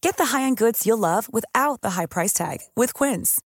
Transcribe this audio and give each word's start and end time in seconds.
Get 0.00 0.16
the 0.16 0.26
high-end 0.26 0.56
goods 0.56 0.86
you'll 0.86 0.98
love 0.98 1.32
without 1.32 1.80
the 1.82 1.90
high 1.90 2.06
price 2.06 2.32
tag 2.32 2.58
with 2.74 2.94
Quince. 2.94 3.40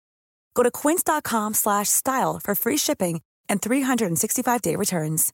Go 0.53 0.63
to 0.63 0.71
quince.com 0.71 1.53
slash 1.53 1.89
style 1.89 2.39
for 2.43 2.55
free 2.55 2.77
shipping 2.77 3.21
and 3.49 3.61
365-day 3.61 4.75
returns. 4.75 5.33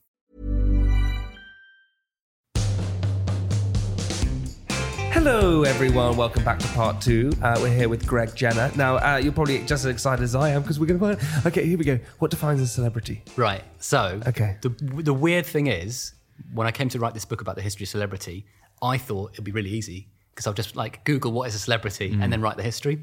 Hello, 5.12 5.64
everyone. 5.64 6.16
Welcome 6.16 6.44
back 6.44 6.60
to 6.60 6.68
part 6.70 7.02
two. 7.02 7.32
Uh, 7.42 7.58
we're 7.62 7.76
here 7.76 7.90
with 7.90 8.06
Greg 8.06 8.36
Jenner. 8.36 8.72
Now, 8.76 8.98
uh, 8.98 9.18
you're 9.18 9.34
probably 9.34 9.58
just 9.60 9.84
as 9.84 9.86
excited 9.86 10.24
as 10.24 10.36
I 10.36 10.50
am 10.50 10.62
because 10.62 10.80
we're 10.80 10.86
going 10.86 11.00
to 11.00 11.18
find. 11.18 11.46
Okay, 11.48 11.66
here 11.66 11.78
we 11.78 11.84
go. 11.84 12.00
What 12.20 12.32
defines 12.32 12.62
a 12.62 12.68
celebrity? 12.68 13.24
Right. 13.36 13.64
So, 13.80 14.22
Okay. 14.28 14.58
The 14.62 14.70
the 14.70 15.14
weird 15.14 15.46
thing 15.46 15.68
is, 15.68 16.14
when 16.54 16.68
I 16.68 16.72
came 16.72 16.88
to 16.90 17.00
write 17.00 17.14
this 17.16 17.26
book 17.26 17.42
about 17.42 17.56
the 17.56 17.64
history 17.64 17.86
of 17.86 17.90
celebrity, 17.90 18.46
I 18.82 18.98
thought 19.00 19.32
it'd 19.34 19.44
be 19.44 19.52
really 19.52 19.72
easy 19.72 20.08
because 20.38 20.46
I'll 20.46 20.54
just 20.54 20.76
like 20.76 21.04
Google 21.04 21.32
what 21.32 21.48
is 21.48 21.56
a 21.56 21.60
celebrity 21.60 22.12
Mm. 22.12 22.22
and 22.24 22.32
then 22.32 22.42
write 22.42 22.58
the 22.58 22.64
history. 22.64 23.00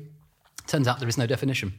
Turns 0.68 0.86
out 0.86 1.00
there 1.00 1.08
is 1.08 1.18
no 1.18 1.26
definition. 1.26 1.72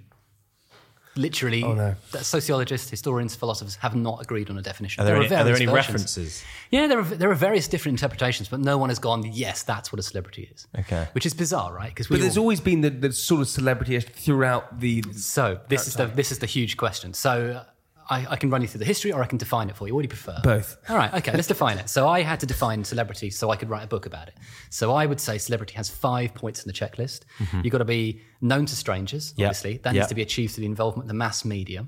Literally, 1.17 1.63
Oh, 1.63 1.73
no. 1.73 1.95
that 2.11 2.25
sociologists, 2.25 2.89
historians, 2.89 3.35
philosophers 3.37 3.75
have 3.77 3.95
not 3.95 4.21
agreed 4.21 4.49
on 4.49 4.57
a 4.57 4.61
definition. 4.61 5.01
Are 5.01 5.05
there, 5.05 5.15
any, 5.15 5.25
are 5.27 5.45
there 5.45 5.55
any 5.55 5.65
versions. 5.65 5.73
references? 5.73 6.43
Yeah, 6.71 6.87
there 6.87 6.99
are, 6.99 7.03
there 7.03 7.31
are 7.31 7.35
various 7.35 7.69
different 7.69 7.97
interpretations, 7.97 8.49
but 8.49 8.59
no 8.59 8.77
one 8.77 8.89
has 8.89 8.99
gone, 8.99 9.23
yes, 9.31 9.63
that's 9.63 9.93
what 9.93 9.99
a 10.01 10.03
celebrity 10.03 10.49
is. 10.53 10.67
Okay. 10.77 11.07
Which 11.13 11.25
is 11.25 11.33
bizarre, 11.33 11.73
right? 11.73 11.87
Because 11.87 12.07
But 12.07 12.19
there's 12.19 12.37
always 12.37 12.59
been 12.59 12.81
the, 12.81 12.89
the 12.89 13.13
sort 13.13 13.39
of 13.39 13.47
celebrity 13.47 13.97
throughout 14.01 14.81
the. 14.81 15.03
So 15.13 15.61
this 15.69 15.87
is 15.87 15.93
the 15.95 16.07
this 16.07 16.33
is 16.33 16.39
the 16.39 16.47
huge 16.47 16.75
question. 16.75 17.13
So 17.13 17.63
I, 18.09 18.25
I 18.31 18.35
can 18.35 18.49
run 18.49 18.61
you 18.61 18.67
through 18.67 18.79
the 18.79 18.85
history, 18.85 19.11
or 19.11 19.21
I 19.23 19.25
can 19.25 19.37
define 19.37 19.69
it 19.69 19.75
for 19.75 19.87
you. 19.87 19.95
What 19.95 20.01
do 20.01 20.05
you 20.05 20.09
prefer? 20.09 20.37
Both. 20.43 20.77
All 20.89 20.95
right. 20.95 21.13
Okay. 21.13 21.31
Let's 21.33 21.47
define 21.47 21.77
it. 21.77 21.89
So 21.89 22.07
I 22.07 22.21
had 22.21 22.39
to 22.41 22.45
define 22.45 22.83
celebrity 22.83 23.29
so 23.29 23.49
I 23.49 23.55
could 23.55 23.69
write 23.69 23.83
a 23.83 23.87
book 23.87 24.05
about 24.05 24.27
it. 24.27 24.35
So 24.69 24.93
I 24.93 25.05
would 25.05 25.19
say 25.19 25.37
celebrity 25.37 25.73
has 25.75 25.89
five 25.89 26.33
points 26.33 26.63
in 26.63 26.67
the 26.67 26.73
checklist. 26.73 27.21
You've 27.63 27.71
got 27.71 27.79
to 27.79 27.85
be 27.85 28.21
known 28.41 28.65
to 28.67 28.75
strangers. 28.75 29.31
Mm-hmm. 29.33 29.41
Obviously, 29.43 29.77
that 29.77 29.93
Yeah. 29.93 30.01
needs 30.01 30.09
to 30.09 30.15
be 30.15 30.21
achieved 30.21 30.53
through 30.53 30.61
the 30.63 30.67
involvement 30.67 31.05
of 31.05 31.07
the 31.09 31.13
mass 31.15 31.43
media. 31.45 31.87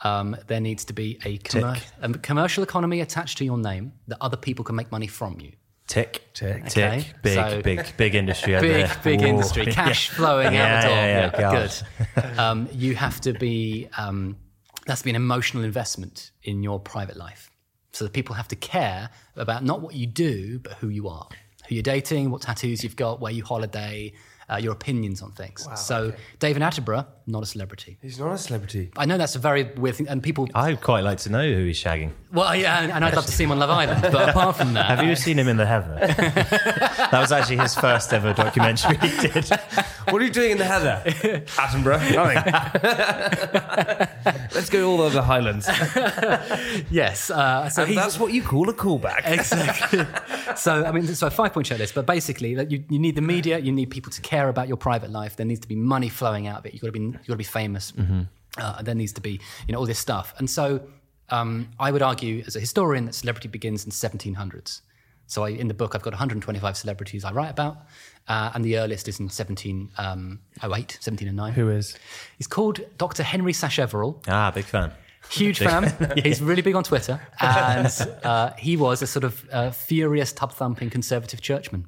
Um, 0.00 0.36
there 0.48 0.60
needs 0.60 0.84
to 0.86 0.92
be 0.92 1.18
a, 1.24 1.38
commer- 1.38 1.80
a 2.02 2.12
commercial 2.18 2.62
economy 2.62 3.00
attached 3.00 3.38
to 3.38 3.44
your 3.44 3.56
name 3.58 3.92
that 4.08 4.18
other 4.20 4.36
people 4.36 4.64
can 4.64 4.76
make 4.76 4.90
money 4.92 5.06
from 5.06 5.40
you. 5.40 5.52
Tick, 5.86 6.22
Tick. 6.32 6.64
tick. 6.66 6.82
Okay, 6.82 7.06
Big, 7.22 7.34
so- 7.34 7.62
big, 7.62 7.96
big 7.98 8.14
industry 8.14 8.54
big, 8.54 8.62
there. 8.86 8.96
big 9.04 9.20
Whoa. 9.20 9.26
industry, 9.26 9.66
cash 9.66 10.08
Yeah. 10.10 10.16
flowing 10.16 10.56
out 10.56 10.82
the 10.82 10.88
door. 10.88 10.96
Yeah, 10.96 11.30
yeah, 11.38 11.38
yeah, 11.38 12.20
good. 12.32 12.38
um, 12.38 12.68
you 12.72 12.94
have 12.94 13.20
to 13.22 13.34
be. 13.34 13.88
Um, 13.98 14.36
that's 14.86 15.00
to 15.00 15.04
be 15.04 15.10
an 15.10 15.16
emotional 15.16 15.64
investment 15.64 16.30
in 16.42 16.62
your 16.62 16.78
private 16.78 17.16
life, 17.16 17.50
so 17.92 18.04
that 18.04 18.12
people 18.12 18.34
have 18.34 18.48
to 18.48 18.56
care 18.56 19.10
about 19.36 19.64
not 19.64 19.80
what 19.80 19.94
you 19.94 20.06
do, 20.06 20.58
but 20.58 20.72
who 20.74 20.88
you 20.88 21.08
are, 21.08 21.28
who 21.68 21.74
you're 21.74 21.82
dating, 21.82 22.30
what 22.30 22.42
tattoos 22.42 22.82
you've 22.82 22.96
got, 22.96 23.20
where 23.20 23.32
you 23.32 23.44
holiday, 23.44 24.12
uh, 24.50 24.56
your 24.56 24.72
opinions 24.72 25.22
on 25.22 25.32
things. 25.32 25.66
so 25.76 26.12
David 26.38 26.62
Attenborough, 26.62 27.06
not 27.26 27.42
a 27.42 27.46
celebrity. 27.46 27.96
He's 28.02 28.18
not 28.18 28.32
a 28.32 28.38
celebrity. 28.38 28.90
I 28.96 29.06
know 29.06 29.16
that's 29.16 29.36
a 29.36 29.38
very 29.38 29.64
weird 29.64 29.96
thing, 29.96 30.08
and 30.08 30.22
people. 30.22 30.48
I'd 30.54 30.80
quite 30.82 31.02
like 31.02 31.18
to 31.20 31.30
know 31.30 31.50
who 31.50 31.64
he's 31.64 31.78
shagging. 31.82 32.12
Well, 32.34 32.56
yeah, 32.56 32.82
and, 32.82 32.90
and 32.90 33.04
I'd 33.04 33.14
love 33.14 33.26
to 33.26 33.32
see 33.32 33.44
him 33.44 33.52
on 33.52 33.60
Love 33.60 33.70
Island, 33.70 34.02
but 34.02 34.28
apart 34.30 34.56
from 34.56 34.72
that, 34.74 34.86
Have 34.86 35.04
you 35.06 35.14
seen 35.14 35.38
him 35.38 35.46
in 35.46 35.56
the 35.56 35.66
Heather? 35.66 35.94
that 36.00 37.10
was 37.20 37.30
actually 37.30 37.58
his 37.58 37.76
first 37.76 38.12
ever 38.12 38.32
documentary 38.32 38.96
he 38.98 39.28
did. 39.28 39.48
What 40.10 40.20
are 40.20 40.24
you 40.26 40.32
doing 40.32 40.50
in 40.52 40.58
the 40.58 40.66
heather? 40.66 41.02
Attenborough. 41.06 42.14
Nothing. 42.14 42.36
Let's 44.54 44.68
go 44.68 44.90
all 44.90 45.00
over 45.00 45.14
the 45.14 45.22
Highlands. 45.22 45.66
yes, 46.90 47.30
uh, 47.30 47.68
so 47.70 47.84
And 47.84 47.96
that's 47.96 48.18
what 48.18 48.30
you 48.32 48.42
call 48.42 48.68
a 48.68 48.74
callback. 48.74 49.22
exactly. 49.24 50.04
so 50.56 50.84
I 50.84 50.92
mean, 50.92 51.06
so 51.06 51.26
a 51.26 51.30
five 51.30 51.54
point 51.54 51.66
checklist, 51.68 51.94
but 51.94 52.04
basically, 52.06 52.54
like, 52.54 52.70
you, 52.70 52.84
you 52.90 52.98
need 52.98 53.14
the 53.16 53.22
media, 53.22 53.58
you 53.58 53.72
need 53.72 53.88
people 53.90 54.12
to 54.12 54.20
care 54.20 54.48
about 54.50 54.68
your 54.68 54.76
private 54.76 55.10
life. 55.10 55.36
There 55.36 55.46
needs 55.46 55.60
to 55.60 55.68
be 55.68 55.76
money 55.76 56.10
flowing 56.10 56.46
out 56.46 56.58
of 56.58 56.66
it. 56.66 56.74
You've 56.74 56.82
got 56.82 56.88
to 56.88 56.92
be 56.92 57.00
you've 57.00 57.14
got 57.26 57.34
to 57.34 57.36
be 57.36 57.44
famous. 57.44 57.92
Uh, 58.58 58.82
there 58.82 58.94
needs 58.94 59.12
to 59.14 59.20
be 59.22 59.40
you 59.66 59.72
know 59.72 59.78
all 59.78 59.86
this 59.86 59.98
stuff. 59.98 60.34
And 60.38 60.48
so 60.50 60.82
um, 61.30 61.68
I 61.78 61.90
would 61.90 62.02
argue, 62.02 62.42
as 62.46 62.56
a 62.56 62.60
historian, 62.60 63.06
that 63.06 63.14
celebrity 63.14 63.48
begins 63.48 63.84
in 63.84 63.90
the 63.90 63.94
1700s. 63.94 64.80
So 65.26 65.44
I, 65.44 65.50
in 65.50 65.68
the 65.68 65.74
book, 65.74 65.94
I've 65.94 66.02
got 66.02 66.12
125 66.12 66.76
celebrities 66.76 67.24
I 67.24 67.32
write 67.32 67.50
about, 67.50 67.78
uh, 68.28 68.50
and 68.54 68.64
the 68.64 68.78
earliest 68.78 69.08
is 69.08 69.18
in 69.18 69.24
1708, 69.24 69.90
1709. 70.60 71.52
Who 71.54 71.70
is? 71.70 71.96
He's 72.36 72.46
called 72.46 72.80
Dr. 72.98 73.22
Henry 73.22 73.52
Sacheverell. 73.52 74.22
Ah, 74.28 74.50
big 74.50 74.64
fan. 74.64 74.92
Huge 75.30 75.58
fan. 75.58 76.12
He's 76.22 76.42
really 76.42 76.60
big 76.60 76.74
on 76.74 76.84
Twitter, 76.84 77.18
and 77.40 77.86
uh, 78.22 78.52
he 78.58 78.76
was 78.76 79.00
a 79.00 79.06
sort 79.06 79.24
of 79.24 79.48
uh, 79.50 79.70
furious, 79.70 80.32
tub 80.34 80.52
thumping 80.52 80.90
conservative 80.90 81.40
churchman. 81.40 81.86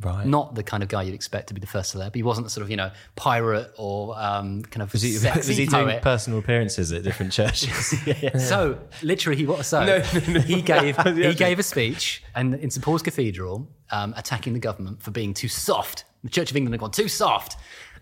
Right. 0.00 0.24
Not 0.26 0.54
the 0.54 0.62
kind 0.62 0.82
of 0.84 0.88
guy 0.88 1.02
you'd 1.02 1.14
expect 1.14 1.48
to 1.48 1.54
be 1.54 1.60
the 1.60 1.66
first 1.66 1.92
celeb. 1.94 2.14
He 2.14 2.22
wasn't 2.22 2.50
sort 2.52 2.62
of 2.62 2.70
you 2.70 2.76
know 2.76 2.92
pirate 3.16 3.72
or 3.76 4.14
um, 4.16 4.62
kind 4.62 4.82
of 4.82 4.92
Was 4.92 5.02
he, 5.02 5.10
sexy 5.14 5.38
was 5.38 5.56
he 5.56 5.66
doing 5.66 5.86
poet. 5.86 6.02
personal 6.02 6.38
appearances 6.38 6.92
at 6.92 7.02
different 7.02 7.32
churches? 7.32 7.94
So 8.38 8.78
literally, 9.02 9.36
he 9.36 9.46
was 9.46 9.66
so 9.66 9.84
No, 9.84 9.98
no, 9.98 10.32
no. 10.34 10.40
he 10.40 10.62
gave 10.62 10.96
he 11.16 11.34
gave 11.34 11.58
a 11.58 11.62
speech 11.64 12.22
and 12.34 12.54
in 12.54 12.70
St 12.70 12.84
Paul's 12.84 13.02
Cathedral, 13.02 13.68
um, 13.90 14.14
attacking 14.16 14.52
the 14.52 14.60
government 14.60 15.02
for 15.02 15.10
being 15.10 15.34
too 15.34 15.48
soft. 15.48 16.04
The 16.22 16.30
Church 16.30 16.50
of 16.50 16.56
England 16.56 16.74
had 16.74 16.80
gone 16.80 16.90
too 16.92 17.08
soft, 17.08 17.56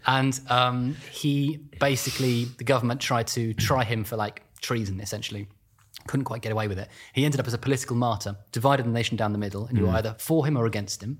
and 0.06 0.38
um, 0.48 0.96
he 1.10 1.58
basically 1.80 2.44
the 2.58 2.64
government 2.64 3.00
tried 3.00 3.26
to 3.28 3.54
try 3.54 3.84
him 3.84 4.04
for 4.04 4.16
like 4.16 4.42
treason, 4.60 5.00
essentially. 5.00 5.48
Couldn't 6.06 6.24
quite 6.24 6.40
get 6.40 6.52
away 6.52 6.68
with 6.68 6.78
it. 6.78 6.88
He 7.14 7.24
ended 7.24 7.40
up 7.40 7.48
as 7.48 7.54
a 7.54 7.58
political 7.58 7.96
martyr, 7.96 8.36
divided 8.52 8.86
the 8.86 8.90
nation 8.90 9.16
down 9.16 9.32
the 9.32 9.38
middle, 9.38 9.66
and 9.66 9.76
you 9.76 9.84
were 9.86 9.90
either 9.90 10.14
for 10.18 10.46
him 10.46 10.56
or 10.56 10.64
against 10.66 11.02
him. 11.02 11.18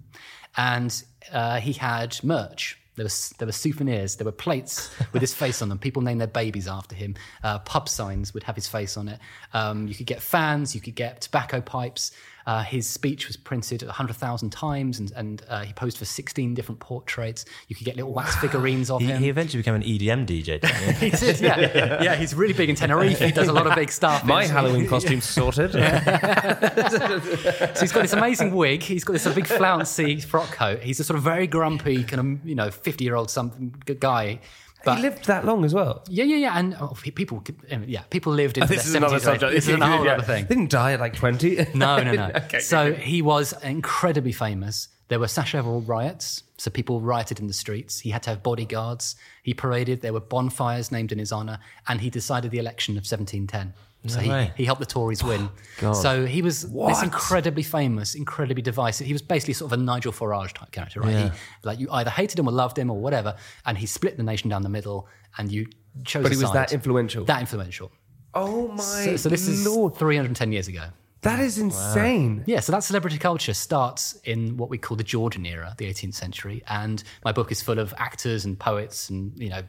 And 0.57 1.03
uh, 1.33 1.61
he 1.61 1.73
had 1.73 2.19
merch. 2.23 2.79
There 2.97 3.05
was 3.05 3.35
there 3.39 3.47
were 3.47 3.53
souvenirs. 3.53 4.17
There 4.17 4.25
were 4.25 4.33
plates 4.33 4.91
with 5.13 5.21
his 5.21 5.35
face 5.35 5.61
on 5.61 5.69
them. 5.69 5.79
People 5.79 6.01
named 6.01 6.21
their 6.21 6.27
babies 6.29 6.67
after 6.67 6.97
him. 6.97 7.15
Uh, 7.45 7.59
pub 7.59 7.89
signs 7.89 8.33
would 8.33 8.43
have 8.45 8.57
his 8.57 8.67
face 8.67 8.97
on 8.97 9.09
it. 9.09 9.21
Um, 9.53 9.87
you 9.87 9.95
could 9.95 10.07
get 10.07 10.23
fans. 10.23 10.75
You 10.75 10.81
could 10.81 10.95
get 10.95 11.21
tobacco 11.21 11.61
pipes. 11.61 12.13
Uh, 12.47 12.63
his 12.63 12.89
speech 12.89 13.27
was 13.27 13.37
printed 13.37 13.83
100,000 13.83 14.51
times, 14.51 15.01
and, 15.01 15.11
and 15.17 15.43
uh, 15.49 15.63
he 15.65 15.73
posed 15.73 15.99
for 15.99 16.05
16 16.05 16.55
different 16.55 16.79
portraits. 16.81 17.45
You 17.67 17.75
could 17.75 17.85
get 17.85 17.97
little 17.97 18.13
wax 18.13 18.37
figurines 18.41 18.89
of 18.91 19.01
he, 19.01 19.09
him. 19.09 19.21
he 19.21 19.29
eventually 19.29 19.61
became 19.61 19.75
an 19.75 19.83
EDM 19.83 20.27
DJ, 20.27 20.61
didn't 20.61 20.97
he? 20.97 21.11
He 21.11 21.11
did, 21.11 21.41
yeah. 21.41 22.03
yeah, 22.03 22.15
he's 22.15 22.35
really 22.35 22.53
big 22.53 22.69
in 22.71 22.77
Tenerife. 22.77 23.19
He 23.19 23.33
does 23.33 23.49
a 23.49 23.53
lot 23.53 23.67
of 23.67 23.75
big 23.75 23.91
stuff. 23.91 24.25
My 24.25 24.45
It's- 24.45 24.51
Halloween 24.53 24.87
costume's 24.95 25.25
sorted. 25.25 25.73
So 25.73 25.81
he's 27.81 27.93
got 27.93 28.03
this 28.03 28.13
amazing 28.13 28.55
wig. 28.55 28.83
He's 28.83 29.05
got 29.05 29.13
this 29.15 29.23
sort 29.23 29.37
of 29.37 29.43
big 29.43 29.47
flouncy 29.59 30.21
frock 30.21 30.51
coat. 30.53 30.81
He's 30.83 31.01
a 31.01 31.05
sort 31.05 31.17
of 31.17 31.23
very 31.25 31.47
grumpy, 31.47 32.05
kind 32.05 32.21
of 32.41 32.47
you 32.49 32.55
know, 32.55 32.71
fifty-year-old 32.71 33.31
some 33.31 33.73
g- 33.87 33.95
guy. 33.95 34.41
But 34.87 34.97
he 34.97 35.03
lived 35.03 35.27
that 35.27 35.45
long 35.45 35.65
as 35.65 35.75
well. 35.75 36.03
yeah, 36.09 36.25
yeah, 36.25 36.37
yeah, 36.37 36.59
and 36.59 36.75
oh, 36.81 36.95
people, 37.15 37.45
um, 37.71 37.85
yeah, 37.87 38.03
people 38.09 38.33
lived 38.33 38.57
in 38.57 38.63
the 38.63 38.67
state. 38.69 38.77
This 38.77 38.87
is 38.87 38.95
another 38.95 39.19
subject. 39.21 39.53
This 39.53 39.69
is 39.69 39.75
a 39.79 39.87
whole 39.87 40.05
Yeah. 40.05 40.13
other 40.15 40.23
thing. 40.23 40.47
They 40.47 40.55
didn't 40.55 40.71
die 40.71 40.93
at 40.93 41.01
like 41.01 41.15
20. 41.15 41.67
No, 41.75 42.03
no, 42.03 42.13
no. 42.15 42.31
Okay, 42.47 42.61
so 42.61 42.93
he 42.95 43.21
was 43.23 43.53
incredibly 43.63 44.33
famous. 44.33 44.89
There 45.09 45.21
were 45.21 45.27
Sacheverell 45.27 45.87
riots, 45.87 46.43
so 46.57 46.69
people 46.71 47.01
rioted 47.01 47.39
in 47.39 47.47
the 47.47 47.53
streets. 47.53 48.01
He 48.01 48.11
had 48.11 48.23
to 48.25 48.31
have 48.31 48.43
bodyguards. 48.43 49.15
He 49.45 49.55
paraded. 49.55 50.01
There 50.03 50.13
were 50.13 50.19
bonfires 50.21 50.91
named 50.91 51.13
in 51.13 51.19
his 51.21 51.31
honor, 51.31 51.59
and 51.87 52.01
he 52.01 52.11
decided 52.11 52.51
the 52.51 52.59
election 52.59 52.95
of 52.97 53.05
1710. 53.05 53.73
So 54.07 54.21
he, 54.21 54.29
he 54.57 54.65
helped 54.65 54.81
the 54.81 54.87
Tories 54.87 55.25
win. 55.25 55.49
So 55.95 56.25
he 56.27 56.41
was 56.43 56.63
this 56.63 57.03
incredibly 57.03 57.63
famous, 57.63 58.15
incredibly 58.15 58.63
divisive. 58.63 59.07
He 59.07 59.13
was 59.13 59.21
basically 59.23 59.55
sort 59.55 59.73
of 59.73 59.79
a 59.79 59.83
Nigel 59.83 60.13
Farage 60.13 60.53
type 60.53 60.71
character, 60.71 61.01
right? 61.01 61.17
He, 61.25 61.31
like 61.65 61.79
you 61.79 61.89
either 61.91 62.11
hated 62.11 62.39
him 62.39 62.49
or 62.49 62.53
loved 62.53 62.79
him 62.79 62.91
or 62.91 62.99
whatever, 62.99 63.35
and 63.67 63.77
he 63.77 63.85
split 63.87 64.17
the 64.17 64.23
nation 64.23 64.49
down 64.49 64.63
the 64.63 64.69
middle, 64.69 65.07
and 65.39 65.51
you 65.53 65.67
chose. 66.05 66.23
But 66.23 66.33
he 66.33 66.39
was 66.39 66.53
that 66.53 66.73
influential. 66.73 67.25
That 67.25 67.41
influential. 67.41 67.91
oh 68.35 68.69
my 68.69 68.83
So, 68.83 69.17
so 69.17 69.29
this 69.29 69.49
is 69.49 69.67
lord. 69.67 69.97
310 69.97 70.53
years 70.53 70.69
ago. 70.69 70.85
That 71.27 71.41
is 71.41 71.59
insane. 71.59 72.45
Yeah, 72.47 72.61
so 72.61 72.73
that 72.73 72.85
celebrity 72.85 73.19
culture 73.19 73.55
starts 73.55 74.15
in 74.25 74.57
what 74.57 74.71
we 74.71 74.79
call 74.79 74.97
the 74.97 75.05
Georgian 75.05 75.45
era, 75.45 75.75
the 75.77 75.87
18th 75.87 76.15
century, 76.15 76.63
and 76.69 77.03
my 77.25 77.33
book 77.33 77.51
is 77.51 77.61
full 77.61 77.79
of 77.79 77.93
actors 77.99 78.45
and 78.45 78.59
poets 78.59 79.11
and 79.11 79.39
you 79.39 79.51
know, 79.51 79.63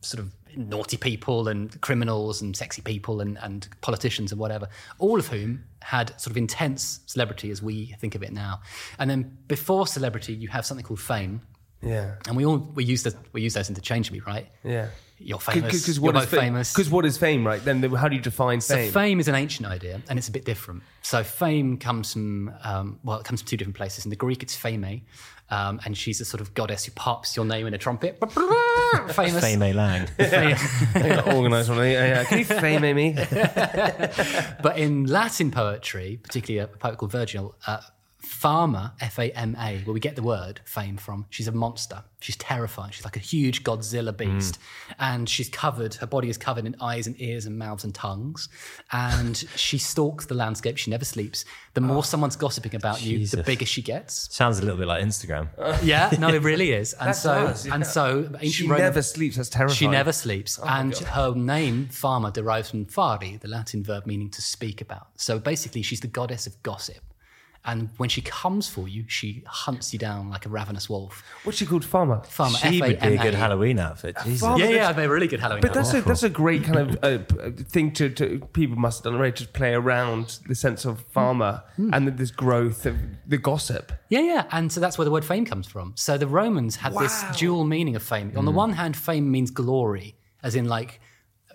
sort 0.00 0.20
of 0.20 0.32
naughty 0.56 0.96
people 0.96 1.48
and 1.48 1.80
criminals 1.80 2.42
and 2.42 2.56
sexy 2.56 2.82
people 2.82 3.20
and, 3.20 3.38
and 3.42 3.68
politicians 3.80 4.32
and 4.32 4.40
whatever, 4.40 4.68
all 4.98 5.18
of 5.18 5.28
whom 5.28 5.64
had 5.80 6.08
sort 6.20 6.30
of 6.32 6.36
intense 6.36 7.00
celebrity 7.06 7.50
as 7.50 7.62
we 7.62 7.94
think 7.98 8.14
of 8.14 8.22
it 8.22 8.32
now. 8.32 8.60
And 8.98 9.08
then 9.08 9.38
before 9.48 9.86
celebrity, 9.86 10.34
you 10.34 10.48
have 10.48 10.66
something 10.66 10.84
called 10.84 11.00
fame, 11.00 11.40
Yeah. 11.82 12.14
and 12.28 12.36
we 12.36 12.44
all 12.46 12.58
we 12.58 12.84
use 12.84 13.02
that 13.02 13.14
we 13.32 13.42
use 13.42 13.54
those 13.54 13.68
interchangeably, 13.68 14.20
right? 14.20 14.46
Yeah. 14.64 14.88
You're 15.24 15.38
famous. 15.38 15.82
Because 15.82 15.96
you're 15.98 16.04
what 16.04 16.16
is 16.16 16.22
both 16.22 16.30
fame? 16.30 16.40
famous. 16.40 16.72
Because 16.72 16.90
what 16.90 17.04
is 17.04 17.16
fame, 17.16 17.46
right? 17.46 17.64
Then 17.64 17.80
the, 17.80 17.96
how 17.96 18.08
do 18.08 18.16
you 18.16 18.20
define 18.22 18.60
So 18.60 18.74
fame? 18.74 18.92
fame 18.92 19.20
is 19.20 19.28
an 19.28 19.36
ancient 19.36 19.68
idea, 19.68 20.00
and 20.08 20.18
it's 20.18 20.26
a 20.26 20.32
bit 20.32 20.44
different. 20.44 20.82
So 21.02 21.22
fame 21.22 21.76
comes 21.76 22.12
from 22.12 22.52
um, 22.64 22.98
well, 23.04 23.18
it 23.20 23.24
comes 23.24 23.40
from 23.40 23.46
two 23.46 23.56
different 23.56 23.76
places. 23.76 24.04
In 24.04 24.10
the 24.10 24.16
Greek, 24.16 24.42
it's 24.42 24.56
Pheme, 24.56 25.02
um, 25.50 25.80
and 25.84 25.96
she's 25.96 26.20
a 26.20 26.24
sort 26.24 26.40
of 26.40 26.54
goddess 26.54 26.86
who 26.86 26.92
pops 26.92 27.36
your 27.36 27.44
name 27.44 27.68
in 27.68 27.74
a 27.74 27.78
trumpet. 27.78 28.18
Famous. 29.10 29.40
Fame 29.40 29.60
Lang. 29.76 30.08
Organised 30.18 31.68
one. 31.68 31.78
Yeah, 31.78 31.84
yeah. 31.86 32.24
Can 32.24 32.38
you 32.38 32.44
fame 32.44 32.96
me? 32.96 33.14
But 34.62 34.74
in 34.76 35.04
Latin 35.06 35.50
poetry, 35.52 36.18
particularly 36.22 36.64
a 36.64 36.76
poet 36.78 36.98
called 36.98 37.12
Virgil, 37.12 37.54
uh, 37.66 37.80
Fama, 38.22 38.94
F 39.00 39.18
A 39.18 39.30
M 39.32 39.56
A, 39.58 39.78
where 39.84 39.92
we 39.92 40.00
get 40.00 40.14
the 40.14 40.22
word 40.22 40.60
fame 40.64 40.96
from, 40.96 41.26
she's 41.30 41.48
a 41.48 41.52
monster. 41.52 42.04
She's 42.20 42.36
terrifying. 42.36 42.92
She's 42.92 43.04
like 43.04 43.16
a 43.16 43.20
huge 43.20 43.64
Godzilla 43.64 44.16
beast. 44.16 44.56
Hmm. 44.86 44.92
And 45.00 45.28
she's 45.28 45.48
covered, 45.48 45.94
her 45.94 46.06
body 46.06 46.28
is 46.28 46.38
covered 46.38 46.64
in 46.64 46.76
eyes 46.80 47.08
and 47.08 47.20
ears 47.20 47.46
and 47.46 47.58
mouths 47.58 47.82
and 47.82 47.92
tongues. 47.92 48.48
And 48.92 49.36
she 49.56 49.76
stalks 49.78 50.26
the 50.26 50.34
landscape. 50.34 50.78
She 50.78 50.90
never 50.92 51.04
sleeps. 51.04 51.44
The 51.74 51.80
more 51.80 51.98
ah. 51.98 52.02
someone's 52.02 52.36
gossiping 52.36 52.76
about 52.76 53.02
you, 53.02 53.26
the 53.26 53.42
bigger 53.42 53.66
she 53.66 53.82
gets. 53.82 54.32
Sounds 54.32 54.60
a 54.60 54.62
little 54.62 54.78
bit 54.78 54.86
like 54.86 55.04
Instagram. 55.04 55.48
Yeah, 55.82 56.10
no, 56.18 56.28
it 56.28 56.42
really 56.42 56.70
is. 56.70 56.92
And 56.94 57.16
so, 57.16 57.46
does, 57.46 57.66
yeah. 57.66 57.74
and 57.74 57.84
so, 57.84 58.28
ancient 58.34 58.52
She 58.52 58.64
Roman- 58.64 58.78
never 58.78 59.02
sleeps. 59.02 59.36
That's 59.36 59.48
terrifying. 59.48 59.76
she 59.76 59.88
never 59.88 60.12
sleeps. 60.12 60.60
Oh 60.62 60.66
and 60.68 60.96
her 60.96 61.34
name, 61.34 61.88
Fama, 61.88 62.30
derives 62.30 62.70
from 62.70 62.86
fari, 62.86 63.40
the 63.40 63.48
Latin 63.48 63.82
verb 63.82 64.06
meaning 64.06 64.30
to 64.30 64.42
speak 64.42 64.80
about. 64.80 65.08
So 65.16 65.40
basically, 65.40 65.82
she's 65.82 66.00
the 66.00 66.06
goddess 66.06 66.46
of 66.46 66.62
gossip. 66.62 67.02
And 67.64 67.90
when 67.96 68.08
she 68.08 68.22
comes 68.22 68.68
for 68.68 68.88
you, 68.88 69.04
she 69.06 69.44
hunts 69.46 69.92
you 69.92 69.98
down 69.98 70.28
like 70.30 70.46
a 70.46 70.48
ravenous 70.48 70.90
wolf. 70.90 71.22
What's 71.44 71.58
she 71.58 71.64
called? 71.66 71.84
Farmer. 71.84 72.20
Fama, 72.24 72.58
She 72.58 72.80
would 72.80 72.88
be 72.88 72.94
a 72.96 73.10
good 73.10 73.18
F-A-M-A. 73.18 73.36
Halloween 73.36 73.78
outfit. 73.78 74.16
Jesus. 74.24 74.40
Farmer. 74.40 74.58
Yeah, 74.58 74.64
yeah, 74.64 74.72
that's- 74.72 74.88
I'd 74.90 74.96
be 74.96 75.02
a 75.04 75.08
really 75.08 75.28
good 75.28 75.38
Halloween. 75.38 75.62
But 75.62 75.72
that's 75.72 75.92
a, 75.92 75.98
outfit. 75.98 76.08
that's 76.08 76.22
a 76.24 76.28
great 76.28 76.64
kind 76.64 76.78
of 76.78 76.96
uh, 77.04 77.06
uh, 77.40 77.50
thing 77.52 77.92
to, 77.92 78.08
to 78.10 78.40
people 78.52 78.76
must 78.76 78.98
have 79.04 79.12
done 79.12 79.14
already 79.20 79.36
to 79.44 79.48
play 79.48 79.74
around 79.74 80.40
the 80.48 80.56
sense 80.56 80.84
of 80.84 81.02
farmer 81.12 81.62
Hmm. 81.76 81.94
and 81.94 82.08
this 82.18 82.32
growth 82.32 82.84
of 82.84 82.96
the 83.28 83.38
gossip. 83.38 83.92
Yeah, 84.08 84.20
yeah. 84.22 84.44
And 84.50 84.72
so 84.72 84.80
that's 84.80 84.98
where 84.98 85.04
the 85.04 85.12
word 85.12 85.24
fame 85.24 85.44
comes 85.44 85.68
from. 85.68 85.92
So 85.96 86.18
the 86.18 86.26
Romans 86.26 86.74
had 86.76 86.94
this 86.94 87.22
dual 87.36 87.62
meaning 87.64 87.94
of 87.94 88.02
fame. 88.02 88.32
On 88.36 88.44
the 88.44 88.50
one 88.50 88.72
hand, 88.72 88.96
fame 88.96 89.30
means 89.30 89.52
glory, 89.52 90.16
as 90.42 90.56
in 90.56 90.66
like 90.68 91.00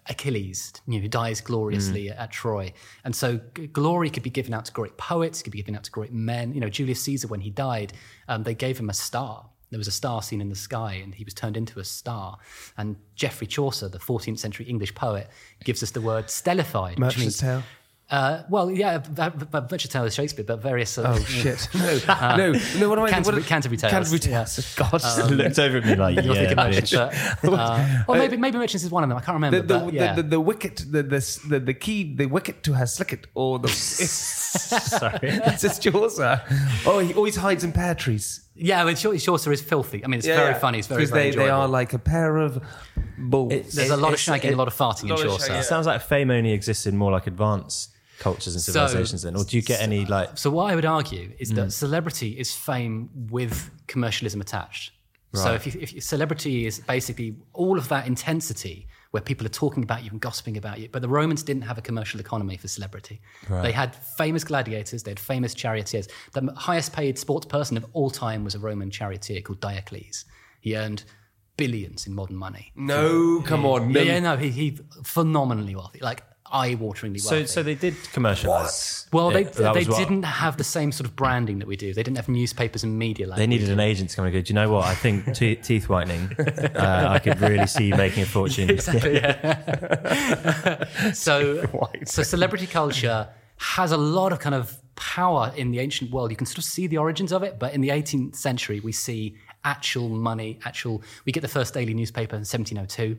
Achilles, 0.09 0.73
you 0.87 0.95
know, 0.95 1.01
who 1.01 1.07
dies 1.07 1.41
gloriously 1.41 2.09
at 2.09 2.31
Troy. 2.31 2.73
And 3.03 3.15
so 3.15 3.39
g- 3.55 3.67
glory 3.67 4.09
could 4.09 4.23
be 4.23 4.29
given 4.29 4.53
out 4.53 4.65
to 4.65 4.71
great 4.71 4.97
poets, 4.97 5.41
could 5.41 5.51
be 5.51 5.59
given 5.59 5.75
out 5.75 5.83
to 5.85 5.91
great 5.91 6.13
men. 6.13 6.53
You 6.53 6.61
know, 6.61 6.69
Julius 6.69 7.01
Caesar, 7.03 7.27
when 7.27 7.41
he 7.41 7.49
died, 7.49 7.93
um, 8.27 8.43
they 8.43 8.55
gave 8.55 8.79
him 8.79 8.89
a 8.89 8.93
star. 8.93 9.45
There 9.69 9.77
was 9.77 9.87
a 9.87 9.91
star 9.91 10.21
seen 10.21 10.39
in 10.39 10.47
the 10.49 10.55
sky, 10.55 10.93
and 11.03 11.13
he 11.13 11.25
was 11.25 11.33
turned 11.33 11.57
into 11.57 11.79
a 11.79 11.83
star. 11.83 12.37
And 12.77 12.95
Geoffrey 13.15 13.47
Chaucer, 13.47 13.89
the 13.89 13.99
14th 13.99 14.39
century 14.39 14.65
English 14.65 14.95
poet, 14.95 15.29
gives 15.65 15.83
us 15.83 15.91
the 15.91 15.99
word 16.01 16.27
stellified, 16.27 16.97
which 16.99 17.17
means 17.17 17.37
Tale. 17.39 17.63
Uh, 18.09 18.43
well, 18.49 18.71
yeah, 18.71 18.99
but, 18.99 19.51
but 19.51 19.69
Merchant's 19.69 19.91
Tale 19.91 20.05
is 20.05 20.15
Shakespeare, 20.15 20.45
but 20.45 20.61
various. 20.61 20.97
Uh, 20.97 21.13
Oh 21.17 21.23
shit! 21.25 21.67
No, 21.75 22.53
no, 22.53 22.59
no. 22.79 22.87
What 22.89 22.99
am 22.99 23.05
I? 23.05 23.09
Canterbury- 23.09 23.41
what, 23.41 23.47
Canterbury 23.49 23.77
Tales. 23.77 23.91
Canterbury 23.91 24.19
Tales. 24.19 24.75
God, 24.77 25.01
He 25.29 25.35
looked 25.35 25.59
over 25.59 25.77
at 25.79 25.85
me 25.85 25.95
like, 25.95 26.15
You're 26.15 26.33
yeah, 26.33 26.47
thinking 26.47 26.57
bitch. 26.57 26.93
Merchants, 26.93 27.43
uh, 27.43 28.03
or 28.07 28.15
maybe 28.15 28.37
maybe 28.37 28.57
Merchants 28.57 28.85
is 28.85 28.91
one 28.91 29.03
of 29.03 29.09
them. 29.09 29.17
I 29.17 29.21
can't 29.21 29.35
remember. 29.35 29.59
the, 29.59 29.67
the, 29.67 29.79
but, 29.85 29.93
yeah. 29.93 30.13
the, 30.13 30.23
the, 30.23 30.29
the 30.29 30.39
wicket, 30.39 30.85
the, 30.89 31.03
the 31.03 31.39
the 31.49 31.59
the 31.59 31.73
key, 31.73 32.15
the 32.15 32.27
wicket 32.27 32.63
to 32.63 32.73
her 32.73 32.85
slicket, 32.85 33.27
or 33.33 33.59
the. 33.59 33.67
Sorry. 33.67 35.19
it's 35.21 35.61
just 35.63 35.83
Chaucer. 35.83 36.41
Oh, 36.85 36.99
he 36.99 37.13
always 37.13 37.35
hides 37.35 37.65
in 37.65 37.73
pear 37.73 37.93
trees. 37.93 38.47
yeah, 38.55 38.85
but 38.85 38.95
Chau- 38.95 39.17
Chaucer 39.17 39.51
is 39.51 39.61
filthy. 39.61 40.03
I 40.05 40.07
mean, 40.07 40.19
it's 40.19 40.27
very 40.27 40.53
funny. 40.53 40.79
It's 40.79 40.87
very, 40.87 40.99
because 40.99 41.11
very 41.11 41.31
they, 41.31 41.35
they 41.37 41.49
are 41.49 41.67
like 41.67 41.91
a 41.91 41.99
pair 41.99 42.37
of 42.37 42.63
bulls. 43.17 43.73
There's 43.73 43.89
a 43.89 43.97
lot 43.97 44.13
of 44.13 44.19
shagging, 44.19 44.53
a 44.53 44.55
lot 44.55 44.69
of 44.69 44.73
farting 44.75 45.03
in 45.03 45.09
lot 45.09 45.19
of 45.19 45.25
Chaucer. 45.25 45.51
shagging. 45.51 45.59
It 45.59 45.63
sounds 45.65 45.87
like 45.87 46.01
fame 46.01 46.31
only 46.31 46.53
exists 46.53 46.85
in 46.87 46.95
more 46.95 47.11
like 47.11 47.27
advanced 47.27 47.91
cultures 48.19 48.53
and 48.55 48.61
So- 48.61 48.71
civilizations 48.73 49.21
then. 49.23 49.35
Or 49.35 49.43
do 49.43 49.55
you 49.57 49.61
get 49.63 49.81
any 49.81 50.05
like 50.05 50.37
So 50.37 50.49
what 50.49 50.71
I 50.71 50.75
would 50.75 50.85
argue 50.85 51.33
is 51.39 51.51
Mm. 51.51 51.55
that 51.55 51.71
celebrity 51.73 52.37
is 52.39 52.53
fame 52.53 53.09
with 53.29 53.69
commercialism 53.87 54.41
attached. 54.41 54.91
So 55.33 55.53
if, 55.53 55.67
you, 55.67 55.73
if 55.79 56.03
celebrity 56.03 56.65
is 56.65 56.79
basically 56.79 57.35
all 57.53 57.77
of 57.77 57.89
that 57.89 58.07
intensity 58.07 58.87
where 59.11 59.21
people 59.21 59.45
are 59.45 59.49
talking 59.63 59.83
about 59.83 60.03
you 60.03 60.09
and 60.09 60.19
gossiping 60.19 60.57
about 60.57 60.79
you, 60.79 60.89
but 60.91 61.03
the 61.03 61.07
Romans 61.09 61.43
didn't 61.43 61.61
have 61.61 61.77
a 61.77 61.81
commercial 61.81 62.19
economy 62.19 62.57
for 62.57 62.67
celebrity. 62.67 63.21
They 63.47 63.71
had 63.71 63.95
famous 64.17 64.43
gladiators, 64.43 65.03
they 65.03 65.11
had 65.11 65.19
famous 65.19 65.53
charioteers. 65.53 66.07
The 66.33 66.51
highest 66.55 66.91
paid 66.91 67.19
sports 67.19 67.45
person 67.45 67.77
of 67.77 67.85
all 67.93 68.09
time 68.09 68.43
was 68.43 68.55
a 68.55 68.59
Roman 68.59 68.89
charioteer 68.89 69.41
called 69.41 69.59
Diocles. 69.61 70.25
He 70.59 70.75
earned 70.75 71.03
billions 71.55 72.07
in 72.07 72.15
modern 72.15 72.37
money. 72.37 72.71
No, 72.75 73.41
come 73.41 73.63
on. 73.65 73.91
Yeah, 73.91 74.01
yeah, 74.01 74.19
no, 74.19 74.37
he, 74.37 74.49
he 74.49 74.79
phenomenally 75.03 75.75
wealthy, 75.75 75.99
like 75.99 76.23
eye-wateringly 76.51 77.23
wealthy. 77.23 77.45
so 77.45 77.45
so 77.45 77.63
they 77.63 77.75
did 77.75 77.95
commercialize. 78.13 79.07
Well, 79.11 79.31
they, 79.31 79.41
it. 79.41 79.53
That 79.53 79.73
they 79.73 79.83
didn't 79.83 80.23
have 80.23 80.57
the 80.57 80.63
same 80.63 80.91
sort 80.91 81.07
of 81.07 81.15
branding 81.15 81.59
that 81.59 81.67
we 81.67 81.75
do. 81.75 81.93
They 81.93 82.03
didn't 82.03 82.17
have 82.17 82.29
newspapers 82.29 82.83
and 82.83 82.97
media 82.97 83.27
like 83.27 83.37
They 83.37 83.47
needed 83.47 83.69
an 83.69 83.79
agent 83.79 84.09
to 84.11 84.15
come 84.15 84.25
and 84.25 84.33
go. 84.33 84.41
Do 84.41 84.49
you 84.51 84.55
know 84.55 84.71
what? 84.71 84.85
I 84.85 84.95
think 84.95 85.33
te- 85.39 85.55
teeth 85.55 85.89
whitening. 85.89 86.33
Uh, 86.37 87.07
I 87.09 87.19
could 87.19 87.39
really 87.41 87.67
see 87.67 87.87
you 87.87 87.95
making 87.95 88.23
a 88.23 88.25
fortune. 88.25 88.69
Exactly. 88.77 89.15
Yeah. 89.15 90.83
so, 91.13 91.65
so 92.05 92.23
celebrity 92.23 92.67
culture 92.67 93.27
has 93.57 93.91
a 93.91 93.97
lot 93.97 94.31
of 94.31 94.39
kind 94.39 94.53
of 94.55 94.77
power 94.95 95.51
in 95.55 95.71
the 95.71 95.79
ancient 95.79 96.11
world. 96.11 96.29
You 96.31 96.37
can 96.37 96.45
sort 96.45 96.59
of 96.59 96.63
see 96.63 96.85
the 96.87 96.97
origins 96.97 97.31
of 97.31 97.43
it, 97.43 97.57
but 97.59 97.73
in 97.73 97.81
the 97.81 97.89
18th 97.89 98.35
century, 98.35 98.79
we 98.79 98.91
see 98.91 99.35
actual 99.63 100.09
money, 100.09 100.59
actual. 100.65 101.01
We 101.25 101.31
get 101.31 101.41
the 101.41 101.47
first 101.47 101.73
daily 101.73 101.93
newspaper 101.93 102.35
in 102.35 102.41
1702 102.41 103.17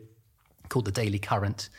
called 0.69 0.85
the 0.85 0.93
Daily 0.93 1.19
Courant, 1.19 1.71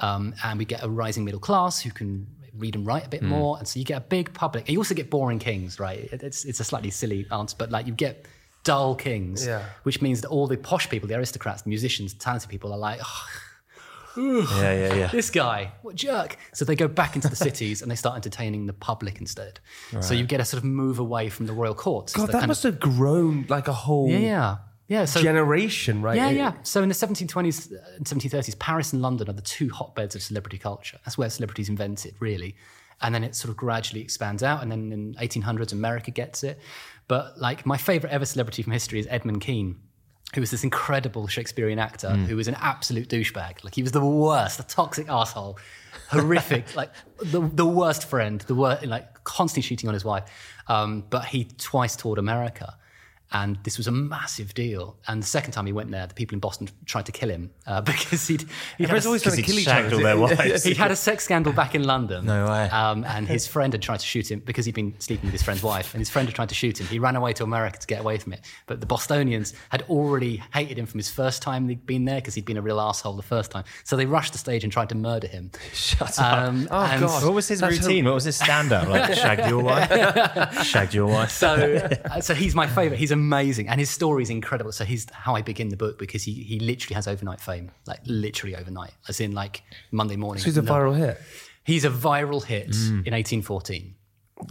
um, 0.00 0.34
and 0.44 0.58
we 0.58 0.64
get 0.64 0.82
a 0.82 0.88
rising 0.88 1.24
middle 1.24 1.40
class 1.40 1.80
who 1.80 1.90
can 1.90 2.26
read 2.56 2.74
and 2.74 2.86
write 2.86 3.04
a 3.06 3.08
bit 3.08 3.22
more, 3.22 3.58
and 3.58 3.68
so 3.68 3.78
you 3.78 3.84
get 3.84 3.98
a 3.98 4.04
big 4.04 4.32
public. 4.32 4.64
And 4.66 4.72
you 4.72 4.78
also 4.78 4.94
get 4.94 5.10
boring 5.10 5.38
kings, 5.38 5.78
right? 5.78 6.08
It's 6.12 6.44
it's 6.44 6.60
a 6.60 6.64
slightly 6.64 6.90
silly 6.90 7.26
answer, 7.30 7.54
but 7.58 7.70
like 7.70 7.86
you 7.86 7.92
get 7.92 8.26
dull 8.64 8.94
kings, 8.96 9.46
Yeah. 9.46 9.62
which 9.84 10.02
means 10.02 10.22
that 10.22 10.28
all 10.28 10.46
the 10.46 10.56
posh 10.56 10.88
people, 10.88 11.08
the 11.08 11.14
aristocrats, 11.16 11.62
the 11.62 11.68
musicians, 11.68 12.14
talented 12.14 12.50
people 12.50 12.72
are 12.72 12.78
like, 12.78 13.00
oh, 13.02 13.26
Yeah, 14.16 14.72
yeah, 14.72 14.94
yeah. 14.94 15.06
this 15.08 15.30
guy, 15.30 15.72
what 15.82 15.94
jerk. 15.94 16.36
So 16.54 16.64
they 16.64 16.74
go 16.74 16.88
back 16.88 17.14
into 17.14 17.28
the 17.28 17.36
cities 17.36 17.82
and 17.82 17.90
they 17.90 17.94
start 17.96 18.16
entertaining 18.16 18.66
the 18.66 18.72
public 18.72 19.20
instead. 19.20 19.60
So 20.00 20.14
you 20.14 20.24
get 20.24 20.40
a 20.40 20.44
sort 20.44 20.58
of 20.62 20.64
move 20.64 20.98
away 20.98 21.28
from 21.28 21.46
the 21.46 21.52
royal 21.52 21.74
courts. 21.74 22.14
God, 22.14 22.30
that 22.30 22.48
must 22.48 22.64
of, 22.64 22.74
have 22.74 22.80
grown 22.80 23.44
like 23.48 23.68
a 23.68 23.72
whole 23.74 24.08
yeah, 24.08 24.18
yeah, 24.18 24.56
yeah. 24.88 25.04
So 25.04 25.20
generation, 25.22 26.02
right? 26.02 26.16
yeah, 26.16 26.30
yeah. 26.30 26.52
So 26.62 26.82
in 26.82 26.88
the 26.88 26.94
1720s 26.94 27.72
and 27.96 28.06
1730s, 28.06 28.58
Paris 28.58 28.92
and 28.92 29.02
London 29.02 29.28
are 29.28 29.32
the 29.32 29.42
two 29.42 29.70
hotbeds 29.70 30.14
of 30.14 30.22
celebrity 30.22 30.58
culture. 30.58 30.98
That's 31.04 31.18
where 31.18 31.28
celebrities 31.30 31.68
invented, 31.68 32.14
really. 32.20 32.56
And 33.02 33.14
then 33.14 33.24
it 33.24 33.34
sort 33.34 33.50
of 33.50 33.56
gradually 33.56 34.00
expands 34.00 34.42
out. 34.42 34.62
And 34.62 34.70
then 34.72 34.92
in 34.92 35.14
1800s, 35.14 35.72
America 35.72 36.10
gets 36.10 36.42
it. 36.44 36.58
But 37.08 37.38
like 37.38 37.66
my 37.66 37.76
favorite 37.76 38.12
ever 38.12 38.24
celebrity 38.24 38.62
from 38.62 38.72
history 38.72 38.98
is 39.00 39.06
Edmund 39.10 39.40
Kean, 39.42 39.76
who 40.34 40.40
was 40.40 40.50
this 40.50 40.64
incredible 40.64 41.26
Shakespearean 41.28 41.78
actor 41.78 42.10
Hmm. 42.10 42.24
who 42.24 42.36
was 42.36 42.48
an 42.48 42.56
absolute 42.58 43.08
douchebag. 43.08 43.64
Like 43.64 43.74
he 43.74 43.82
was 43.82 43.92
the 43.92 44.04
worst, 44.04 44.58
a 44.60 44.62
toxic 44.62 45.08
asshole, 45.08 45.58
horrific, 46.08 46.74
like 46.80 46.90
the, 47.22 47.40
the 47.40 47.66
worst 47.66 48.08
friend, 48.08 48.40
the 48.42 48.54
worst, 48.54 48.86
like 48.86 49.24
constantly 49.24 49.68
cheating 49.68 49.88
on 49.88 49.94
his 49.94 50.04
wife. 50.04 50.24
Um, 50.68 51.04
but 51.10 51.26
he 51.26 51.44
twice 51.58 51.96
toured 51.96 52.18
America. 52.18 52.76
And 53.36 53.58
this 53.64 53.76
was 53.76 53.86
a 53.86 53.92
massive 53.92 54.54
deal. 54.54 54.96
And 55.08 55.22
the 55.22 55.26
second 55.26 55.52
time 55.52 55.66
he 55.66 55.72
went 55.72 55.90
there, 55.90 56.06
the 56.06 56.14
people 56.14 56.34
in 56.34 56.40
Boston 56.40 56.68
tried 56.86 57.06
to 57.06 57.12
kill 57.12 57.28
him 57.28 57.50
uh, 57.66 57.80
because 57.92 58.26
he'd, 58.26 58.42
he'd, 58.78 58.88
had 58.88 58.96
Everyone's 58.96 59.04
a, 59.04 59.08
always 59.08 59.22
trying 59.22 59.36
to 59.36 59.42
kill 59.42 59.58
each 59.58 59.68
other. 59.68 59.94
all 59.94 60.02
their 60.02 60.18
wives. 60.18 60.64
he'd 60.68 60.76
had 60.76 60.90
a 60.90 60.96
sex 60.96 61.24
scandal 61.24 61.52
back 61.52 61.74
in 61.74 61.84
London. 61.84 62.24
No 62.24 62.46
way. 62.46 62.68
Um, 62.70 63.04
and 63.04 63.28
his 63.28 63.46
friend 63.46 63.72
had 63.72 63.82
tried 63.82 64.00
to 64.00 64.06
shoot 64.06 64.30
him 64.30 64.40
because 64.40 64.64
he'd 64.64 64.74
been 64.74 64.98
sleeping 65.00 65.26
with 65.26 65.32
his 65.32 65.42
friend's 65.42 65.62
wife. 65.62 65.92
And 65.94 66.00
his 66.00 66.08
friend 66.10 66.28
had 66.28 66.34
tried 66.34 66.48
to 66.48 66.54
shoot 66.54 66.80
him. 66.80 66.86
He 66.86 66.98
ran 66.98 67.16
away 67.16 67.32
to 67.34 67.44
America 67.44 67.78
to 67.78 67.86
get 67.86 68.00
away 68.00 68.18
from 68.18 68.32
it. 68.32 68.40
But 68.66 68.80
the 68.80 68.86
Bostonians 68.86 69.52
had 69.68 69.82
already 69.82 70.42
hated 70.54 70.78
him 70.78 70.86
from 70.86 70.98
his 70.98 71.10
first 71.10 71.42
time 71.42 71.66
they'd 71.66 71.84
been 71.84 72.04
there 72.06 72.16
because 72.16 72.34
he'd 72.34 72.46
been 72.46 72.56
a 72.56 72.62
real 72.62 72.80
asshole 72.80 73.14
the 73.14 73.22
first 73.22 73.50
time. 73.50 73.64
So 73.84 73.96
they 73.96 74.06
rushed 74.06 74.32
the 74.32 74.38
stage 74.38 74.64
and 74.64 74.72
tried 74.72 74.88
to 74.88 74.94
murder 74.94 75.26
him. 75.26 75.50
Shut 75.72 76.18
up. 76.18 76.48
Um, 76.48 76.68
Oh, 76.70 76.82
and 76.84 77.00
God. 77.02 77.24
What 77.24 77.34
was 77.34 77.48
his 77.48 77.60
That's 77.60 77.78
routine? 77.78 78.04
What 78.06 78.14
was 78.14 78.24
his 78.24 78.36
stand 78.36 78.72
up? 78.72 78.88
Like, 78.88 79.14
shagged 79.14 79.48
your 79.48 79.62
wife? 79.62 80.64
shagged 80.66 80.94
your 80.94 81.06
wife? 81.06 81.30
So, 81.30 81.98
uh, 82.10 82.20
so 82.20 82.34
he's 82.34 82.54
my 82.54 82.66
favorite. 82.66 82.98
He's 82.98 83.12
amazing, 83.26 83.68
and 83.68 83.78
his 83.80 83.90
story 83.90 84.22
is 84.22 84.30
incredible. 84.30 84.72
So 84.72 84.84
he's 84.84 85.08
how 85.10 85.34
I 85.34 85.42
begin 85.42 85.68
the 85.68 85.76
book 85.84 85.98
because 85.98 86.22
he 86.28 86.32
he 86.50 86.56
literally 86.60 86.94
has 86.94 87.06
overnight 87.08 87.40
fame, 87.40 87.70
like 87.86 88.00
literally 88.06 88.54
overnight, 88.56 88.94
as 89.08 89.20
in 89.20 89.32
like 89.32 89.62
Monday 89.90 90.16
morning. 90.16 90.40
So 90.42 90.46
he's 90.46 90.56
a 90.56 90.62
No. 90.62 90.72
viral 90.72 90.96
hit. 90.96 91.20
He's 91.64 91.84
a 91.84 91.90
viral 91.90 92.42
hit 92.44 92.70
mm. 92.70 93.06
in 93.06 93.12
1814. 93.12 93.94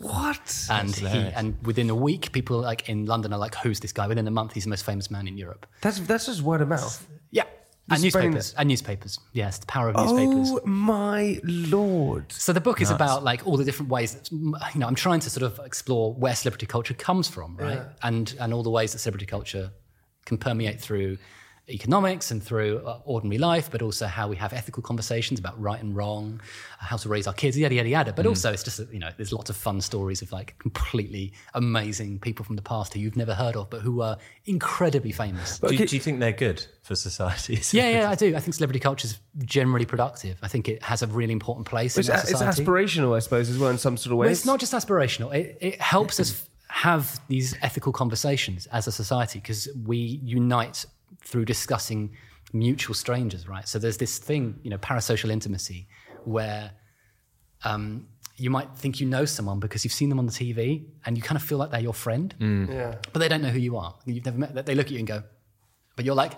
What? 0.02 0.68
And 0.70 0.94
he, 0.96 1.08
and 1.08 1.56
within 1.64 1.90
a 1.90 1.96
week, 1.96 2.32
people 2.32 2.60
like 2.60 2.90
in 2.90 3.06
London 3.06 3.32
are 3.34 3.40
like, 3.46 3.56
"Who's 3.64 3.80
this 3.80 3.94
guy?" 3.94 4.08
Within 4.08 4.28
a 4.28 4.32
month, 4.32 4.54
he's 4.54 4.64
the 4.64 4.70
most 4.70 4.84
famous 4.84 5.12
man 5.12 5.28
in 5.28 5.38
Europe. 5.38 5.66
That's 5.82 6.00
that's 6.00 6.26
just 6.26 6.42
word 6.42 6.62
of 6.62 6.70
mouth. 6.70 7.08
Yeah, 7.32 7.44
and 7.90 8.02
newspapers. 8.02 8.54
And 8.58 8.68
newspapers. 8.70 9.20
Yes, 9.34 9.60
the 9.60 9.66
power 9.68 9.90
of 9.90 9.96
newspapers. 9.96 10.52
Oh 10.52 10.66
my 10.66 11.40
lord! 11.44 12.32
So 12.32 12.54
the 12.54 12.62
book 12.62 12.82
is 12.82 12.90
about 12.90 13.24
like 13.24 13.46
all 13.46 13.58
the 13.58 13.66
different 13.66 13.92
ways 13.92 14.16
that 14.16 14.32
you 14.32 14.80
know 14.80 14.88
I'm 14.88 14.96
trying 14.96 15.20
to 15.22 15.30
sort 15.30 15.44
of 15.44 15.64
explore 15.66 16.14
where 16.14 16.36
celebrity 16.36 16.66
culture 16.66 16.94
comes 16.94 17.28
from, 17.28 17.56
right? 17.58 17.82
And 18.02 18.34
and 18.40 18.54
all 18.54 18.64
the 18.64 18.72
ways 18.72 18.94
that 18.94 19.00
celebrity 19.00 19.26
culture 19.26 19.72
can 20.26 20.38
permeate 20.38 20.82
through 20.82 21.18
economics 21.68 22.32
and 22.32 22.44
through 22.44 22.78
uh, 22.86 23.00
ordinary 23.06 23.38
life, 23.40 23.70
but 23.72 23.82
also 23.82 24.06
how 24.06 24.28
we 24.28 24.36
have 24.36 24.54
ethical 24.54 24.84
conversations 24.84 25.40
about 25.40 25.60
right 25.60 25.82
and 25.82 25.96
wrong, 25.96 26.40
how 26.80 26.96
to 26.98 27.10
raise 27.10 27.26
our 27.28 27.34
kids, 27.34 27.58
yada 27.58 27.74
yada 27.76 27.90
yada. 27.90 28.14
But 28.14 28.26
also 28.26 28.52
it's 28.54 28.64
just 28.64 28.80
you 28.92 29.00
know 29.00 29.10
there's 29.18 29.34
lots 29.34 29.50
of 29.50 29.56
fun 29.56 29.82
stories 29.82 30.22
of 30.22 30.32
like 30.32 30.56
completely 30.60 31.34
amazing 31.56 32.20
people 32.20 32.46
from 32.46 32.56
the 32.56 32.62
past 32.62 32.94
who 32.94 33.00
you've 33.00 33.18
never 33.18 33.34
heard 33.34 33.56
of, 33.56 33.70
but 33.70 33.82
who 33.82 34.02
are 34.02 34.18
incredibly 34.46 35.12
famous. 35.12 35.60
Do, 35.60 35.74
you- 35.74 35.88
do 35.88 35.96
you 35.96 36.02
think 36.02 36.20
they're 36.20 36.32
good 36.32 36.66
for 36.84 36.96
society? 36.96 37.60
Yeah, 37.76 37.90
yeah, 37.90 38.10
I 38.10 38.16
do. 38.16 38.36
I 38.36 38.40
think 38.40 38.54
celebrity 38.54 38.80
culture 38.80 39.06
is 39.08 39.20
generally 39.44 39.86
productive. 39.86 40.38
I 40.42 40.48
think 40.48 40.70
it 40.70 40.82
has 40.84 41.02
a 41.02 41.08
really 41.08 41.34
important 41.34 41.68
place 41.68 41.98
It's, 41.98 42.08
in 42.08 42.14
our 42.14 42.22
it's 42.22 42.60
aspirational, 42.60 43.16
I 43.16 43.20
suppose, 43.20 43.50
as 43.50 43.58
well 43.58 43.70
in 43.72 43.78
some 43.78 43.98
sort 43.98 44.12
of 44.14 44.18
way. 44.20 44.26
Well, 44.26 44.32
it's 44.32 44.46
not 44.46 44.60
just 44.60 44.72
aspirational. 44.74 45.34
It, 45.34 45.58
it 45.60 45.82
helps 45.82 46.20
us 46.20 46.48
have 46.70 47.20
these 47.28 47.56
ethical 47.62 47.92
conversations 47.92 48.68
as 48.68 48.88
a 48.88 48.92
society 48.92 49.40
because 49.40 49.68
we 49.86 49.98
unite 50.24 50.86
through 51.26 51.46
discussing 51.46 52.12
mutual 52.54 52.96
strangers, 52.96 53.48
right? 53.48 53.68
So 53.68 53.80
there's 53.80 53.98
this 53.98 54.18
thing, 54.20 54.60
you 54.64 54.70
know, 54.70 54.78
parasocial 54.78 55.30
intimacy, 55.32 55.88
where 56.24 56.72
um, 57.64 58.08
you 58.38 58.50
might 58.50 58.76
think 58.78 59.00
you 59.00 59.08
know 59.08 59.26
someone 59.26 59.60
because 59.60 59.84
you've 59.84 59.94
seen 59.94 60.10
them 60.10 60.20
on 60.20 60.26
the 60.26 60.32
TV 60.32 60.86
and 61.06 61.18
you 61.18 61.24
kind 61.24 61.36
of 61.38 61.44
feel 61.44 61.58
like 61.58 61.72
they're 61.72 61.80
your 61.82 61.94
friend, 61.94 62.34
Yeah. 62.40 62.96
but 63.12 63.20
they 63.20 63.28
don't 63.28 63.42
know 63.42 63.50
who 63.50 63.60
you 63.60 63.78
are. 63.78 63.96
You've 64.06 64.26
never 64.26 64.38
met. 64.38 64.66
They 64.66 64.76
look 64.76 64.88
at 64.88 64.92
you 64.92 65.00
and 65.00 65.08
go, 65.08 65.24
but 65.96 66.06
you're 66.06 66.16
like. 66.16 66.34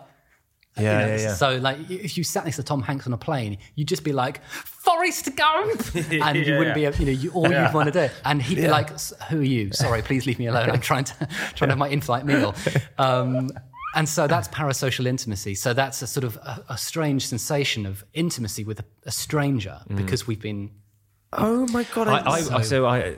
Yeah, 0.80 0.84
you 1.00 1.06
know, 1.08 1.16
yeah, 1.16 1.22
yeah. 1.30 1.34
So, 1.34 1.58
like, 1.58 1.90
if 1.90 2.20
you 2.20 2.24
sat 2.24 2.44
next 2.46 2.58
to 2.58 2.64
Tom 2.64 2.84
Hanks 2.84 3.08
on 3.08 3.14
a 3.14 3.18
plane, 3.18 3.58
you'd 3.74 3.88
just 3.88 4.04
be 4.04 4.14
like, 4.14 4.44
"Forrest 4.46 5.36
Gump," 5.36 5.96
and 5.96 6.38
you 6.38 6.56
wouldn't 6.56 6.76
be, 6.76 6.82
you 6.82 6.90
know, 7.08 7.12
you, 7.12 7.32
all 7.32 7.50
you'd 7.52 7.74
want 7.74 7.92
to 7.92 8.08
do. 8.08 8.14
And 8.24 8.40
he'd 8.40 8.58
be 8.58 8.68
like, 8.68 8.92
"S- 8.92 9.12
"Who 9.32 9.40
are 9.40 9.44
you? 9.44 9.72
Sorry, 9.74 10.04
please 10.04 10.28
leave 10.28 10.38
me 10.38 10.46
alone. 10.46 10.70
I'm 10.70 10.80
trying 10.80 11.06
to 11.06 11.14
trying 11.56 11.70
to 11.70 11.72
have 11.72 11.78
my 11.80 11.88
in-flight 11.90 12.28
meal." 12.28 12.54
Um, 13.00 13.50
and 13.98 14.08
so 14.08 14.28
that's 14.28 14.48
parasocial 14.48 15.06
intimacy. 15.08 15.54
So 15.56 15.74
that's 15.74 16.02
a 16.02 16.08
sort 16.08 16.24
of 16.24 16.38
a, 16.38 16.64
a 16.70 16.78
strange 16.78 17.22
sensation 17.34 17.86
of 17.86 18.04
intimacy 18.14 18.64
with 18.64 18.80
a, 18.80 18.86
a 19.06 19.12
stranger 19.12 19.78
Mm. 19.90 19.98
because 19.98 20.28
we've 20.28 20.42
been. 20.42 20.72
Oh 21.34 21.66
my 21.78 21.84
god! 21.96 22.08
I, 22.08 22.18
I, 22.20 22.58
I, 22.60 22.62
so 22.62 22.86
I, 22.86 23.16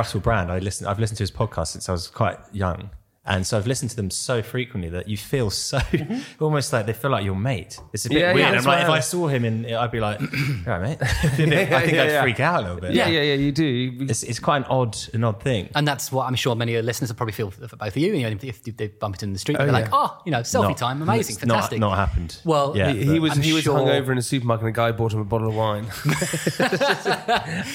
Russell 0.00 0.20
Brand, 0.20 0.52
I 0.52 0.58
listen. 0.60 0.86
I've 0.86 1.00
listened 1.00 1.18
to 1.18 1.22
his 1.24 1.32
podcast 1.32 1.68
since 1.74 1.88
I 1.88 1.92
was 1.92 2.06
quite 2.06 2.38
young, 2.52 2.90
and 3.26 3.46
so 3.46 3.58
I've 3.58 3.66
listened 3.66 3.90
to 3.90 3.96
them 3.96 4.10
so 4.10 4.42
frequently 4.42 4.88
that 4.90 5.06
you 5.06 5.16
feel 5.18 5.50
so 5.50 5.78
mm-hmm. 5.78 6.20
almost 6.42 6.72
like 6.72 6.86
they 6.86 6.94
feel 6.94 7.10
like 7.10 7.22
your 7.24 7.34
mate. 7.36 7.78
It's 7.92 8.06
a 8.06 8.08
bit 8.08 8.18
Yeah, 8.18 8.28
yeah, 8.28 8.34
weird. 8.34 8.46
I'm 8.48 8.54
like, 8.64 8.64
what 8.64 8.80
if 8.82 8.88
I- 8.88 8.96
I 8.96 9.00
saw 9.00 9.28
him 9.28 9.44
in, 9.44 9.66
I'd 9.72 9.90
be 9.90 10.00
like, 10.00 10.20
"All 10.22 10.26
right, 10.66 10.80
mate." 10.82 10.98
I 11.02 11.06
think 11.28 11.52
yeah, 11.52 11.76
I'd 11.76 11.92
yeah. 11.92 12.22
freak 12.22 12.40
out 12.40 12.60
a 12.60 12.62
little 12.66 12.80
bit. 12.80 12.94
yeah, 12.94 13.08
yeah, 13.08 13.20
yeah. 13.22 13.34
You 13.34 13.52
do. 13.52 13.98
It's, 14.08 14.22
it's 14.22 14.38
quite 14.38 14.56
an 14.58 14.64
odd, 14.64 14.96
an 15.12 15.22
odd 15.24 15.42
thing. 15.42 15.68
And 15.74 15.86
that's 15.86 16.10
what 16.10 16.26
I'm 16.26 16.34
sure 16.34 16.54
many 16.56 16.72
of 16.72 16.74
your 16.76 16.82
listeners 16.82 17.10
will 17.10 17.16
probably 17.16 17.32
feel 17.34 17.50
for 17.50 17.60
both 17.76 17.82
of 17.88 17.96
you. 17.98 18.14
you 18.14 18.22
know, 18.22 18.36
if, 18.42 18.66
if 18.66 18.76
they 18.76 18.88
bump 18.88 19.16
into 19.16 19.26
in 19.26 19.32
the 19.34 19.38
street, 19.38 19.56
Oh, 19.60 19.66
they're 19.66 19.66
yeah. 19.66 19.72
like, 19.80 19.88
"Oh, 19.92 20.18
you 20.24 20.32
know, 20.32 20.40
selfie 20.40 20.68
Not- 20.70 20.78
time, 20.78 21.02
amazing, 21.02 21.34
it's 21.36 21.44
not- 21.44 21.54
fantastic." 21.56 21.78
Not, 21.78 21.96
happened. 21.96 22.40
Well, 22.44 22.74
yeah, 22.76 22.90
He, 22.92 23.04
he 23.04 23.18
was 23.18 23.32
I'm 23.36 23.42
he 23.42 23.52
was 23.52 23.64
sure- 23.64 23.78
hungover 23.78 24.08
in 24.12 24.18
a 24.18 24.22
supermarket 24.22 24.66
and 24.66 24.74
a 24.74 24.76
guy 24.76 24.92
bought 24.92 25.12
him 25.12 25.20
a 25.20 25.24
bottle 25.24 25.48
of 25.48 25.54
wine 25.54 25.84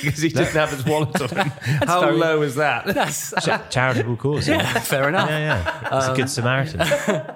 because 0.01 0.21
he 0.21 0.29
didn't 0.29 0.53
have 0.53 0.71
his 0.71 0.83
wallet 0.85 1.21
on 1.21 1.29
him. 1.29 1.51
How 1.87 2.09
low 2.09 2.41
is 2.41 2.55
that? 2.55 2.85
That's 2.87 3.33
charitable 3.69 4.17
cause. 4.17 4.47
Yeah, 4.47 4.79
fair 4.79 5.09
enough. 5.09 5.29
Yeah, 5.37 5.63
yeah. 5.63 5.97
It's 5.97 6.07
a 6.07 6.11
Um, 6.11 6.15
good 6.17 6.29
Samaritan. 6.29 6.81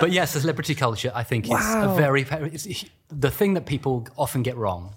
But 0.00 0.12
yes, 0.12 0.32
the 0.32 0.40
celebrity 0.40 0.76
culture, 0.76 1.10
I 1.12 1.24
think, 1.24 1.46
is 1.46 1.50
a 1.52 1.92
very, 1.96 2.22
very 2.22 2.50
it's, 2.52 2.84
the 3.08 3.30
thing 3.32 3.54
that 3.54 3.66
people 3.66 4.06
often 4.16 4.42
get 4.44 4.56
wrong, 4.56 4.94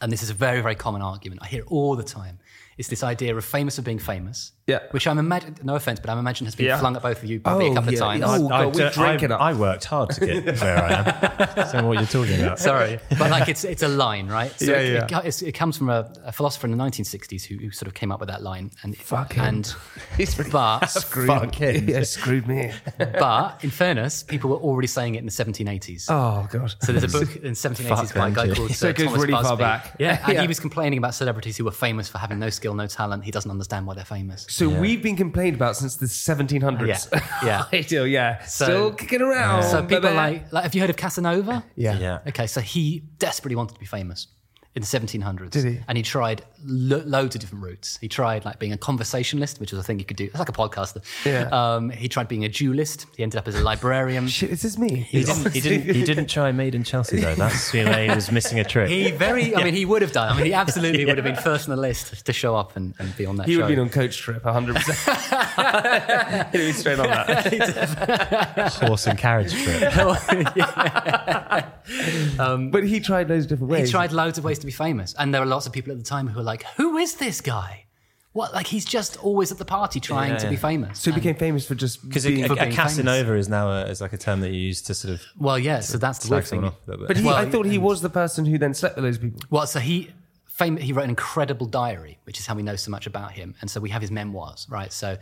and 0.00 0.10
this 0.12 0.20
is 0.22 0.30
a 0.30 0.34
very, 0.34 0.60
very 0.62 0.74
common 0.74 1.00
argument. 1.00 1.42
I 1.44 1.46
hear 1.46 1.60
it 1.62 1.68
all 1.70 1.94
the 1.94 2.02
time. 2.02 2.40
Is 2.76 2.88
this 2.88 3.04
idea 3.04 3.36
of 3.36 3.44
famous 3.44 3.76
for 3.76 3.82
being 3.82 4.00
famous? 4.00 4.50
Yeah. 4.66 4.80
Which 4.90 5.06
I'm 5.06 5.18
imagine, 5.18 5.54
no 5.62 5.76
offense, 5.76 6.00
but 6.00 6.10
I'm 6.10 6.18
imagine 6.18 6.44
has 6.44 6.56
been 6.56 6.66
Yeah. 6.66 6.78
flung 6.80 6.96
at 6.96 7.02
both 7.02 7.22
of 7.22 7.30
you 7.30 7.38
probably 7.38 7.68
Oh, 7.68 7.72
a 7.72 7.74
couple 7.76 7.92
yeah. 7.92 7.98
of 7.98 8.00
times. 8.00 8.22
Oh, 8.26 8.48
I, 8.48 8.64
God, 8.64 8.74
we 8.74 8.80
don't- 8.82 8.94
drink 8.94 9.22
I- 9.22 9.24
it 9.26 9.30
up. 9.30 9.40
I 9.40 9.52
worked 9.52 9.84
hard 9.84 10.10
to 10.10 10.26
get 10.26 10.44
where 10.60 10.76
I 10.84 11.56
am. 11.60 11.68
so 11.68 11.86
what 11.86 11.98
you're 11.98 12.06
talking 12.06 12.40
about. 12.42 12.58
Sorry, 12.58 12.98
but 13.16 13.30
like 13.30 13.48
it's 13.48 13.62
it's 13.62 13.84
a 13.84 13.88
line, 14.04 14.26
right? 14.26 14.50
So 14.58 14.64
Yeah, 14.72 14.78
it, 14.78 14.92
yeah. 14.92 15.04
It, 15.04 15.08
co- 15.08 15.18
it's- 15.18 15.42
it 15.42 15.52
comes 15.52 15.78
from 15.78 15.88
a, 15.88 16.10
a 16.24 16.32
philosopher 16.32 16.66
in 16.66 16.76
the 16.76 16.82
1960s 16.82 17.44
who, 17.44 17.58
who 17.58 17.70
sort 17.70 17.86
of 17.86 17.94
came 17.94 18.10
up 18.10 18.18
with 18.18 18.28
that 18.28 18.42
line. 18.42 18.72
And 18.82 18.96
Fuck 18.96 19.38
and 19.38 19.72
He's 20.16 20.34
but 20.34 20.86
screwed. 20.86 21.28
Fuck 21.28 21.54
him. 21.54 21.88
Yeah, 21.88 22.02
screwed 22.02 22.48
me. 22.48 22.72
but 22.98 23.62
in 23.62 23.70
fairness, 23.70 24.24
people 24.24 24.50
were 24.50 24.56
already 24.56 24.88
saying 24.88 25.14
it 25.14 25.18
in 25.18 25.26
the 25.26 25.30
1780s. 25.30 26.06
Oh 26.10 26.48
god. 26.50 26.74
So 26.82 26.90
there's 26.90 27.04
a 27.14 27.18
book 27.20 27.36
in 27.36 27.52
1780s 27.52 28.12
by 28.16 28.28
a 28.28 28.30
guy 28.32 28.52
called 28.52 28.72
So 28.74 28.88
uh, 28.88 28.90
it 28.90 28.96
goes 28.96 29.06
Thomas 29.06 29.20
really 29.22 29.32
far 29.34 29.42
Busby. 29.44 29.58
back. 29.58 29.94
Yeah, 30.00 30.24
and 30.24 30.32
Yeah. 30.34 30.40
he 30.42 30.48
was 30.48 30.58
complaining 30.58 30.98
about 30.98 31.14
celebrities 31.14 31.56
who 31.56 31.64
were 31.64 31.70
famous 31.70 32.08
for 32.08 32.18
having 32.18 32.40
no 32.40 32.50
skill, 32.50 32.74
no 32.74 32.88
talent. 32.88 33.22
He 33.22 33.30
doesn't 33.30 33.50
understand 33.50 33.86
why 33.86 33.94
they're 33.94 34.04
famous. 34.04 34.44
So 34.58 34.68
we've 34.80 35.02
been 35.02 35.16
complained 35.16 35.56
about 35.56 35.76
since 35.76 35.96
the 35.96 36.06
1700s. 36.06 36.86
Yeah, 37.12 37.20
yeah. 37.44 37.64
I 37.72 37.80
do. 37.82 38.04
Yeah. 38.06 38.42
So- 38.44 38.64
Still 38.64 38.92
kicking 38.94 39.22
around. 39.22 39.62
So 39.64 39.82
people 39.82 40.12
like, 40.14 40.52
like, 40.52 40.62
have 40.64 40.74
you 40.74 40.80
heard 40.80 40.90
of 40.90 40.96
Casanova? 40.96 41.64
Yeah. 41.74 41.98
Yeah. 41.98 42.18
Okay, 42.28 42.46
so 42.46 42.60
he 42.60 43.02
desperately 43.18 43.56
wanted 43.56 43.74
to 43.74 43.80
be 43.80 43.86
famous 43.86 44.28
in 44.76 44.82
the 44.82 44.86
1700s. 44.86 45.50
Did 45.50 45.64
he? 45.64 45.80
And 45.88 45.96
he 45.96 46.02
tried 46.02 46.42
lo- 46.64 47.02
loads 47.06 47.34
of 47.34 47.40
different 47.40 47.64
routes. 47.64 47.96
He 47.98 48.08
tried 48.08 48.44
like 48.44 48.58
being 48.58 48.74
a 48.74 48.76
conversationalist, 48.76 49.58
which 49.58 49.72
was 49.72 49.80
a 49.80 49.82
thing 49.82 49.98
you 49.98 50.04
could 50.04 50.18
do. 50.18 50.24
It's 50.26 50.38
like 50.38 50.50
a 50.50 50.52
podcaster. 50.52 51.00
Yeah. 51.24 51.48
Um, 51.50 51.88
he 51.88 52.08
tried 52.08 52.28
being 52.28 52.44
a 52.44 52.48
duelist. 52.50 53.06
He 53.16 53.22
ended 53.22 53.38
up 53.38 53.48
as 53.48 53.54
a 53.54 53.62
librarian. 53.62 54.28
Shit, 54.28 54.50
is 54.50 54.60
this 54.60 54.76
me? 54.78 54.94
He 54.94 55.24
didn't, 55.24 55.50
he 55.52 55.60
didn't. 55.62 55.94
He 55.94 56.04
didn't 56.04 56.26
try 56.26 56.52
Made 56.52 56.74
in 56.74 56.84
Chelsea 56.84 57.20
though. 57.20 57.34
That's 57.34 57.72
where 57.72 58.02
he 58.06 58.14
was 58.14 58.30
missing 58.30 58.60
a 58.60 58.64
trick. 58.64 58.90
He 58.90 59.10
very, 59.12 59.56
I 59.56 59.64
mean, 59.64 59.72
he 59.74 59.86
would 59.86 60.02
have 60.02 60.12
done. 60.12 60.30
I 60.30 60.36
mean, 60.36 60.44
he 60.46 60.52
absolutely 60.52 61.06
would 61.06 61.16
have 61.16 61.24
been 61.24 61.36
first 61.36 61.68
on 61.70 61.74
the 61.74 61.80
list 61.80 62.26
to 62.26 62.32
show 62.34 62.54
up 62.54 62.76
and, 62.76 62.94
and 62.98 63.16
be 63.16 63.24
on 63.24 63.36
that 63.36 63.46
He 63.48 63.54
show. 63.54 63.60
would 63.60 63.70
have 63.70 63.76
been 63.76 63.78
on 63.78 63.88
coach 63.88 64.18
trip, 64.18 64.42
100%. 64.42 64.76
He'd 66.52 66.58
be 66.58 66.72
straight 66.72 66.98
on 66.98 67.06
that. 67.06 68.72
Horse 68.86 69.06
and 69.06 69.18
carriage 69.18 69.54
trip. 69.54 69.92
But 72.76 72.84
he 72.84 73.00
tried 73.00 73.28
loads 73.30 73.44
of 73.44 73.48
different 73.50 73.70
ways. 73.72 73.88
He 73.88 73.92
tried 73.92 74.12
loads 74.12 74.36
of 74.38 74.44
ways 74.44 74.58
to 74.60 74.65
be 74.66 74.72
famous, 74.72 75.14
and 75.18 75.32
there 75.32 75.40
were 75.40 75.46
lots 75.46 75.66
of 75.66 75.72
people 75.72 75.92
at 75.92 75.98
the 75.98 76.04
time 76.04 76.28
who 76.28 76.36
were 76.38 76.44
like, 76.44 76.64
"Who 76.76 76.96
is 76.98 77.14
this 77.14 77.40
guy? 77.40 77.84
What? 78.32 78.52
Like 78.52 78.66
he's 78.66 78.84
just 78.84 79.16
always 79.24 79.50
at 79.50 79.56
the 79.56 79.64
party 79.64 79.98
trying 79.98 80.32
Yeah, 80.32 80.38
to 80.38 80.48
be 80.50 80.56
famous." 80.56 80.98
So 81.00 81.10
he 81.10 81.14
And- 81.14 81.22
became 81.22 81.36
famous 81.36 81.64
for 81.66 81.74
just 81.74 82.06
Because 82.06 82.26
being. 82.26 82.44
a, 82.44 82.52
a 82.52 82.56
being 82.56 82.72
Casanova 82.72 83.34
is 83.34 83.48
now 83.48 83.70
a, 83.70 83.84
is 83.86 84.00
like 84.02 84.12
a 84.12 84.18
term 84.18 84.40
that 84.40 84.50
you 84.52 84.60
use 84.60 84.82
to 84.82 84.94
sort 84.94 85.14
of 85.14 85.22
well, 85.38 85.58
yeah. 85.58 85.80
So 85.80 85.96
that's 85.98 86.18
the 86.18 86.26
slag 86.26 86.38
weird 86.42 86.48
thing. 86.48 86.64
off 86.64 86.74
a 86.86 86.90
little 86.90 87.06
bit. 87.06 87.08
but 87.08 87.16
he, 87.16 87.24
Well, 87.24 87.36
I 87.36 87.48
thought 87.50 87.64
he 87.66 87.78
was 87.78 88.02
the 88.02 88.10
person 88.10 88.44
who 88.44 88.58
then 88.58 88.74
slept 88.74 88.96
with 88.96 89.04
those 89.04 89.18
people. 89.18 89.40
Well, 89.48 89.66
so 89.66 89.80
he 89.80 90.10
fam- 90.56 90.78
he 90.78 90.92
wrote 90.92 91.04
an 91.04 91.10
incredible 91.10 91.66
diary, 91.66 92.18
which 92.24 92.38
is 92.38 92.46
how 92.46 92.54
we 92.54 92.62
know 92.62 92.76
so 92.76 92.90
much 92.90 93.06
about 93.06 93.32
him, 93.32 93.54
and 93.60 93.70
so 93.70 93.80
we 93.80 93.90
have 93.90 94.00
his 94.00 94.10
memoirs, 94.10 94.66
right? 94.70 94.92
So 94.92 95.16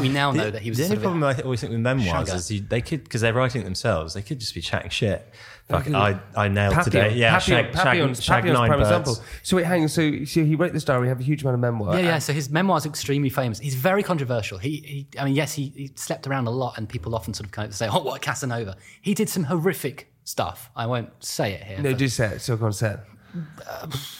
we 0.00 0.08
now 0.08 0.30
know 0.30 0.50
that 0.50 0.62
he 0.62 0.70
was 0.70 0.78
the 0.78 0.84
only 0.84 0.96
sort 0.96 0.98
of 0.98 1.02
problem 1.02 1.24
I 1.24 1.42
always 1.42 1.60
think 1.60 1.72
with 1.72 1.80
memoirs 1.80 2.28
Shugger. 2.30 2.34
is 2.34 2.50
you, 2.50 2.60
they 2.60 2.80
could 2.80 3.04
because 3.04 3.20
they're 3.20 3.34
writing 3.34 3.62
it 3.62 3.64
themselves. 3.64 4.14
They 4.14 4.22
could 4.22 4.38
just 4.38 4.54
be 4.54 4.60
chatting 4.60 4.90
shit. 4.90 5.28
Fuck, 5.68 5.84
mm-hmm. 5.84 5.96
I 5.96 6.20
I 6.36 6.48
nailed 6.48 6.74
Papillon. 6.74 7.08
today. 7.08 7.16
Yeah, 7.16 7.38
Papillon, 7.38 7.64
shag, 7.64 7.72
Papillon's, 7.74 8.22
shag, 8.22 8.24
shag 8.24 8.42
Papillon's 8.44 8.58
nine 8.60 8.68
prime 8.68 8.78
birds. 8.78 8.90
example. 8.90 9.24
So 9.42 9.56
wait, 9.56 9.66
hang 9.66 9.82
on. 9.82 9.88
So, 9.88 10.24
so 10.24 10.44
he 10.44 10.54
wrote 10.54 10.72
this 10.72 10.84
diary, 10.84 11.02
We 11.02 11.08
have 11.08 11.20
a 11.20 11.24
huge 11.24 11.42
amount 11.42 11.54
of 11.54 11.60
memoir. 11.60 11.96
Yeah, 11.96 12.04
yeah. 12.04 12.18
So 12.20 12.32
his 12.32 12.48
memoirs 12.50 12.86
are 12.86 12.88
extremely 12.88 13.30
famous. 13.30 13.58
He's 13.58 13.74
very 13.74 14.04
controversial. 14.04 14.58
He, 14.58 14.76
he 15.10 15.18
I 15.18 15.24
mean, 15.24 15.34
yes, 15.34 15.54
he, 15.54 15.72
he 15.76 15.90
slept 15.96 16.28
around 16.28 16.46
a 16.46 16.52
lot, 16.52 16.78
and 16.78 16.88
people 16.88 17.14
often 17.16 17.34
sort 17.34 17.46
of 17.46 17.52
kind 17.52 17.68
of 17.68 17.74
say, 17.74 17.88
"Oh, 17.88 18.02
what 18.02 18.16
a 18.16 18.20
Casanova." 18.20 18.76
He 19.02 19.14
did 19.14 19.28
some 19.28 19.44
horrific 19.44 20.12
stuff. 20.22 20.70
I 20.76 20.86
won't 20.86 21.10
say 21.24 21.54
it 21.54 21.64
here. 21.64 21.80
No, 21.80 21.92
do 21.92 22.06
say 22.06 22.26
it. 22.34 22.40
So 22.40 22.56
go 22.56 22.66
on, 22.66 22.72
say 22.72 22.92
it. 22.92 23.00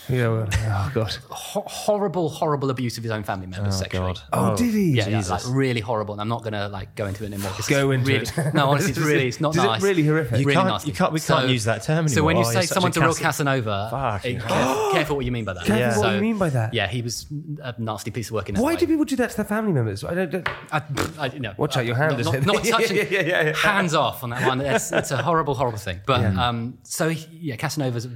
Yeah, 0.08 0.28
well, 0.28 0.48
oh 0.52 0.90
god. 0.94 1.16
ho- 1.30 1.64
horrible, 1.66 2.28
horrible 2.28 2.70
abuse 2.70 2.96
of 2.98 3.02
his 3.04 3.10
own 3.12 3.22
family 3.24 3.46
members 3.46 3.78
sexually. 3.78 4.14
God. 4.14 4.20
Oh, 4.32 4.56
did 4.56 4.72
he? 4.74 4.92
Yeah, 4.92 5.08
yeah, 5.08 5.22
like 5.28 5.42
really 5.48 5.80
horrible. 5.80 6.14
And 6.14 6.20
I'm 6.20 6.28
not 6.28 6.42
gonna 6.44 6.68
like 6.68 6.94
go 6.94 7.06
into 7.06 7.24
it 7.24 7.32
anymore. 7.32 7.50
'cause 7.52 7.68
Go 7.68 7.90
it's 7.90 8.00
into 8.08 8.12
really, 8.12 8.48
it. 8.48 8.54
No, 8.54 8.68
honestly, 8.70 8.90
it's 8.90 8.98
really, 9.12 9.28
it's 9.28 9.40
not 9.40 9.56
Is 9.56 9.62
it 9.64 9.82
really 9.82 10.02
horrific? 10.04 10.38
You 10.40 10.46
really 10.46 10.54
can't- 10.56 10.68
nasty. 10.68 10.88
you 10.90 10.94
can't- 10.94 11.12
we 11.12 11.20
can't 11.20 11.48
use 11.48 11.64
that 11.64 11.82
term 11.82 12.06
anymore. 12.06 12.08
So 12.14 12.24
when 12.24 12.36
you. 12.36 12.42
Oh, 12.42 12.46
say 12.46 12.52
you're 12.54 12.62
a 12.62 12.66
someone's 12.66 12.96
a 12.96 13.00
real 13.00 13.14
Casanova, 13.14 13.88
Fucking 13.90 14.36
eh, 14.36 14.40
careful, 14.40 14.92
careful 14.92 15.16
what 15.16 15.24
you 15.24 15.32
mean 15.32 15.44
by 15.44 15.52
that. 15.54 15.64
Careful 15.64 16.02
what 16.02 16.14
you 16.14 16.20
mean 16.20 16.38
by 16.38 16.50
that. 16.50 16.72
Yeah, 16.74 16.86
he 16.88 17.02
was 17.02 17.26
a 17.62 17.74
nasty 17.78 18.10
piece 18.10 18.28
of 18.28 18.34
work 18.34 18.48
in 18.48 18.56
Why 18.56 18.70
life. 18.72 18.78
do 18.80 18.86
people 18.86 19.04
do 19.04 19.16
that 19.16 19.30
to 19.30 19.36
their 19.36 19.44
family 19.44 19.72
members? 19.72 20.04
I 20.04 20.14
don't. 20.14 20.30
don't 20.30 20.48
I, 20.72 20.82
I, 21.18 21.28
no, 21.38 21.54
Watch 21.56 21.76
out, 21.76 21.86
your 21.86 21.96
hand 21.96 22.22
not, 22.24 22.34
not, 22.34 22.46
not 22.46 22.64
touching. 22.64 22.96
Yeah, 22.96 23.04
yeah, 23.10 23.20
yeah, 23.20 23.42
yeah. 23.46 23.56
Hands 23.56 23.94
off 23.94 24.22
on 24.22 24.30
that 24.30 24.46
one. 24.46 24.60
It's, 24.60 24.92
it's 24.92 25.10
a 25.10 25.16
horrible, 25.22 25.54
horrible 25.54 25.78
thing. 25.78 26.00
But 26.06 26.24
um, 26.24 26.78
so 26.82 27.08
yeah, 27.08 27.56
Casanova's 27.56 28.06
a, 28.06 28.10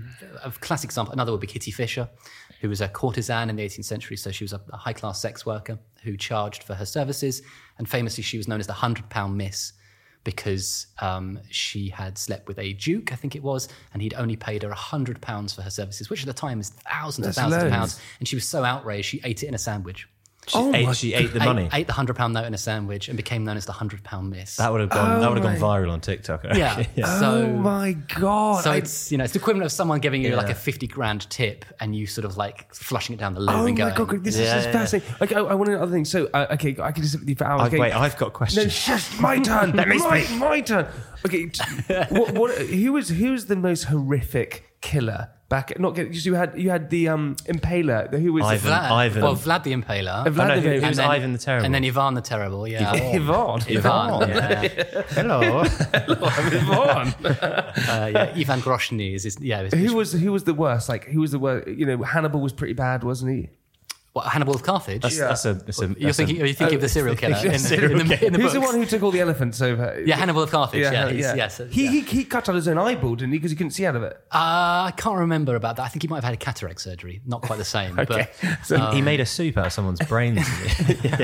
a 0.44 0.50
classic 0.52 0.89
example. 0.90 1.12
Another 1.12 1.32
would 1.32 1.40
be 1.40 1.46
Kitty 1.46 1.70
Fisher, 1.70 2.08
who 2.60 2.68
was 2.68 2.80
a 2.80 2.88
courtesan 2.88 3.48
in 3.50 3.56
the 3.56 3.64
18th 3.64 3.84
century. 3.84 4.16
So 4.16 4.30
she 4.30 4.44
was 4.44 4.52
a, 4.52 4.60
a 4.72 4.76
high-class 4.76 5.20
sex 5.20 5.46
worker 5.46 5.78
who 6.02 6.16
charged 6.16 6.62
for 6.62 6.74
her 6.74 6.86
services, 6.86 7.42
and 7.78 7.88
famously 7.88 8.22
she 8.22 8.36
was 8.36 8.48
known 8.48 8.60
as 8.60 8.66
the 8.66 8.72
hundred 8.74 9.08
pound 9.08 9.36
miss 9.36 9.72
because 10.22 10.86
um, 11.00 11.40
she 11.50 11.88
had 11.88 12.18
slept 12.18 12.46
with 12.46 12.58
a 12.58 12.74
duke, 12.74 13.12
I 13.12 13.16
think 13.16 13.34
it 13.34 13.42
was, 13.42 13.68
and 13.92 14.02
he'd 14.02 14.14
only 14.14 14.36
paid 14.36 14.62
her 14.62 14.70
hundred 14.70 15.20
pounds 15.22 15.54
for 15.54 15.62
her 15.62 15.70
services, 15.70 16.10
which 16.10 16.20
at 16.20 16.26
the 16.26 16.34
time 16.34 16.60
is 16.60 16.70
thousands 16.70 17.26
That's 17.26 17.38
and 17.38 17.44
thousands 17.44 17.62
loads. 17.62 17.72
of 17.72 17.78
pounds. 17.78 18.00
And 18.18 18.28
she 18.28 18.36
was 18.36 18.46
so 18.46 18.64
outraged, 18.64 19.06
she 19.08 19.20
ate 19.24 19.42
it 19.42 19.46
in 19.46 19.54
a 19.54 19.58
sandwich. 19.58 20.06
She, 20.50 20.58
Oh 20.58 20.74
ate, 20.74 20.86
my 20.86 20.92
she 20.92 21.14
ate 21.14 21.32
the 21.32 21.38
money. 21.40 21.68
Ate, 21.72 21.86
the 21.86 21.92
hundred 21.92 22.16
pound 22.16 22.34
note 22.34 22.44
in 22.44 22.54
a 22.54 22.58
sandwich 22.58 23.08
and 23.08 23.16
became 23.16 23.44
known 23.44 23.56
as 23.56 23.66
the 23.66 23.72
hundred 23.72 24.02
pound 24.02 24.30
miss. 24.30 24.56
That 24.56 24.72
would 24.72 24.80
have 24.80 24.90
gone. 24.90 25.20
that 25.20 25.28
would 25.30 25.42
have 25.42 25.60
gone 25.60 25.70
viral 25.84 25.90
on 25.92 26.00
TikTok. 26.00 26.44
I 26.44 26.56
yeah. 26.56 26.82
So, 27.20 27.42
oh 27.44 27.56
my 27.56 27.92
god! 27.92 28.64
so 28.64 28.72
I- 28.72 28.76
it's 28.76 29.12
you 29.12 29.18
know 29.18 29.24
it's 29.24 29.32
the 29.32 29.38
equivalent 29.38 29.66
of 29.66 29.72
someone 29.72 30.00
giving 30.00 30.22
you 30.22 30.34
like 30.34 30.50
a 30.50 30.54
fifty 30.54 30.86
grand 30.86 31.28
tip 31.30 31.64
and 31.78 31.94
you 31.94 32.06
sort 32.06 32.24
of 32.24 32.36
like 32.36 32.74
flushing 32.74 33.14
it 33.14 33.18
down 33.18 33.34
the 33.34 33.40
loo 33.40 33.52
Oh 33.52 33.66
and 33.66 33.78
my 33.78 33.90
going. 33.90 34.08
god, 34.08 34.24
this 34.24 34.36
Yeah, 34.36 34.42
is 34.44 34.52
just 34.52 34.66
yeah, 34.66 34.72
fascinating. 34.72 35.14
Okay, 35.22 35.34
I, 35.36 35.40
I 35.40 35.54
want 35.54 35.68
another 35.70 35.92
thing. 35.92 36.04
So, 36.04 36.28
uh, 36.34 36.46
okay, 36.52 36.76
I 36.82 36.90
can 36.92 37.02
just 37.02 37.12
sit 37.12 37.20
with 37.20 37.28
you 37.28 37.36
for 37.36 37.44
hours. 37.44 37.68
Okay. 37.68 37.78
wait, 37.78 37.92
I've 37.92 38.16
got 38.16 38.32
questions. 38.32 38.56
No, 38.66 38.70
questions. 38.70 39.02
shush, 39.12 39.20
my 39.20 39.38
turn. 39.50 39.72
Let 39.76 39.88
me 39.88 39.98
my, 39.98 40.26
my 40.38 40.60
turn. 40.60 40.86
Okay, 41.24 41.46
t- 41.46 41.62
what, 42.10 42.32
what, 42.34 42.56
who 42.58 42.92
was 42.92 43.08
who's 43.10 43.46
the 43.46 43.56
most 43.56 43.84
horrific 43.84 44.64
killer 44.80 45.28
back? 45.50 45.78
Not 45.78 45.94
get- 45.96 46.08
you 46.24 46.34
had 46.34 46.50
you 46.56 46.70
had 46.70 46.88
the 46.88 47.08
um 47.08 47.36
impaler. 47.54 48.08
Who 48.24 48.32
was 48.32 48.46
Ivan. 48.46 48.70
Vlad, 48.72 48.90
Ivan. 48.90 49.22
well, 49.22 49.36
Vlad 49.36 49.62
the 49.64 49.72
Impaler, 49.78 50.18
Vlad 50.24 50.44
Oh, 50.44 50.48
no, 50.48 50.54
the 50.54 50.60
who- 50.62 50.68
Impaler. 50.68 50.80
who 50.80 50.88
was 50.88 50.96
then, 50.96 51.10
Ivan 51.16 51.32
the 51.34 51.38
Terrible? 51.38 51.64
and 51.66 51.74
then 51.74 51.84
Ivan 51.84 52.14
the 52.14 52.20
Terrible. 52.32 52.66
Yeah, 52.68 52.90
Ivan. 52.92 53.60
Ivan. 53.68 54.30
Yeah, 54.30 55.02
Hello. 55.18 55.64
Ivan. 55.64 57.14
uh, 57.24 58.10
yeah. 58.12 58.32
Ivan 58.36 58.60
Grozny 58.60 59.14
is, 59.14 59.24
is 59.26 59.38
yeah. 59.40 59.62
is- 59.62 59.74
who 59.74 59.94
was 59.96 60.12
who 60.12 60.32
was 60.32 60.44
the 60.44 60.54
worst? 60.54 60.88
Like 60.88 61.04
who 61.04 61.20
was 61.20 61.30
the 61.32 61.38
worst? 61.38 61.68
You 61.68 61.86
know, 61.86 62.02
Hannibal 62.02 62.40
was 62.40 62.52
pretty 62.52 62.74
bad, 62.74 63.04
wasn't 63.04 63.32
he? 63.32 63.48
What, 64.12 64.26
Hannibal 64.26 64.54
of 64.54 64.62
Carthage? 64.64 65.02
That's, 65.02 65.18
that's 65.18 65.44
a. 65.44 65.54
That's 65.54 65.80
a 65.80 65.86
You're 65.86 65.94
that's 65.94 66.18
a- 66.18 66.26
thinking, 66.26 66.42
are 66.42 66.46
you 66.46 66.54
thinking 66.54 66.74
of 66.76 66.80
the 66.80 66.88
serial 66.98 67.14
killer 67.14 67.36
in, 67.44 67.52
the- 67.52 67.58
serial 67.58 68.00
in 68.00 68.08
the, 68.08 68.26
in 68.26 68.32
the 68.32 68.40
Who's 68.40 68.52
the 68.52 68.58
books? 68.60 68.72
one 68.72 68.80
who 68.82 68.86
took 68.86 69.02
all 69.04 69.10
the 69.12 69.20
elephants 69.20 69.62
over? 69.62 70.02
Yeah, 70.04 70.16
Hannibal 70.16 70.42
of 70.42 70.50
Carthage. 70.50 70.80
Yeah, 70.80 71.08
he's, 71.10 71.20
yes. 71.20 71.60
He, 71.70 71.84
yeah. 71.84 71.90
he 71.90 72.00
he 72.00 72.24
cut 72.24 72.48
out 72.48 72.54
his 72.56 72.66
own 72.66 72.78
eyeball, 72.78 73.14
didn't 73.14 73.32
he? 73.32 73.38
Because 73.38 73.50
he 73.52 73.56
couldn't 73.56 73.70
see 73.70 73.86
out 73.86 73.94
of 73.96 74.02
it. 74.02 74.14
Uh, 74.32 74.88
I 74.90 74.94
can't 74.96 75.18
remember 75.18 75.54
about 75.54 75.76
that. 75.76 75.82
I 75.84 75.88
think 75.88 76.02
he 76.02 76.08
might 76.08 76.16
have 76.16 76.24
had 76.24 76.34
a 76.34 76.38
cataract 76.38 76.80
surgery. 76.80 77.20
Not 77.24 77.42
quite 77.42 77.56
the 77.58 77.64
same. 77.64 77.98
Okay. 78.00 78.28
But, 78.42 78.58
So, 78.64 78.78
he 78.90 79.00
made 79.02 79.20
a 79.20 79.26
soup 79.26 79.56
out 79.56 79.66
of 79.66 79.72
someone's 79.72 80.00
brains. 80.00 80.44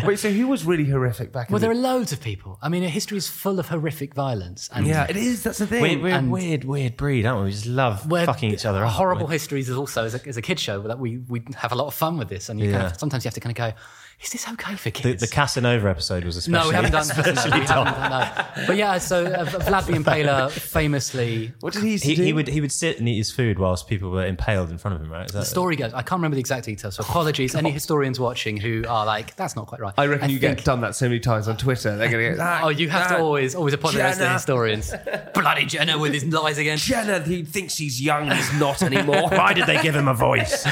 Wait, 0.05 0.19
so 0.19 0.31
who 0.31 0.47
was 0.49 0.65
really 0.65 0.85
horrific 0.85 1.33
back 1.33 1.49
in 1.49 1.53
well, 1.53 1.61
the 1.61 1.67
there 1.67 1.73
are 1.73 1.79
loads 1.81 2.13
of 2.13 2.21
people. 2.21 2.59
I 2.63 2.69
mean, 2.69 2.83
history 2.85 3.19
is 3.19 3.29
full 3.29 3.59
of 3.59 3.69
horrific 3.69 4.15
violence. 4.15 4.69
And 4.73 4.87
Yeah, 4.87 5.07
it 5.09 5.17
is. 5.17 5.43
That's 5.43 5.59
the 5.59 5.67
thing. 5.67 5.83
we're, 5.83 5.99
we're 6.01 6.15
a 6.15 6.19
And- 6.19 6.31
weird, 6.31 6.65
weird 6.65 6.97
breed, 6.97 7.27
aren't 7.27 7.41
we? 7.41 7.47
We 7.47 7.51
just 7.53 7.67
love 7.67 8.03
fucking 8.09 8.53
each 8.53 8.65
other 8.67 8.85
up. 8.85 8.93
Horrible 8.93 9.27
We- 9.27 9.33
histories 9.35 9.69
is 9.69 9.77
also 9.77 10.05
as 10.05 10.15
a, 10.15 10.27
as 10.29 10.37
a 10.37 10.43
kid 10.43 10.61
show 10.61 10.83
that 10.83 10.99
we 10.99 11.19
we 11.29 11.43
have 11.57 11.73
a 11.73 11.75
lot 11.75 11.87
of 11.87 11.95
fun 11.95 12.19
with 12.19 12.29
this, 12.29 12.49
and 12.49 12.61
you 12.61 12.73
Yeah. 12.77 12.87
of, 12.87 12.99
sometimes 12.99 13.25
you 13.25 13.29
have 13.29 13.35
to 13.35 13.41
kind 13.41 13.57
of 13.57 13.57
go, 13.57 13.79
is 14.23 14.31
this 14.33 14.49
okay 14.49 14.75
for 14.77 14.91
kids? 14.91 15.21
the 15.21 15.29
Casanova 15.29 15.89
episode 15.91 16.25
was 16.25 16.37
especially. 16.37 16.59
no, 16.63 16.69
we 16.69 16.75
haven't 16.75 16.93
done. 16.93 17.03
especially 17.03 17.51
no, 17.51 17.57
we 17.59 17.67
haven't 17.67 17.67
done 17.67 18.11
that. 18.11 18.65
But 18.67 18.77
yeah, 18.77 18.99
so 18.99 19.25
uh, 19.27 19.45
Vlad 19.45 19.87
the 19.87 19.93
Impaler 19.93 20.51
famously. 20.51 21.53
what 21.61 21.73
did 21.75 21.83
he 21.83 21.93
used 21.93 22.05
to 22.05 22.11
He, 22.11 22.17
do? 22.17 22.23
he 22.25 22.33
would 22.33 22.49
he 22.49 22.61
would 22.61 22.73
sit 22.73 22.99
and 22.99 23.09
eat 23.09 23.19
his 23.19 23.31
food 23.31 23.59
whilst 23.59 23.87
people 23.89 24.11
were 24.11 24.27
impaled 24.27 24.71
in 24.71 24.79
front 24.79 24.95
of 24.97 25.03
him, 25.03 25.13
right? 25.13 25.27
Is 25.27 25.33
that, 25.33 25.41
The 25.41 25.45
story 25.45 25.77
goes. 25.77 25.93
I 25.93 26.03
can't 26.03 26.19
remember 26.19 26.35
the 26.37 26.41
exact 26.41 26.65
details, 26.65 26.97
so 26.97 27.03
apologies. 27.03 27.55
Any 27.55 27.71
historians 27.71 28.19
watching 28.19 28.57
who 28.57 28.85
are 28.89 29.05
like, 29.07 29.37
"That's 29.37 29.55
not 29.55 29.67
quite 29.67 29.81
right." 29.81 29.95
I 29.99 30.07
reckon 30.07 30.31
you 30.31 30.39
think- 30.39 30.57
get 30.59 30.65
done 30.65 30.81
that 30.81 30.97
so 30.97 31.07
many 31.09 31.21
times 31.21 31.47
on 31.49 31.57
Twitter. 31.57 31.97
They're 31.97 32.11
going 32.11 32.33
to 32.33 32.37
go, 32.37 32.59
Oh, 32.65 32.69
you 32.69 32.89
have 32.89 33.09
to 33.09 33.19
always 33.19 33.55
always 33.55 33.75
apologise 33.75 34.17
to 34.19 34.29
historians. 34.29 34.93
Bloody 35.35 35.67
Jenner 35.67 35.99
with 35.99 36.15
his 36.15 36.25
lies 36.25 36.59
again. 36.59 36.79
Jenner, 36.79 37.21
he 37.21 37.45
thinks 37.45 37.77
he's 37.77 38.01
young, 38.01 38.31
he's 38.31 38.53
not 38.59 38.83
anymore. 38.83 39.29
Why 39.29 39.53
did 39.53 39.67
they 39.67 39.81
give 39.83 39.95
him 39.95 40.09
a 40.09 40.15
voice? 40.15 40.65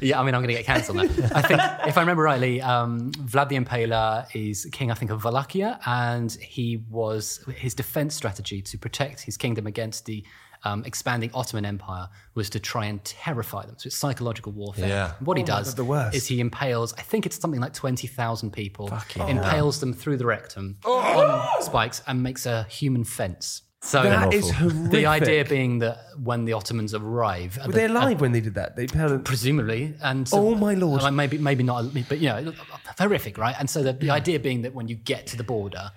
Yeah, 0.00 0.18
I 0.20 0.22
mean, 0.24 0.34
I'm 0.34 0.42
going 0.42 0.48
to 0.48 0.54
get 0.54 0.64
cancelled 0.66 0.96
now. 0.98 1.02
I 1.34 1.42
think, 1.42 1.60
if 1.88 1.96
I 1.98 2.00
remember 2.00 2.19
rightly, 2.20 2.60
um, 2.62 3.10
Vlad 3.12 3.48
the 3.48 3.56
Impaler 3.56 4.26
is 4.34 4.66
king, 4.72 4.90
I 4.90 4.94
think, 4.94 5.10
of 5.10 5.24
Wallachia, 5.24 5.78
and 5.86 6.30
he 6.32 6.78
was 6.90 7.44
his 7.56 7.74
defense 7.74 8.14
strategy 8.14 8.62
to 8.62 8.78
protect 8.78 9.20
his 9.22 9.36
kingdom 9.36 9.66
against 9.66 10.06
the 10.06 10.24
um, 10.62 10.84
expanding 10.84 11.30
Ottoman 11.32 11.64
Empire 11.64 12.08
was 12.34 12.50
to 12.50 12.60
try 12.60 12.84
and 12.86 13.02
terrify 13.04 13.64
them. 13.64 13.76
So 13.78 13.86
it's 13.86 13.96
psychological 13.96 14.52
warfare. 14.52 14.88
Yeah. 14.88 15.12
What 15.20 15.38
he 15.38 15.42
Oh 15.42 15.46
my 15.46 15.56
does 15.58 15.74
the 15.74 15.84
worst. 15.84 16.14
is 16.14 16.26
he 16.26 16.38
impales, 16.40 16.92
I 16.98 17.02
think 17.02 17.24
it's 17.24 17.40
something 17.40 17.60
like 17.60 17.72
20,000 17.72 18.50
people, 18.52 18.92
impales 19.26 19.80
them 19.80 19.94
through 19.94 20.18
the 20.18 20.26
rectum 20.26 20.76
on 20.84 21.62
spikes 21.62 22.02
and 22.06 22.22
makes 22.22 22.44
a 22.44 22.64
human 22.64 23.04
fence. 23.04 23.62
So 23.82 24.02
That 24.02 24.34
is 24.34 24.50
horrific. 24.50 24.90
the 24.96 25.06
idea 25.06 25.44
being 25.44 25.78
that 25.78 25.98
when 26.22 26.44
the 26.44 26.52
Ottomans 26.52 26.92
arrive, 26.94 27.56
Were 27.56 27.72
the- 27.72 27.78
they 27.78 27.84
alive 27.86 28.20
when 28.20 28.32
they 28.32 28.40
did 28.40 28.54
that? 28.54 28.76
They 28.76 28.86
held 28.92 29.24
presumably 29.24 29.94
and 30.02 30.28
Oh, 30.32 30.54
my 30.54 30.74
lord. 30.74 31.02
like 31.02 31.14
maybe 31.14 31.38
maybe 31.38 31.62
not 31.64 31.84
but 32.08 32.18
you 32.18 32.28
know 32.28 32.52
horrific 32.98 33.38
right 33.38 33.56
and 33.58 33.68
so 33.70 33.82
the, 33.82 33.94
the 33.94 34.10
idea 34.10 34.38
being 34.38 34.62
that 34.62 34.74
when 34.74 34.86
you 34.88 34.96
get 34.96 35.26
to 35.28 35.36
the 35.36 35.44
border 35.44 35.90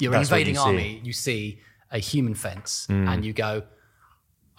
you're 0.00 0.12
That's 0.12 0.28
invading 0.30 0.54
you 0.56 0.60
see. 0.60 0.66
army 0.66 1.00
you 1.02 1.12
see 1.14 1.60
a 1.90 1.98
human 1.98 2.34
fence 2.34 2.86
mm. 2.90 3.08
and 3.08 3.24
you 3.24 3.32
go 3.32 3.62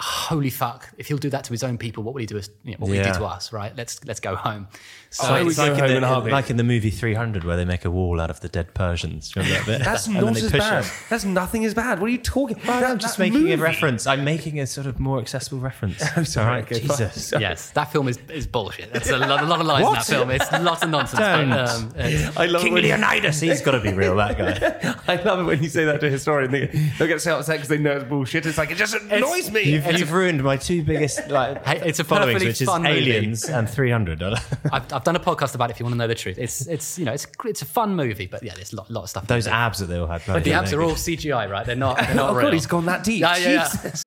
holy 0.01 0.49
fuck 0.49 0.89
if 0.97 1.07
he'll 1.07 1.17
do 1.17 1.29
that 1.29 1.43
to 1.43 1.51
his 1.53 1.63
own 1.63 1.77
people 1.77 2.03
what 2.03 2.13
will 2.13 2.19
he 2.21 2.25
do 2.25 2.37
us 2.37 2.49
you 2.63 2.71
know, 2.71 2.77
what 2.79 2.87
will 2.87 2.93
he 2.95 2.99
Yeah. 2.99 3.13
do 3.13 3.19
to 3.19 3.25
us 3.25 3.53
right 3.53 3.71
let's 3.77 4.03
let's 4.05 4.19
go 4.19 4.35
home 4.35 4.67
so 5.09 5.23
So 5.27 5.35
it's- 5.35 5.45
we 5.47 5.53
go 5.55 5.63
like, 5.63 5.73
home 5.81 5.89
in 5.89 5.95
in 5.97 6.01
the, 6.01 6.07
heartbeat. 6.07 6.31
like 6.31 6.49
in 6.49 6.57
the 6.57 6.63
movie 6.63 6.89
300 6.89 7.43
where 7.43 7.57
they 7.57 7.65
make 7.65 7.83
a 7.85 7.91
wall 7.91 8.19
out 8.21 8.29
of 8.29 8.39
the 8.39 8.47
dead 8.47 8.73
Persians. 8.73 9.35
Remember 9.35 9.57
that 9.57 9.65
bit? 9.65 9.83
That's 9.83 10.07
not 10.07 10.37
as 10.37 10.49
bad. 10.51 10.85
it. 10.85 10.91
That's 11.09 11.25
nothing 11.25 11.65
as 11.65 11.73
bad. 11.73 11.99
What 11.99 12.07
are 12.07 12.11
you 12.13 12.17
talking 12.17 12.57
about? 12.63 12.83
I'm 12.85 12.97
just 12.97 13.19
making 13.19 13.51
a 13.51 13.57
reference. 13.57 14.07
I'm 14.07 14.23
making 14.23 14.59
a 14.61 14.65
sort 14.65 14.87
of 14.87 15.01
more 15.01 15.19
accessible 15.19 15.59
reference. 15.59 16.01
I'm 16.15 16.23
sorry, 16.23 16.45
All 16.47 16.53
right, 16.53 16.63
okay, 16.63 16.79
fine. 16.79 16.97
Jesus. 16.97 17.33
yes 17.39 17.71
that 17.71 17.91
film 17.91 18.07
is, 18.07 18.17
is 18.29 18.47
bullshit 18.47 18.93
that's 18.93 19.09
a 19.09 19.17
lot, 19.17 19.43
a 19.43 19.45
lot 19.45 19.59
of 19.59 19.67
lies 19.67 19.85
in 19.85 19.93
that 19.93 20.05
film 20.05 20.29
it's 20.31 20.49
lots 20.53 20.81
of 20.83 20.89
nonsense 20.89 21.19
Don't. 21.19 21.49
but, 21.49 22.05
um, 22.07 22.33
I 22.37 22.45
love 22.45 22.61
King 22.61 22.75
Leonidas, 22.75 23.41
he's 23.41 23.61
got 23.61 23.71
to 23.71 23.81
be 23.81 23.91
real, 23.93 24.15
that 24.15 24.37
guy. 24.37 25.03
I 25.13 25.21
love 25.21 25.39
it 25.41 25.43
when 25.43 25.61
you 25.61 25.67
say 25.69 25.83
that 25.85 25.99
to 26.01 26.07
a 26.07 26.09
historian. 26.09 26.51
They, 26.51 26.67
they'll 26.97 27.07
get 27.09 27.19
so 27.21 27.37
upset 27.37 27.57
because 27.57 27.67
they 27.69 27.77
know 27.77 27.97
it's 27.97 28.05
bullshit. 28.05 28.45
It's 28.45 28.57
like, 28.57 28.71
it 28.71 28.77
just 28.77 28.95
annoys 28.95 29.51
me. 29.51 29.75
You've, 29.91 29.99
you've 30.01 30.12
ruined 30.13 30.43
my 30.43 30.58
two 30.58 30.84
biggest 30.84 31.27
like 31.30 31.65
Hey, 31.65 31.82
it's 31.86 31.99
a 31.99 32.04
followings, 32.04 32.34
perfectly 32.34 32.47
which 32.47 32.62
is 32.62 32.67
fun 32.67 32.84
movie. 32.84 33.12
Aliens 33.12 33.45
and 33.45 33.69
300. 33.69 34.23
I've, 34.23 34.93
I've 34.93 35.04
done 35.04 35.15
a 35.15 35.19
podcast 35.19 35.56
about 35.56 35.69
it 35.69 35.73
if 35.73 35.80
you 35.80 35.86
want 35.86 35.93
to 35.93 35.97
know 35.97 36.08
the 36.08 36.15
truth 36.15 36.38
it's 36.38 36.67
it's 36.67 36.97
you 36.97 37.06
know 37.06 37.13
it's 37.13 37.27
it's 37.45 37.62
a 37.62 37.65
fun 37.65 37.95
movie 37.95 38.27
but 38.27 38.43
yeah 38.43 38.54
there's 38.56 38.73
a 38.73 38.75
lot, 38.75 38.89
lot 38.89 39.04
of 39.04 39.10
stuff 39.10 39.27
Those 39.27 39.45
there. 39.45 39.54
abs 39.54 39.80
that 39.80 39.88
they 39.88 39.97
all 39.97 40.08
had. 40.08 40.21
But 40.25 40.43
the 40.43 40.54
abs 40.54 40.73
are 40.73 40.82
all 40.82 40.91
CGI, 40.91 41.49
right? 41.49 41.65
They're 41.65 41.75
not. 41.75 41.97
They're 41.97 42.15
not 42.15 42.32
oh, 42.32 42.36
real. 42.36 42.47
God, 42.47 42.54
he's 42.54 42.65
gone 42.65 42.86
that 42.86 43.04
deep. 43.04 43.21
Yeah, 43.21 43.38
yeah, 43.38 43.49
yeah. 43.49 43.69
Jesus. 43.69 44.04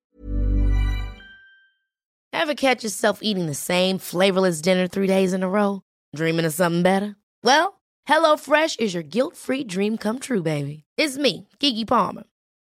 Ever 2.33 2.53
catch 2.53 2.83
yourself 2.83 3.19
eating 3.21 3.47
the 3.47 3.53
same 3.53 3.97
flavorless 3.97 4.61
dinner 4.61 4.87
three 4.87 5.07
days 5.07 5.33
in 5.33 5.41
a 5.43 5.49
row? 5.49 5.81
Dreaming 6.15 6.45
of 6.45 6.53
something 6.53 6.83
better? 6.83 7.15
Well, 7.43 7.81
HelloFresh 8.07 8.79
is 8.79 8.93
your 8.93 9.03
guilt-free 9.03 9.63
dream 9.65 9.97
come 9.97 10.19
true, 10.19 10.43
baby. 10.43 10.83
It's 10.97 11.17
me, 11.17 11.47
Keke 11.59 11.87
Palmer. 11.87 12.23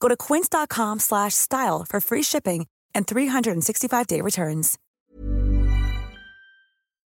Go 0.00 0.08
to 0.08 0.16
quince.com 0.16 0.98
slash 1.00 1.34
style 1.34 1.84
for 1.88 2.00
free 2.00 2.22
shipping 2.22 2.66
and 2.94 3.06
365-day 3.06 4.20
returns. 4.20 4.78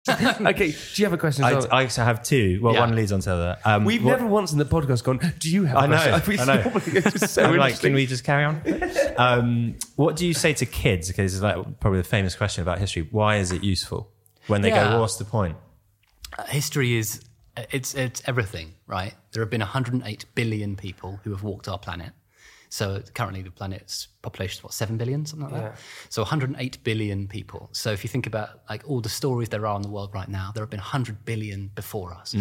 okay, 0.10 0.70
do 0.70 1.02
you 1.02 1.06
have 1.06 1.14
a 1.14 1.18
question? 1.18 1.44
I, 1.44 1.54
well? 1.54 1.66
I 1.72 1.84
also 1.84 2.04
have 2.04 2.22
two. 2.22 2.60
Well, 2.62 2.74
Yeah. 2.74 2.80
one 2.80 2.94
leads 2.94 3.10
on 3.10 3.20
to 3.20 3.28
the 3.30 3.34
other. 3.34 3.58
Um, 3.64 3.86
We've 3.86 4.04
what- 4.04 4.10
never 4.18 4.26
once 4.26 4.52
in 4.52 4.58
the 4.58 4.66
podcast 4.66 5.02
gone, 5.02 5.18
do 5.38 5.50
you 5.50 5.64
have 5.64 5.76
a 5.76 5.80
I 5.80 5.86
know, 5.86 6.20
question? 6.20 6.40
I 6.50 6.56
know. 6.56 6.72
it's 6.74 7.30
so 7.30 7.44
I'm 7.44 7.56
like, 7.56 7.80
can 7.80 7.94
we 7.94 8.04
just 8.04 8.22
carry 8.22 8.44
on? 8.44 8.60
um, 9.16 9.76
what 9.96 10.16
do 10.16 10.26
you 10.26 10.34
say 10.34 10.52
to 10.54 10.66
kids? 10.66 11.10
Okay, 11.10 11.22
this 11.22 11.32
is 11.32 11.40
like 11.42 11.56
probably 11.80 12.00
the 12.00 12.04
famous 12.04 12.36
question 12.36 12.60
about 12.60 12.78
history. 12.80 13.08
Why 13.10 13.36
is 13.36 13.50
it 13.50 13.64
useful? 13.64 14.10
When 14.46 14.60
they 14.60 14.68
Yeah. 14.68 14.90
go, 14.90 15.00
what's 15.00 15.16
the 15.16 15.24
point? 15.24 15.56
history 16.48 16.96
is 16.96 17.22
it's 17.72 17.94
it's 17.94 18.20
everything, 18.26 18.74
right? 18.86 19.14
There 19.32 19.40
have 19.42 19.48
been 19.50 19.60
108 19.62 20.24
billion 20.34 20.76
people 20.76 21.20
who 21.24 21.30
have 21.30 21.42
walked 21.44 21.66
our 21.68 21.78
planet. 21.78 22.10
So 22.78 23.00
currently, 23.14 23.42
the 23.42 23.52
planet's 23.52 24.08
population 24.20 24.58
is 24.58 24.64
what 24.64 24.72
seven 24.72 24.96
billion, 24.96 25.24
something 25.26 25.48
like 25.48 25.62
that. 25.62 25.78
So 26.08 26.22
108 26.22 26.82
billion 26.82 27.28
people. 27.28 27.68
So 27.70 27.92
if 27.92 28.02
you 28.02 28.08
think 28.08 28.26
about 28.26 28.48
like 28.68 28.82
all 28.88 29.00
the 29.00 29.08
stories 29.20 29.48
there 29.48 29.64
are 29.64 29.76
in 29.76 29.82
the 29.82 29.90
world 29.96 30.10
right 30.12 30.28
now, 30.28 30.50
there 30.52 30.62
have 30.64 30.70
been 30.70 30.80
100 30.80 31.24
billion 31.24 31.70
before 31.76 32.12
us. 32.12 32.34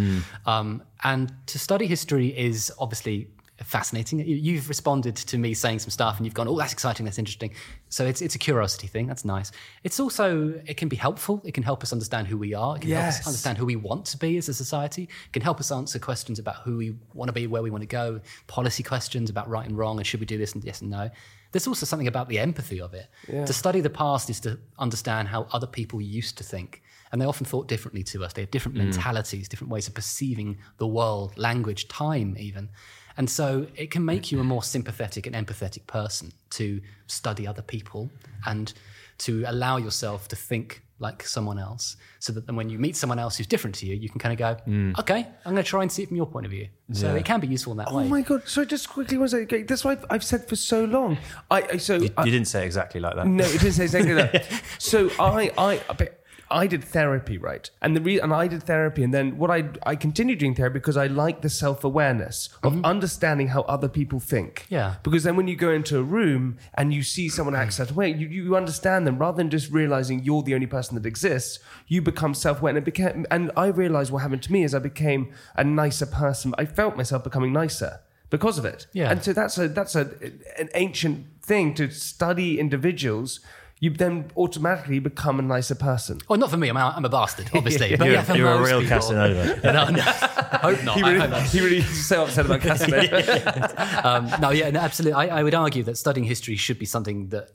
Um, 0.47 0.81
and 1.03 1.31
to 1.51 1.59
study 1.59 1.85
history 1.85 2.29
is 2.35 2.71
obviously 2.79 3.27
fascinating. 3.63 4.19
You- 4.19 4.35
You've 4.35 4.69
responded 4.69 5.15
to 5.15 5.37
me 5.37 5.53
saying 5.53 5.79
some 5.79 5.89
stuff, 5.89 6.17
and 6.17 6.25
you've 6.25 6.33
gone, 6.33 6.47
"Oh, 6.47 6.57
that's 6.57 6.73
exciting, 6.73 7.05
that's 7.05 7.17
interesting." 7.19 7.51
So 7.89 8.05
it's 8.05 8.21
it's 8.21 8.35
a 8.35 8.39
curiosity 8.39 8.87
thing. 8.87 9.07
That's 9.07 9.25
nice. 9.25 9.51
It's 9.83 9.99
also 9.99 10.59
it 10.65 10.77
can 10.77 10.89
be 10.89 10.95
helpful. 10.95 11.41
It 11.45 11.53
can 11.53 11.63
help 11.63 11.83
us 11.83 11.91
understand 11.91 12.27
who 12.27 12.37
we 12.37 12.53
are. 12.53 12.75
It 12.75 12.81
can 12.81 12.91
help 12.91 13.03
Yes. 13.05 13.19
us 13.21 13.27
understand 13.27 13.57
who 13.57 13.65
we 13.65 13.75
want 13.75 14.05
to 14.07 14.17
be 14.17 14.37
as 14.37 14.49
a 14.49 14.53
society. 14.53 15.03
It 15.03 15.33
can 15.33 15.41
help 15.41 15.59
us 15.59 15.71
answer 15.71 15.99
questions 15.99 16.39
about 16.39 16.57
who 16.63 16.77
we 16.77 16.95
want 17.13 17.29
to 17.29 17.33
be, 17.33 17.47
where 17.47 17.61
we 17.63 17.69
want 17.71 17.81
to 17.81 17.87
go, 17.87 18.19
policy 18.47 18.83
questions 18.83 19.29
about 19.29 19.47
right 19.49 19.67
and 19.67 19.77
wrong, 19.77 19.97
and 19.97 20.05
should 20.07 20.19
we 20.19 20.25
do 20.25 20.37
this 20.37 20.53
and 20.53 20.63
yes 20.63 20.81
and 20.81 20.89
no. 20.91 21.09
There's 21.51 21.67
also 21.67 21.85
something 21.85 22.07
about 22.07 22.29
the 22.29 22.39
empathy 22.39 22.81
of 22.81 22.93
it. 22.95 23.07
Yeah. 23.31 23.45
To 23.45 23.53
study 23.53 23.79
the 23.79 23.89
past 23.91 24.29
is 24.29 24.39
to 24.39 24.57
understand 24.79 25.27
how 25.27 25.47
other 25.53 25.67
people 25.67 26.01
used 26.01 26.35
to 26.39 26.43
think. 26.43 26.81
And 27.11 27.21
they 27.21 27.27
often 27.27 27.45
thought 27.45 27.67
differently 27.67 28.01
to 28.05 28.23
us. 28.25 28.33
They 28.33 28.41
had 28.41 28.49
different 28.49 28.75
mm. 28.75 28.85
mentalities, 28.85 29.47
different 29.47 29.69
ways 29.71 29.87
of 29.87 29.93
perceiving 29.93 30.57
the 30.77 30.87
world, 30.87 31.37
language, 31.37 31.87
time, 31.87 32.35
even. 32.39 32.69
And 33.17 33.29
so 33.29 33.67
it 33.75 33.91
can 33.91 34.03
make 34.03 34.31
you 34.31 34.39
a 34.39 34.43
more 34.43 34.63
sympathetic 34.63 35.27
and 35.27 35.35
empathetic 35.35 35.85
person 35.87 36.31
to 36.51 36.81
study 37.07 37.47
other 37.47 37.61
people 37.61 38.09
and 38.45 38.73
to 39.19 39.43
allow 39.47 39.77
yourself 39.77 40.27
to 40.29 40.35
think 40.35 40.83
like 40.99 41.25
someone 41.25 41.59
else 41.59 41.97
so 42.19 42.31
that 42.31 42.45
then 42.47 42.55
when 42.55 42.69
you 42.69 42.79
meet 42.79 42.95
someone 42.95 43.19
else 43.19 43.35
who's 43.35 43.47
different 43.47 43.75
to 43.75 43.85
you, 43.85 43.93
you 43.95 44.09
can 44.09 44.19
kind 44.19 44.33
of 44.33 44.39
go, 44.39 44.71
mm. 44.71 44.97
okay, 44.99 45.27
I'm 45.45 45.53
going 45.53 45.63
to 45.63 45.69
try 45.69 45.81
and 45.81 45.91
see 45.91 46.03
it 46.03 46.07
from 46.07 46.17
your 46.17 46.25
point 46.25 46.45
of 46.45 46.51
view. 46.51 46.69
So 46.91 47.15
it 47.15 47.25
can 47.25 47.39
be 47.39 47.47
useful 47.47 47.73
in 47.73 47.77
that 47.79 47.89
Oh 47.91 47.97
way. 47.97 48.03
Oh 48.03 48.07
my 48.07 48.21
god! 48.21 48.43
So 48.45 48.63
just 48.63 48.87
quickly, 48.87 49.17
one 49.17 49.27
second. 49.27 49.45
Okay, 49.45 49.63
that's 49.63 49.83
what 49.83 49.97
I've, 49.97 50.05
I've 50.09 50.23
said 50.23 50.47
for 50.47 50.55
so 50.55 50.85
long. 50.85 51.17
I, 51.49 51.63
I 51.73 51.77
so 51.77 51.95
You, 51.95 52.09
I, 52.15 52.25
you 52.25 52.31
didn't 52.31 52.47
say 52.47 52.65
exactly 52.65 53.01
like 53.01 53.15
that. 53.15 53.25
no, 53.25 53.43
it 53.43 53.59
didn't 53.59 53.73
say 53.73 53.83
exactly 53.85 54.13
that. 54.13 54.45
So 54.79 55.09
I, 55.19 55.51
I, 55.57 55.81
but 55.97 56.22
I 56.49 56.67
did 56.67 56.83
therapy, 56.83 57.37
right? 57.37 57.69
And 57.81 57.95
the 57.95 58.01
re- 58.01 58.19
and 58.19 58.33
I 58.33 58.47
did 58.47 58.63
therapy, 58.63 59.03
and 59.03 59.13
then 59.13 59.37
what 59.37 59.49
I 59.49 59.69
I 59.85 59.95
continued 59.95 60.39
doing 60.39 60.55
therapy 60.55 60.73
because 60.79 60.97
I 60.97 61.07
like 61.07 61.41
the 61.41 61.49
self 61.49 61.83
awareness 61.83 62.49
of 62.63 62.73
mm-hmm. 62.73 62.85
understanding 62.85 63.47
how 63.49 63.61
other 63.61 63.89
people 63.89 64.19
think. 64.19 64.65
Yeah. 64.69 64.95
Because 65.03 65.23
then 65.23 65.35
when 65.35 65.47
you 65.47 65.55
go 65.55 65.71
into 65.71 65.97
a 65.97 66.03
room 66.03 66.57
and 66.75 66.93
you 66.93 67.03
see 67.03 67.29
someone 67.29 67.55
act 67.55 67.71
mm. 67.71 67.75
certain 67.75 67.95
way, 67.95 68.09
you 68.11 68.27
you 68.27 68.55
understand 68.55 69.07
them 69.07 69.17
rather 69.17 69.37
than 69.37 69.49
just 69.49 69.71
realizing 69.71 70.23
you're 70.23 70.43
the 70.43 70.55
only 70.55 70.67
person 70.67 70.95
that 70.95 71.05
exists. 71.05 71.59
You 71.87 72.01
become 72.01 72.33
self 72.33 72.59
aware, 72.59 72.69
and 72.69 72.77
it 72.77 72.85
became. 72.85 73.25
And 73.31 73.51
I 73.57 73.67
realized 73.67 74.11
what 74.11 74.21
happened 74.21 74.43
to 74.43 74.51
me 74.51 74.63
is 74.63 74.75
I 74.75 74.79
became 74.79 75.33
a 75.55 75.63
nicer 75.63 76.05
person. 76.05 76.53
I 76.57 76.65
felt 76.65 76.95
myself 76.97 77.23
becoming 77.23 77.53
nicer 77.53 78.01
because 78.33 78.57
of 78.57 78.65
it. 78.65 78.87
Yeah. 78.93 79.11
And 79.11 79.23
so 79.23 79.31
that's 79.31 79.59
a 79.59 79.67
that's 79.67 79.95
a 79.95 80.09
an 80.57 80.69
ancient 80.73 81.27
thing 81.43 81.75
to 81.75 81.91
study 81.91 82.59
individuals. 82.59 83.39
You 83.83 83.89
then 83.89 84.31
automatically 84.37 84.99
become 84.99 85.39
a 85.39 85.41
nicer 85.41 85.75
person. 85.75 86.21
Well, 86.29 86.39
not 86.39 86.49
for 86.49 86.55
me. 86.55 86.69
I'm, 86.69 86.77
a- 86.77 86.93
I'm 86.95 87.03
a 87.03 87.09
bastard, 87.09 87.49
obviously. 87.53 87.93
but 87.97 88.05
You're, 88.05 88.13
yeah, 88.13 88.23
for 88.23 88.37
you're 88.37 88.47
a 88.47 88.63
real 88.63 88.79
people- 88.79 88.95
Casanova. 88.97 89.59
no, 89.73 89.89
no, 89.89 90.01
I 90.01 90.59
hope 90.61 90.83
not. 90.85 90.95
He 90.95 91.03
I 91.03 91.07
really, 91.09 91.19
hope 91.19 91.29
not. 91.31 91.41
he 91.41 91.59
really 91.59 91.77
is 91.79 92.07
so 92.07 92.23
upset 92.23 92.45
about 92.45 92.61
Casanova. 92.61 94.01
um, 94.07 94.41
no, 94.41 94.51
yeah, 94.51 94.69
no, 94.69 94.79
absolutely. 94.79 95.15
I, 95.15 95.39
I 95.39 95.43
would 95.43 95.53
argue 95.53 95.83
that 95.83 95.97
studying 95.97 96.23
history 96.25 96.55
should 96.55 96.79
be 96.79 96.85
something 96.85 97.27
that, 97.29 97.49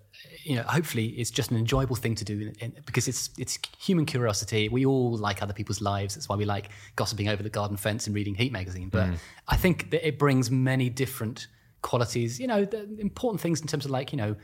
you 0.45 0.57
know, 0.57 0.65
hopefully 0.65 1.07
is 1.19 1.31
just 1.31 1.51
an 1.51 1.57
enjoyable 1.57 1.97
thing 1.97 2.15
to 2.17 2.27
do 2.27 2.35
in, 2.41 2.55
in, 2.61 2.75
because 2.85 3.09
it's 3.09 3.31
it's 3.39 3.59
human 3.79 4.05
curiosity. 4.05 4.69
We 4.69 4.85
all 4.85 5.17
like 5.17 5.43
other 5.43 5.55
people's 5.55 5.81
lives. 5.81 6.15
That's 6.15 6.29
why 6.29 6.37
we 6.37 6.45
like 6.45 6.69
gossiping 6.97 7.29
over 7.31 7.43
the 7.43 7.49
garden 7.49 7.79
fence 7.79 8.07
and 8.07 8.15
reading 8.15 8.35
Heat 8.35 8.53
magazine. 8.53 8.91
But 8.91 9.09
I 9.49 9.57
think 9.57 9.91
that 9.93 10.07
it 10.07 10.19
brings 10.19 10.51
many 10.51 10.91
different 10.91 11.47
qualities. 11.81 12.39
You 12.39 12.49
know, 12.49 12.67
the 12.67 12.87
important 13.01 13.41
things 13.41 13.63
in 13.63 13.67
terms 13.67 13.87
of 13.87 13.91
like 13.93 14.13
you 14.13 14.19
know. 14.19 14.37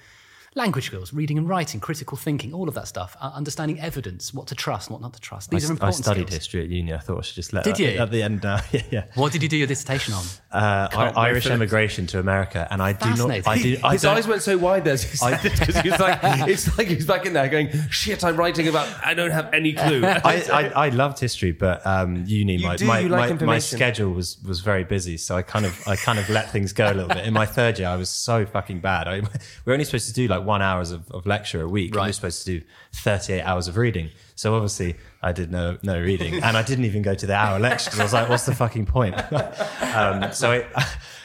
Language 0.57 0.87
skills, 0.87 1.13
reading 1.13 1.37
and 1.37 1.49
writing, 1.49 1.81
critical 1.81 2.17
thinking, 2.17 2.55
all 2.55 2.69
of 2.69 2.75
that 2.75 2.87
stuff, 2.87 3.17
uh, 3.21 3.33
understanding 3.35 3.81
evidence, 3.81 4.33
what 4.33 4.47
to 4.47 4.55
trust, 4.55 4.89
what 4.89 5.01
not 5.01 5.13
to 5.15 5.21
trust. 5.21 5.53
I, 5.53 5.57
These 5.57 5.69
are 5.69 5.77
I 5.85 5.91
studied 5.91 6.29
skills. 6.29 6.35
history 6.35 6.63
at 6.63 6.69
uni. 6.69 6.95
I 6.95 6.99
thought 6.99 7.19
I 7.19 7.23
should 7.23 7.35
just 7.35 7.53
let 7.53 7.65
Did 7.65 7.81
you? 7.81 7.89
at 7.89 8.13
the 8.13 8.23
end 8.23 8.45
now. 8.45 8.61
yeah, 8.73 8.83
yeah. 8.89 9.05
What 9.17 9.33
did 9.33 9.43
you 9.43 9.49
do 9.49 9.57
your 9.57 9.67
dissertation 9.67 10.15
on? 10.15 10.23
Uh, 10.53 10.89
I, 10.93 11.09
Irish 11.27 11.43
for 11.47 11.51
it. 11.51 11.55
emigration 11.55 12.07
to 12.07 12.21
America, 12.21 12.69
and 12.71 12.81
I 12.81 12.93
do 12.93 13.09
not. 13.17 13.17
Fascinating. 13.17 13.49
I 13.49 13.59
do. 13.59 13.79
I 13.83 13.93
His 13.95 14.03
don't, 14.03 14.17
eyes 14.17 14.29
went 14.29 14.43
so 14.43 14.57
wide 14.57 14.85
there 14.85 14.95
as 14.95 15.03
he 15.03 15.17
said 15.17 15.43
because 15.43 15.77
he 15.79 15.91
was 15.91 15.99
like, 15.99 16.21
it's 16.23 16.79
like 16.79 16.87
he's 16.87 17.05
back 17.05 17.27
in 17.27 17.33
there 17.33 17.49
going, 17.49 17.71
shit, 17.91 18.23
I'm 18.23 18.37
writing 18.37 18.69
about, 18.69 18.87
I 19.05 19.13
don't 19.15 19.33
have 19.33 19.53
any 19.53 19.73
clue. 19.73 20.05
I, 20.07 20.45
I, 20.53 20.87
I 20.87 20.89
loved 20.91 21.19
history, 21.19 21.51
but 21.51 21.85
um, 21.85 22.23
uni, 22.27 22.59
You 22.59 22.69
my, 22.69 22.77
do, 22.77 22.85
my, 22.87 23.01
like 23.01 23.41
my, 23.41 23.47
my 23.47 23.59
schedule 23.59 24.13
was, 24.13 24.41
was 24.47 24.61
very 24.61 24.85
busy, 24.85 25.17
so 25.17 25.35
I 25.35 25.43
kind 25.43 25.67
of 25.67 25.83
I 25.89 25.97
kind 25.97 26.21
of 26.21 26.31
let 26.31 26.53
things 26.53 26.73
go 26.73 26.87
a 26.87 26.95
little 26.95 27.09
bit. 27.09 27.25
In 27.27 27.35
my 27.35 27.45
third 27.47 27.81
year, 27.81 27.89
I 27.89 27.97
was 27.97 28.09
so 28.09 28.47
fucking 28.47 28.79
bad. 28.79 29.09
I, 29.09 29.19
we 29.19 29.27
were 29.65 29.73
only 29.73 29.85
supposed 29.85 30.07
to 30.07 30.13
do 30.13 30.29
like 30.29 30.44
one 30.45 30.63
hours 30.63 30.91
of, 30.91 31.11
of 31.11 31.27
lecture 31.27 31.63
a 31.63 31.69
week. 31.69 31.89
and 31.89 31.95
We 31.97 32.01
were 32.01 32.05
Right. 32.07 32.15
supposed 32.15 32.45
to 32.47 32.61
do 32.61 32.65
38 32.95 33.43
hours 33.43 33.69
of 33.69 33.77
reading. 33.77 34.11
So 34.37 34.55
obviously, 34.55 34.97
I 35.23 35.33
did 35.33 35.51
no 35.53 35.79
no 35.83 36.01
reading, 36.01 36.43
and 36.43 36.57
I 36.57 36.63
didn't 36.63 36.85
even 36.87 37.03
go 37.03 37.15
to 37.15 37.27
the 37.27 37.35
hour 37.35 37.59
lecture 37.59 37.91
because 37.91 38.01
I 38.01 38.03
was 38.05 38.13
like, 38.13 38.29
"What's 38.29 38.47
the 38.47 38.55
fucking 38.55 38.87
point?" 38.87 39.15
um, 39.95 40.33
so 40.33 40.51
it, 40.53 40.67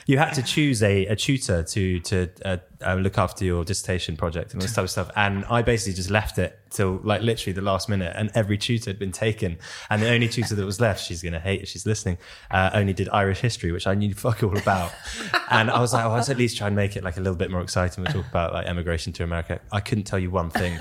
you 0.09 0.17
had 0.17 0.33
to 0.33 0.41
choose 0.41 0.81
a, 0.81 1.05
a 1.05 1.15
tutor 1.15 1.61
to 1.61 1.99
to 1.99 2.27
uh, 2.43 2.57
uh, 2.83 2.95
look 2.95 3.19
after 3.19 3.45
your 3.45 3.63
dissertation 3.63 4.17
project 4.17 4.53
and 4.53 4.59
all 4.59 4.65
this 4.65 4.73
type 4.73 4.85
of 4.85 4.89
stuff. 4.89 5.11
And 5.15 5.45
I 5.45 5.61
basically 5.61 5.93
just 5.93 6.09
left 6.09 6.39
it 6.39 6.57
till 6.71 6.99
like 7.03 7.21
literally 7.21 7.53
the 7.53 7.61
last 7.61 7.87
minute, 7.87 8.13
and 8.15 8.31
every 8.33 8.57
tutor 8.57 8.89
had 8.89 8.97
been 8.97 9.11
taken. 9.11 9.59
And 9.87 10.01
the 10.01 10.09
only 10.09 10.27
tutor 10.27 10.55
that 10.55 10.65
was 10.65 10.81
left, 10.81 11.05
she's 11.05 11.21
gonna 11.21 11.39
hate 11.39 11.61
if 11.61 11.69
she's 11.69 11.85
listening, 11.85 12.17
uh, 12.49 12.71
only 12.73 12.91
did 12.91 13.07
Irish 13.09 13.39
history, 13.41 13.71
which 13.71 13.85
I 13.85 13.93
knew 13.93 14.15
fuck 14.15 14.41
all 14.41 14.57
about. 14.57 14.91
and 15.51 15.69
I 15.69 15.79
was 15.79 15.93
like, 15.93 16.05
well, 16.05 16.15
let's 16.15 16.29
at 16.29 16.37
least 16.37 16.57
try 16.57 16.65
and 16.65 16.75
make 16.75 16.95
it 16.95 17.03
like 17.03 17.17
a 17.17 17.21
little 17.21 17.37
bit 17.37 17.51
more 17.51 17.61
exciting. 17.61 18.03
We 18.03 18.11
talk 18.11 18.27
about 18.27 18.51
like 18.51 18.65
emigration 18.65 19.13
to 19.13 19.23
America. 19.23 19.61
I 19.71 19.79
couldn't 19.79 20.05
tell 20.05 20.17
you 20.17 20.31
one 20.31 20.49
thing 20.49 20.79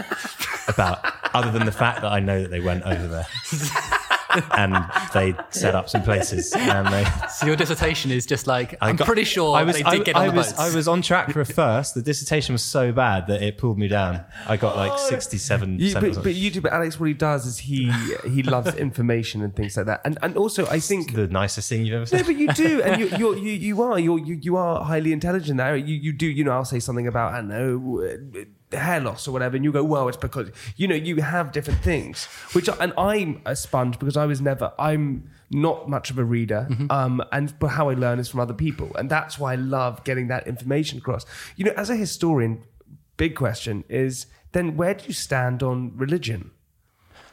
about 0.69 1.05
other 1.35 1.51
than 1.51 1.67
the 1.67 1.73
fact 1.73 2.01
that 2.01 2.11
I 2.11 2.21
know 2.21 2.41
that 2.41 2.51
they 2.51 2.61
went 2.61 2.85
over 2.85 3.07
there. 3.07 3.27
and 4.53 4.75
they 5.14 5.35
set 5.51 5.75
up 5.75 5.88
some 5.88 6.03
places 6.03 6.53
and 6.53 6.87
they 6.88 7.05
So 7.31 7.47
your 7.47 7.57
dissertation 7.57 8.11
is 8.11 8.27
just 8.27 8.47
like 8.47 8.75
I 8.81 8.91
I'm 8.91 8.97
got- 8.97 9.07
pretty 9.07 9.25
sure 9.25 9.57
I 9.57 9.62
was, 9.62 9.77
they 9.77 9.83
did 9.83 10.01
I, 10.03 10.05
get 10.05 10.17
on 10.17 10.23
I 10.23 10.29
the 10.31 10.37
was, 10.37 10.47
boats. 10.49 10.59
I 10.59 10.75
was 10.75 10.88
on 10.88 11.03
track 11.03 11.31
for 11.33 11.41
a 11.41 11.47
first. 11.47 11.95
The 11.95 12.03
dissertation 12.03 12.53
was 12.53 12.62
so 12.62 12.93
bad 12.93 13.27
that 13.29 13.43
it 13.43 13.59
pulled 13.59 13.79
me 13.79 13.88
down. 13.88 14.25
I 14.47 14.57
got 14.57 14.77
like 14.77 14.99
67 14.99 15.79
You, 15.79 15.95
but, 15.95 16.23
but 16.23 16.35
you 16.35 16.51
do, 16.51 16.61
but 16.61 16.73
Alex, 16.73 16.99
what 17.01 17.07
he 17.09 17.14
does 17.14 17.47
is 17.47 17.59
he 17.59 17.91
he 18.29 18.43
loves 18.43 18.75
information 18.87 19.43
and 19.43 19.55
things 19.55 19.77
like 19.77 19.87
that, 19.87 20.01
and 20.05 20.19
and 20.23 20.37
also 20.37 20.67
I 20.67 20.81
think 20.81 21.14
the 21.14 21.27
nicest 21.29 21.69
thing 21.69 21.85
you've 21.87 21.95
ever 21.97 22.07
said. 22.07 22.21
No, 22.21 22.25
but 22.27 22.37
you 22.37 22.49
do, 22.53 22.83
and 22.87 23.01
you 23.01 23.09
you're, 23.19 23.37
you 23.37 23.53
you 23.53 23.83
are 23.83 23.99
you're, 23.99 24.19
you 24.19 24.38
you 24.43 24.57
are 24.57 24.85
highly 24.85 25.12
intelligent. 25.12 25.59
There, 25.59 25.77
you 25.77 25.95
you 25.95 26.12
do. 26.12 26.27
You 26.27 26.45
know, 26.45 26.53
I'll 26.53 26.64
say 26.64 26.81
something 26.81 27.07
about 27.07 27.33
I 27.35 27.37
don't 27.38 27.49
know 27.49 28.03
uh, 28.03 28.45
hair 28.72 29.00
loss 29.00 29.26
or 29.26 29.33
whatever, 29.33 29.57
and 29.57 29.64
you 29.64 29.72
go, 29.72 29.83
well, 29.83 30.09
it's 30.09 30.16
because 30.16 30.50
you 30.76 30.87
know 30.87 30.94
you 30.94 31.16
have 31.22 31.52
different 31.52 31.81
things. 31.81 32.26
Which 32.52 32.68
and 32.68 32.92
I'm 32.98 33.40
a 33.46 33.57
sponge 33.57 33.98
because 33.98 34.16
I 34.16 34.26
was 34.26 34.40
never. 34.40 34.72
I'm 34.78 35.31
not 35.50 35.88
much 35.88 36.11
of 36.11 36.18
a 36.18 36.24
reader, 36.24 36.68
um, 36.90 37.22
and 37.33 37.59
but 37.59 37.68
how 37.68 37.88
I 37.88 37.94
learn 37.94 38.18
is 38.18 38.28
from 38.28 38.40
other 38.40 38.54
people, 38.54 38.94
and 38.96 39.09
that's 39.09 39.38
why 39.38 39.52
I 39.52 39.57
love 39.57 40.04
getting 40.04 40.28
that 40.28 40.46
information 40.46 40.98
across. 40.98 41.24
You 41.57 41.64
know, 41.64 41.72
as 41.76 41.88
a 41.88 41.96
historian, 41.96 42.62
big 43.16 43.35
question 43.35 43.85
is 43.88 44.26
then 44.52 44.76
where 44.76 44.94
do 44.94 45.07
you 45.07 45.14
stand 45.14 45.62
on 45.62 45.96
religion? 45.96 46.50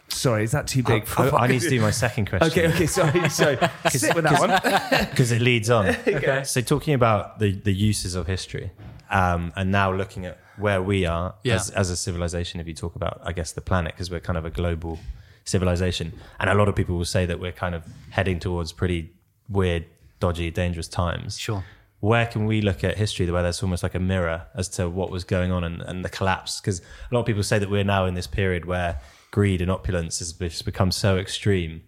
Sorry, 0.08 0.44
is 0.44 0.52
that 0.52 0.68
too 0.68 0.84
big? 0.84 1.08
I, 1.18 1.30
I 1.30 1.48
need 1.48 1.62
to 1.62 1.70
do 1.70 1.82
my 1.82 1.92
second 1.92 2.26
question. 2.30 2.52
Okay, 2.52 2.68
okay, 2.74 2.86
sorry. 2.86 3.28
So 3.30 3.58
sit 3.90 4.14
with 4.14 4.24
that 4.26 4.40
one. 4.40 5.08
because 5.10 5.32
it 5.32 5.42
leads 5.42 5.70
on. 5.70 5.88
Okay. 6.08 6.44
So 6.44 6.62
talking 6.62 6.94
about 6.94 7.40
the, 7.40 7.54
the 7.54 7.74
uses 7.74 8.16
of 8.16 8.28
history, 8.28 8.72
um, 9.10 9.52
and 9.56 9.72
now 9.72 9.92
looking 9.92 10.26
at 10.26 10.38
where 10.58 10.82
we 10.82 11.06
are 11.06 11.36
Yeah. 11.44 11.56
as, 11.56 11.70
as 11.72 11.90
a 11.90 11.96
civilization, 11.98 12.60
if 12.60 12.68
you 12.68 12.74
talk 12.74 12.96
about, 12.96 13.22
I 13.24 13.32
guess, 13.34 13.52
the 13.52 13.62
planet, 13.62 13.94
because 13.94 14.10
we're 14.12 14.20
kind 14.20 14.38
of 14.38 14.46
a 14.46 14.50
global 14.50 15.00
civilization. 15.44 16.14
And 16.40 16.50
a 16.50 16.54
lot 16.54 16.68
of 16.68 16.76
people 16.76 16.98
will 16.98 17.06
say 17.06 17.26
that 17.26 17.40
we're 17.40 17.52
kind 17.52 17.76
of 17.76 17.84
heading 18.12 18.40
towards 18.40 18.72
pretty 18.72 19.12
weird, 19.50 19.86
dodgy, 20.20 20.50
dangerous 20.52 20.88
times. 20.88 21.38
Sure. 21.38 21.64
Where 22.00 22.26
can 22.26 22.46
we 22.46 22.62
look 22.62 22.84
at 22.84 22.98
history 22.98 23.30
where 23.32 23.42
there's 23.44 23.64
almost 23.64 23.84
like 23.84 23.96
a 23.96 24.00
mirror 24.00 24.46
as 24.54 24.68
to 24.70 24.90
what 24.90 25.10
was 25.10 25.24
going 25.24 25.52
on 25.52 25.64
and, 25.64 25.82
and 25.82 26.04
the 26.06 26.10
collapse? 26.10 26.60
Because 26.60 26.80
a 26.80 27.14
lot 27.14 27.22
of 27.22 27.26
people 27.26 27.44
say 27.44 27.58
that 27.60 27.70
we're 27.70 27.84
now 27.84 28.06
in 28.06 28.14
this 28.14 28.28
period 28.28 28.66
where 28.66 29.00
greed 29.32 29.62
and 29.62 29.72
opulence 29.72 30.20
has 30.20 30.34
become 30.34 30.92
so 30.92 31.18
extreme 31.18 31.82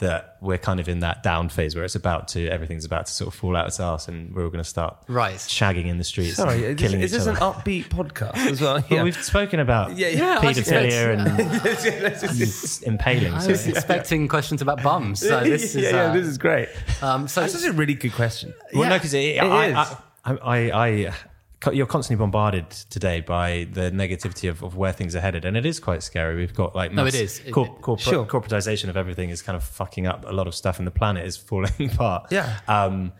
that 0.00 0.36
we're 0.42 0.58
kind 0.58 0.80
of 0.80 0.88
in 0.88 0.98
that 1.00 1.22
down 1.22 1.48
phase 1.48 1.74
where 1.74 1.84
it's 1.84 1.94
about 1.94 2.28
to 2.28 2.48
everything's 2.48 2.84
about 2.84 3.06
to 3.06 3.12
sort 3.12 3.28
of 3.28 3.34
fall 3.34 3.54
out 3.56 3.66
its 3.68 3.78
arse 3.80 4.08
and 4.08 4.34
we're 4.34 4.42
all 4.44 4.50
going 4.50 4.62
to 4.62 4.68
start 4.68 4.96
Right. 5.08 5.34
shagging 5.36 5.86
in 5.86 5.98
the 5.98 6.04
streets 6.04 6.36
Sorry, 6.36 6.64
and 6.66 6.80
is, 6.80 6.86
killing 6.86 7.00
is 7.00 7.12
each 7.12 7.18
this 7.18 7.26
other. 7.28 7.36
an 7.38 7.52
upbeat 7.52 7.84
podcast 7.88 8.34
as 8.36 8.60
well? 8.62 8.82
Well, 8.90 9.04
we've 9.04 9.22
spoken 9.24 9.60
about 9.60 9.96
Yeah, 9.96 10.08
yeah. 10.08 10.38
I 10.42 10.52
just 10.52 10.68
said- 10.68 10.90
pedophilia 10.90 12.82
and 12.82 12.86
impaling. 12.86 13.34
I 13.34 13.38
so- 13.40 13.50
was 13.50 13.66
expecting 13.66 14.28
questions 14.28 14.62
about 14.62 14.82
bums. 14.82 15.20
So 15.20 15.40
this 15.44 15.74
is, 15.74 15.82
yeah, 15.84 15.90
yeah, 15.90 15.96
uh, 16.04 16.12
this 16.14 16.26
is 16.26 16.38
great. 16.38 16.68
um, 17.02 17.28
so 17.28 17.42
That's 17.42 17.52
such 17.58 17.68
a 17.68 17.72
really 17.72 17.94
good 17.94 18.12
question. 18.12 18.54
Well, 18.72 18.82
Yeah, 18.84 18.88
no, 18.90 18.94
because 18.96 19.14
it 19.14 19.38
I, 19.38 19.66
is. 19.66 19.74
I, 19.76 19.96
I, 20.24 20.34
I, 20.34 20.86
I, 21.08 21.14
you're 21.72 21.86
constantly 21.86 22.22
bombarded 22.22 22.70
today 22.70 23.20
by 23.20 23.66
the 23.72 23.90
negativity 23.90 24.48
of, 24.48 24.62
of 24.62 24.76
where 24.76 24.92
things 24.92 25.14
are 25.14 25.20
headed, 25.20 25.44
and 25.44 25.56
it 25.56 25.66
is 25.66 25.78
quite 25.78 26.02
scary. 26.02 26.36
We've 26.36 26.54
got 26.54 26.74
like 26.74 26.92
No, 26.92 27.04
it 27.06 27.14
is. 27.14 27.40
It- 27.40 27.52
Corp, 27.52 27.80
corporate, 27.82 28.04
Sure. 28.08 28.24
corporatization 28.26 28.88
of 28.88 28.96
everything 28.96 29.28
is 29.30 29.42
kind 29.42 29.56
of 29.56 29.62
fucking 29.64 30.06
up 30.06 30.24
a 30.26 30.32
lot 30.32 30.46
of 30.46 30.54
stuff, 30.54 30.78
and 30.78 30.86
the 30.86 30.90
planet 30.92 31.26
is 31.26 31.36
falling 31.48 31.90
apart. 31.92 32.26
Yeah. 32.30 32.60
Um, 32.66 33.12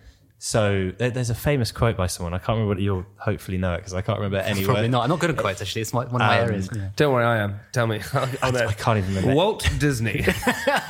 so 0.42 0.90
there's 0.96 1.29
a 1.29 1.35
famous 1.35 1.70
quote 1.70 1.98
by 1.98 2.07
someone. 2.07 2.33
I 2.33 2.38
can't 2.38 2.57
remember 2.57 2.68
what 2.70 2.81
you'll 2.81 3.05
hopefully 3.18 3.59
know 3.59 3.74
it 3.74 3.79
because 3.81 3.92
I 3.92 4.00
can't 4.00 4.18
remember 4.18 4.38
any 4.38 4.64
probably 4.64 4.85
word. 4.85 4.90
not. 4.92 5.03
I'm 5.03 5.11
not 5.11 5.18
good 5.18 5.29
at 5.29 5.37
quotes 5.37 5.61
actually. 5.61 5.83
It's 5.83 5.92
my, 5.92 6.07
one 6.07 6.22
of 6.22 6.26
my 6.29 6.38
Um, 6.40 6.48
areas. 6.48 6.70
Yeah. 6.74 6.88
Don't 6.96 7.12
worry, 7.12 7.26
I 7.26 7.37
am. 7.42 7.61
Tell 7.72 7.87
me. 7.87 8.00
I, 8.14 8.48
I 8.48 8.72
can't 8.72 8.96
even 8.96 9.16
remember. 9.16 9.35
Walt 9.35 9.68
Disney. 9.79 10.24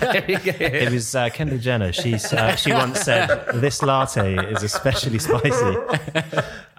It 0.02 0.92
was 0.92 1.14
uh, 1.16 1.30
Kendall 1.30 1.58
Jenner. 1.58 1.92
She 1.92 2.14
uh, 2.14 2.54
she 2.54 2.72
once 2.72 3.00
said, 3.00 3.44
"This 3.54 3.82
latte 3.82 4.36
is 4.52 4.62
especially 4.62 5.18
spicy." 5.18 5.76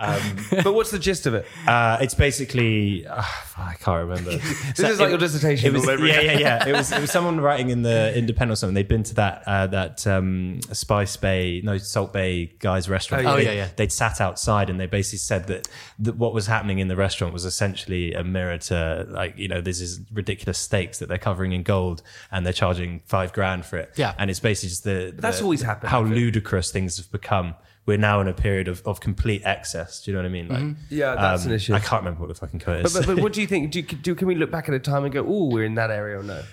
but 0.64 0.74
what's 0.74 0.92
the 0.92 1.00
gist 1.00 1.26
of 1.26 1.34
it? 1.34 1.46
Uh, 1.68 1.98
it's 2.02 2.14
basically 2.14 3.06
uh, 3.08 3.22
I 3.58 3.76
can't 3.80 4.08
remember. 4.08 4.32
This 4.32 4.80
is 4.80 5.00
like 5.00 5.10
your 5.10 5.18
dissertation. 5.18 5.68
It 5.68 5.74
was, 5.74 5.86
yeah, 5.88 6.22
yeah, 6.22 6.38
yeah. 6.38 6.68
It 6.68 6.74
was, 6.74 6.92
it 6.98 7.00
was 7.02 7.12
someone 7.12 7.40
writing 7.40 7.70
in 7.70 7.82
the 7.84 8.16
Independent 8.18 8.54
or 8.54 8.56
something. 8.56 8.74
They'd 8.74 8.88
been 8.88 9.04
to 9.04 9.14
that 9.16 9.44
uh, 9.46 9.68
that 9.68 10.06
um, 10.08 10.60
Spice 10.72 11.16
Bay, 11.18 11.62
no 11.64 11.78
Salt 11.78 12.14
Bae 12.14 12.50
guys 12.60 12.90
restaurant. 12.90 13.26
Oh, 13.26 13.38
They- 13.38 13.46
yeah, 13.46 13.52
yeah. 13.52 13.68
They'd 13.76 13.92
sat 13.92 14.20
outside 14.20 14.70
and 14.70 14.80
they 14.80 14.88
basically 14.88 15.20
said 15.20 15.48
that, 15.48 15.68
that 16.00 16.16
what 16.18 16.34
was 16.34 16.48
happening 16.48 16.80
in 16.80 16.88
the 16.88 16.96
restaurant 16.96 17.34
was 17.34 17.46
essentially 17.46 18.14
a 18.14 18.24
mirror 18.24 18.58
to 18.58 19.06
like 19.10 19.38
you 19.38 19.48
know 19.48 19.62
this 19.62 19.82
is 19.82 20.00
ridiculous 20.14 20.58
steaks 20.58 21.00
that 21.00 21.10
they're 21.10 21.18
covering 21.18 21.52
in 21.52 21.64
gold 21.64 22.02
and 22.32 22.46
they're 22.46 22.54
charging 22.54 23.02
five 23.06 23.34
grand 23.34 23.66
for 23.66 23.78
it. 23.78 23.92
Yeah. 23.96 24.14
and 24.18 24.30
it's 24.30 24.40
basically 24.40 24.70
just 24.70 24.84
the, 24.84 25.14
that's 25.16 25.42
always 25.42 25.62
happened, 25.62 25.90
How 25.90 26.02
ludicrous 26.02 26.72
things 26.72 26.98
have 26.98 27.12
become. 27.12 27.56
We're 27.86 27.98
now 27.98 28.22
in 28.22 28.28
a 28.28 28.34
period 28.34 28.68
of, 28.68 28.82
of 28.86 29.00
complete 29.00 29.42
excess. 29.44 30.04
Do 30.04 30.12
you 30.12 30.16
know 30.16 30.22
what 30.22 30.28
I 30.28 30.32
mean? 30.32 30.48
Like, 30.48 30.60
Mm-hmm. 30.60 30.96
Yeah, 30.96 31.16
that's 31.16 31.46
an 31.46 31.52
issue. 31.52 31.74
I 31.74 31.80
can't 31.80 32.04
remember 32.04 32.22
what 32.22 32.28
the 32.28 32.36
fucking 32.36 32.60
code 32.60 32.86
is. 32.86 32.94
But, 32.94 33.08
but, 33.08 33.16
but 33.16 33.24
what 33.24 33.34
do 33.34 33.42
you 33.42 33.48
think? 33.48 33.72
Do, 33.72 33.82
do 33.82 34.14
can 34.16 34.28
we 34.28 34.36
look 34.36 34.52
back 34.52 34.68
at 34.68 34.76
a 34.76 34.80
time 34.80 35.04
and 35.04 35.12
go, 35.14 35.26
"Oh, 35.28 35.46
we're 35.50 35.66
in 35.66 35.76
that 35.76 35.90
area," 35.90 36.20
or 36.20 36.24
no? 36.24 36.44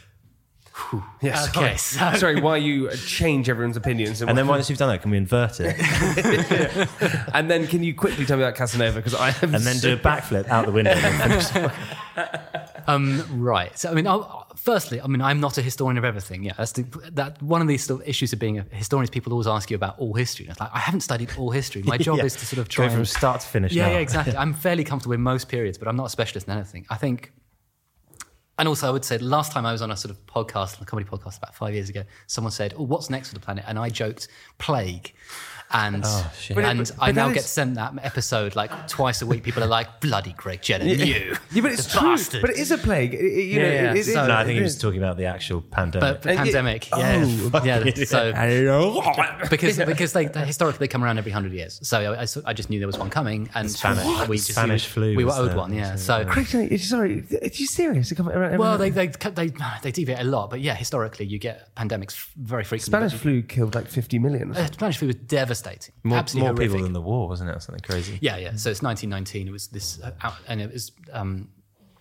Yes. 1.20 1.48
Okay, 1.56 1.76
so- 1.76 2.12
sorry. 2.14 2.40
Why 2.40 2.56
you 2.58 2.90
change 2.96 3.48
everyone's 3.48 3.76
opinions? 3.76 4.22
and 4.22 4.36
then 4.38 4.46
once 4.46 4.68
you've 4.70 4.78
done 4.78 4.88
that, 4.90 5.02
can 5.02 5.10
we 5.10 5.16
invert 5.16 5.60
it 5.60 5.76
and 7.34 7.50
then 7.50 7.66
can 7.66 7.82
you 7.82 7.94
quickly 7.94 8.24
tell 8.24 8.36
me 8.36 8.42
about 8.44 8.54
Casanova? 8.54 8.96
Because 8.98 9.14
I 9.14 9.30
have 9.30 9.54
and 9.54 9.64
then 9.64 9.78
do 9.78 9.92
a 9.94 9.96
backflip 9.96 10.48
out 10.48 10.66
the 10.66 10.72
window? 10.72 10.94
Um, 12.86 13.22
right. 13.42 13.78
So, 13.78 13.90
I 13.90 13.94
mean, 13.94 14.06
I'll, 14.06 14.46
firstly, 14.56 14.98
I 14.98 15.06
mean, 15.08 15.20
I'm 15.20 15.40
not 15.40 15.58
a 15.58 15.62
historian 15.62 15.98
of 15.98 16.04
everything. 16.06 16.42
Yeah, 16.42 16.54
that's 16.56 16.72
the, 16.72 16.84
that 17.12 17.42
one 17.42 17.60
of 17.60 17.68
these 17.68 17.84
sort 17.84 18.00
of 18.00 18.08
issues 18.08 18.32
of 18.32 18.38
being 18.38 18.58
a 18.60 18.62
historian 18.70 19.04
is 19.04 19.10
people 19.10 19.30
always 19.34 19.46
ask 19.46 19.70
you 19.70 19.74
about 19.74 19.98
all 19.98 20.14
history. 20.14 20.46
And 20.46 20.52
it's 20.52 20.60
like 20.60 20.70
I 20.72 20.78
haven't 20.78 21.02
studied 21.02 21.30
all 21.36 21.50
history. 21.50 21.82
My 21.82 21.98
job 22.08 22.16
Yeah. 22.16 22.24
is 22.24 22.34
to 22.36 22.46
sort 22.46 22.60
of 22.60 22.68
try 22.70 22.86
Go 22.86 22.90
from 22.92 22.98
and- 23.00 23.08
start 23.08 23.42
to 23.42 23.46
finish. 23.46 23.72
Yeah, 23.74 23.88
now. 23.88 23.92
yeah, 23.92 23.98
exactly. 23.98 24.34
I'm 24.38 24.54
fairly 24.54 24.84
comfortable 24.84 25.12
in 25.14 25.20
most 25.20 25.48
periods, 25.50 25.76
but 25.76 25.86
I'm 25.86 25.96
not 25.96 26.06
a 26.06 26.08
specialist 26.08 26.46
in 26.48 26.54
anything. 26.54 26.86
I 26.88 26.96
think, 26.96 27.30
and 28.58 28.68
also 28.68 28.88
I 28.88 28.90
would 28.90 29.04
say 29.04 29.18
last 29.18 29.52
time 29.52 29.64
I 29.64 29.72
was 29.72 29.82
on 29.82 29.90
a 29.90 29.96
sort 29.96 30.10
of 30.10 30.26
podcast, 30.26 30.80
a 30.80 30.84
comedy 30.84 31.08
podcast 31.08 31.38
about 31.38 31.54
five 31.54 31.74
years 31.74 31.88
ago, 31.88 32.02
someone 32.26 32.50
said, 32.50 32.74
"Oh, 32.76 32.82
what's 32.82 33.08
next 33.08 33.28
for 33.28 33.34
the 33.34 33.40
planet?" 33.40 33.64
And 33.66 33.78
I 33.78 33.88
joked, 33.88 34.28
"Plague." 34.58 35.14
And 35.70 36.04
shit. 36.38 36.56
and 36.56 36.78
But- 36.78 36.92
I 36.98 37.06
but 37.08 37.14
now 37.14 37.28
that 37.28 37.34
get 37.34 37.44
sent 37.44 37.74
that 37.74 37.92
episode 38.02 38.56
like 38.56 38.88
twice 38.88 39.20
a 39.20 39.26
week. 39.26 39.42
People 39.42 39.62
are 39.62 39.66
like, 39.66 40.00
"Bloody 40.00 40.32
Greg 40.36 40.62
Jenner, 40.62 40.86
you, 40.86 41.36
Yeah, 41.52 41.60
but 41.62 41.72
it's 41.72 41.84
the 41.86 41.98
true. 41.98 42.08
bastard." 42.08 42.40
But 42.40 42.50
it 42.50 42.56
is 42.56 42.70
a 42.70 42.78
plague. 42.78 43.12
It- 43.12 43.20
it- 43.20 43.44
you 43.44 43.58
know, 43.60 43.66
Yeah, 43.66 43.72
yeah. 43.72 43.90
it- 43.90 43.96
it 43.96 43.98
is- 43.98 44.12
So- 44.14 44.26
No, 44.26 44.34
I 44.34 44.44
think 44.44 44.56
he 44.56 44.62
was 44.62 44.78
talking 44.78 44.98
about 44.98 45.18
the 45.18 45.26
actual 45.26 45.60
pandemic. 45.60 46.00
but, 46.00 46.22
but 46.22 46.30
And 46.30 46.38
you- 46.46 46.52
pandemic, 46.54 46.88
Oh, 46.92 46.98
yeah, 46.98 47.78
yeah. 47.84 48.04
So 48.06 48.32
Hello. 48.32 49.02
because 49.50 49.76
because 49.78 50.12
they, 50.14 50.26
they 50.26 50.44
historically 50.46 50.86
they 50.86 50.88
come 50.88 51.04
around 51.04 51.18
every 51.18 51.32
hundred 51.32 51.52
years. 51.52 51.78
So 51.82 52.14
I, 52.14 52.26
I, 52.46 52.52
just 52.54 52.70
knew 52.70 52.78
there 52.78 52.86
was 52.88 52.98
one 52.98 53.10
coming, 53.10 53.50
and 53.54 53.70
Spanish- 53.70 54.26
we 54.28 54.36
just 54.38 54.52
Spanish 54.52 54.86
we, 54.86 54.92
flu 54.92 55.16
We 55.16 55.24
were 55.24 55.30
was 55.32 55.38
owed 55.38 55.54
one, 55.56 55.74
yeah. 55.74 55.96
So 55.96 56.24
Craig, 56.24 56.46
sorry, 56.80 57.24
are 57.42 57.46
you 57.52 57.66
serious? 57.66 58.08
They 58.10 58.16
come 58.16 58.28
around 58.30 58.44
every- 58.54 58.58
well, 58.58 58.78
they 58.78 58.90
they 58.90 59.08
they 59.08 59.50
they 59.82 59.90
deviate 59.92 60.20
a 60.20 60.24
lot, 60.24 60.48
but 60.50 60.60
yeah, 60.60 60.74
historically 60.74 61.26
you 61.26 61.38
get 61.38 61.74
pandemics 61.76 62.14
very 62.36 62.64
frequently. 62.64 62.90
Spanish 63.08 63.12
flu 63.14 63.42
killed 63.42 63.74
like 63.74 63.86
50 63.88 64.18
million. 64.18 64.56
uh, 64.56 64.66
Spanish 64.72 64.96
flu 64.96 65.08
was 65.08 65.16
devastating, 65.16 65.57
More, 66.04 66.18
absolutely 66.18 66.48
more 66.48 66.56
people 66.56 66.82
than 66.82 66.92
the 66.92 67.00
war, 67.00 67.28
wasn't 67.28 67.50
it? 67.50 67.56
Or 67.56 67.60
something 67.60 67.82
crazy. 67.82 68.18
Yeah, 68.20 68.36
yeah. 68.36 68.56
So 68.56 68.70
it's 68.70 68.82
1919. 68.82 69.48
It 69.48 69.50
was 69.50 69.68
this, 69.68 70.00
uh, 70.02 70.12
and 70.46 70.60
it 70.60 70.72
was 70.72 70.92
um, 71.12 71.48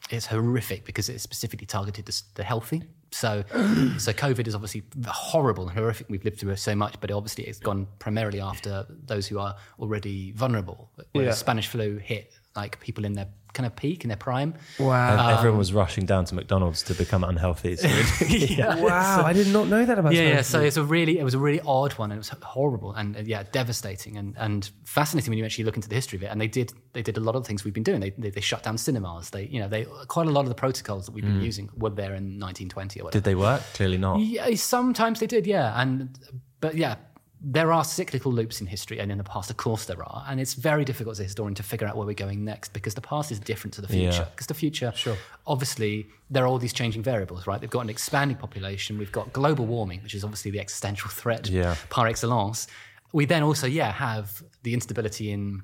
it's 0.09 0.25
horrific 0.25 0.85
because 0.85 1.09
it 1.09 1.19
specifically 1.21 1.65
targeted 1.65 2.05
the, 2.05 2.21
the 2.35 2.43
healthy. 2.43 2.83
So, 3.11 3.43
so 3.97 4.11
COVID 4.13 4.47
is 4.47 4.55
obviously 4.55 4.83
horrible 5.07 5.67
and 5.67 5.77
horrific. 5.77 6.07
We've 6.09 6.23
lived 6.23 6.39
through 6.39 6.51
it 6.51 6.57
so 6.57 6.75
much, 6.75 6.99
but 6.99 7.11
obviously 7.11 7.45
it's 7.45 7.59
gone 7.59 7.87
primarily 7.99 8.41
after 8.41 8.85
those 9.05 9.27
who 9.27 9.39
are 9.39 9.55
already 9.79 10.31
vulnerable. 10.31 10.91
Whereas 11.13 11.35
Yeah. 11.35 11.39
Spanish 11.39 11.67
flu 11.67 11.97
hit 11.97 12.33
like 12.55 12.79
people 12.79 13.05
in 13.05 13.13
their 13.13 13.27
kind 13.57 13.65
of 13.65 13.75
peak 13.75 14.03
in 14.03 14.07
their 14.09 14.17
prime. 14.17 14.53
Wow. 14.79 15.11
And 15.11 15.37
everyone 15.37 15.57
was 15.57 15.73
rushing 15.73 16.05
down 16.05 16.25
to 16.25 16.35
McDonald's 16.35 16.83
to 16.83 16.93
become 16.93 17.23
unhealthy. 17.23 17.75
So 17.75 17.87
wow, 18.83 19.23
I 19.25 19.33
did 19.33 19.47
not 19.51 19.67
know 19.67 19.83
that 19.83 19.97
about 19.97 20.13
Yeah, 20.13 20.21
yeah. 20.21 20.41
So 20.41 20.61
it's 20.61 20.77
a 20.77 20.83
really, 20.83 21.17
it 21.17 21.23
was 21.23 21.33
a 21.33 21.39
really 21.39 21.59
odd 21.65 21.93
one, 21.93 22.11
and 22.11 22.17
it 22.17 22.19
was 22.19 22.29
horrible 22.29 22.93
and 22.93 23.17
uh, 23.17 23.21
yeah, 23.25 23.43
devastating 23.51 24.15
and, 24.17 24.35
and 24.37 24.69
fascinating 24.85 25.31
when 25.31 25.39
you 25.39 25.45
actually 25.45 25.63
look 25.63 25.75
into 25.75 25.89
the 25.89 25.95
history 25.95 26.17
of 26.17 26.23
it. 26.23 26.27
And 26.27 26.39
they 26.39 26.47
did, 26.47 26.71
they 26.93 27.01
did 27.01 27.17
a 27.17 27.21
lot 27.21 27.35
of 27.35 27.43
the 27.43 27.47
things 27.47 27.65
we've 27.65 27.73
been 27.73 27.83
doing. 27.83 27.99
They, 27.99 28.11
they, 28.11 28.29
they 28.29 28.41
shut 28.41 28.63
down 28.63 28.77
cinemas. 28.77 29.31
They, 29.31 29.47
you 29.47 29.59
know, 29.59 29.67
they 29.67 29.85
quite 30.07 30.27
a 30.27 30.31
lot 30.31 30.41
of 30.41 30.49
the 30.49 30.55
protocols 30.55 31.07
that 31.07 31.11
we've 31.13 31.25
been 31.25 31.41
using 31.41 31.69
were 31.75 31.89
there 31.89 32.13
in 32.13 32.39
1920 32.39 33.01
or 33.01 33.05
whatever. 33.05 33.19
did 33.19 33.23
they 33.25 33.35
work? 33.35 33.61
Clearly 33.73 33.97
not. 33.97 34.19
Yeah, 34.19 34.53
sometimes 34.55 35.19
they 35.19 35.27
did, 35.27 35.47
yeah. 35.47 35.79
And 35.81 36.17
but 36.59 36.75
yeah, 36.75 36.95
there 37.39 37.71
are 37.71 37.83
cyclical 37.83 38.31
loops 38.31 38.61
in 38.61 38.67
history, 38.67 38.99
and 38.99 39.11
in 39.11 39.17
the 39.17 39.23
past, 39.23 39.49
of 39.51 39.57
course, 39.57 39.85
there 39.85 40.03
are. 40.03 40.25
And 40.27 40.39
it's 40.39 40.55
very 40.55 40.83
difficult 40.83 41.13
as 41.13 41.19
a 41.19 41.23
historian 41.23 41.53
to 41.55 41.63
figure 41.63 41.87
out 41.87 41.95
where 41.95 42.07
we're 42.07 42.13
going 42.13 42.43
next 42.43 42.73
because 42.73 42.95
the 42.95 43.01
past 43.01 43.31
is 43.31 43.39
different 43.39 43.73
to 43.75 43.81
the 43.81 43.87
future. 43.87 44.23
Yeah. 44.23 44.27
Because 44.31 44.47
the 44.47 44.55
future, 44.55 44.91
sure. 44.95 45.17
obviously, 45.45 46.07
there 46.31 46.43
are 46.43 46.47
all 46.47 46.57
these 46.57 46.73
changing 46.73 47.03
variables, 47.03 47.45
right? 47.45 47.61
They've 47.61 47.69
got 47.69 47.81
an 47.81 47.89
expanding 47.91 48.37
population. 48.37 48.97
We've 48.97 49.11
got 49.11 49.33
global 49.33 49.67
warming, 49.67 50.01
which 50.01 50.15
is 50.15 50.23
obviously 50.23 50.49
the 50.51 50.59
existential 50.59 51.09
threat 51.11 51.47
Yeah. 51.47 51.75
par 51.89 52.07
excellence. 52.07 52.65
We 53.13 53.25
then 53.25 53.43
also, 53.43 53.67
yeah, 53.67 53.91
have 53.91 54.43
the 54.63 54.73
instability 54.73 55.31
in 55.31 55.63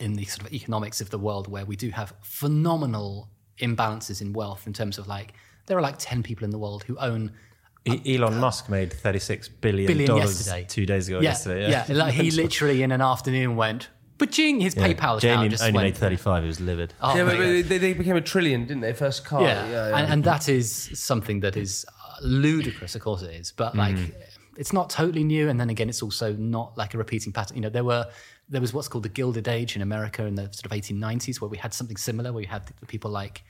in 0.00 0.14
the 0.14 0.24
sort 0.24 0.44
of 0.48 0.52
economics 0.52 1.00
of 1.00 1.10
the 1.10 1.18
world 1.18 1.46
where 1.46 1.64
we 1.64 1.76
do 1.76 1.90
have 1.90 2.12
phenomenal 2.22 3.28
imbalances 3.60 4.20
in 4.20 4.32
wealth 4.32 4.66
in 4.66 4.72
terms 4.72 4.98
of 4.98 5.06
like 5.06 5.32
there 5.66 5.78
are 5.78 5.80
like 5.80 5.94
10 5.98 6.22
people 6.24 6.44
in 6.44 6.50
the 6.50 6.58
world 6.58 6.82
who 6.82 6.96
own 6.98 7.30
Elon 7.86 8.38
Musk 8.38 8.68
made 8.70 8.92
thirty-six 8.92 9.48
billion 9.48 9.86
billion 9.86 10.08
dollars 10.08 10.46
yesterday. 10.46 10.66
two 10.68 10.86
days 10.86 11.08
ago. 11.08 11.18
Yeah, 11.20 11.30
yesterday, 11.30 11.70
yeah. 11.70 11.84
like 11.88 12.14
he 12.14 12.30
literally 12.30 12.82
in 12.82 12.92
an 12.92 13.02
afternoon 13.02 13.56
went, 13.56 13.90
"Baching!" 14.18 14.60
His 14.60 14.74
Yeah. 14.74 14.88
PayPal 14.88 15.20
Jamie 15.20 15.34
account 15.34 15.50
just 15.50 15.62
only 15.62 15.74
went. 15.74 15.84
made 15.86 15.96
thirty-five. 15.98 16.42
He 16.42 16.46
was 16.48 16.60
livid. 16.60 16.94
Oh, 17.02 17.14
yeah, 17.14 17.24
but, 17.24 17.38
they, 17.38 17.62
they 17.78 17.92
became 17.92 18.16
a 18.16 18.20
trillion, 18.22 18.62
didn't 18.66 18.80
they? 18.80 18.94
First 18.94 19.24
car. 19.26 19.42
yeah, 19.42 19.68
yeah, 19.68 19.88
yeah. 19.90 19.96
And, 19.98 20.12
and 20.12 20.24
that 20.24 20.48
is 20.48 20.90
something 20.94 21.40
that 21.40 21.56
is 21.58 21.84
uh, 21.88 22.16
ludicrous. 22.22 22.94
Of 22.94 23.02
course, 23.02 23.20
it 23.22 23.34
is, 23.34 23.52
but 23.52 23.76
like, 23.76 23.96
Mm. 23.96 24.14
it's 24.56 24.72
not 24.72 24.88
totally 24.88 25.24
new. 25.24 25.50
And 25.50 25.60
then 25.60 25.68
again, 25.68 25.88
it's 25.90 26.02
also 26.02 26.32
not 26.34 26.78
like 26.78 26.94
a 26.94 26.98
repeating 26.98 27.32
pattern. 27.32 27.56
You 27.56 27.62
know, 27.62 27.70
there 27.70 27.84
were 27.84 28.06
there 28.48 28.60
was 28.62 28.72
what's 28.72 28.88
called 28.88 29.04
the 29.04 29.08
Gilded 29.10 29.46
Age 29.48 29.76
in 29.76 29.82
America 29.82 30.24
in 30.24 30.36
the 30.36 30.44
sort 30.52 30.64
of 30.66 30.72
1890s, 30.72 31.40
where 31.40 31.48
we 31.50 31.58
had 31.58 31.74
something 31.74 31.96
similar, 31.98 32.32
where 32.32 32.42
you 32.42 32.48
had 32.48 32.62
people 32.88 33.10
like. 33.10 33.42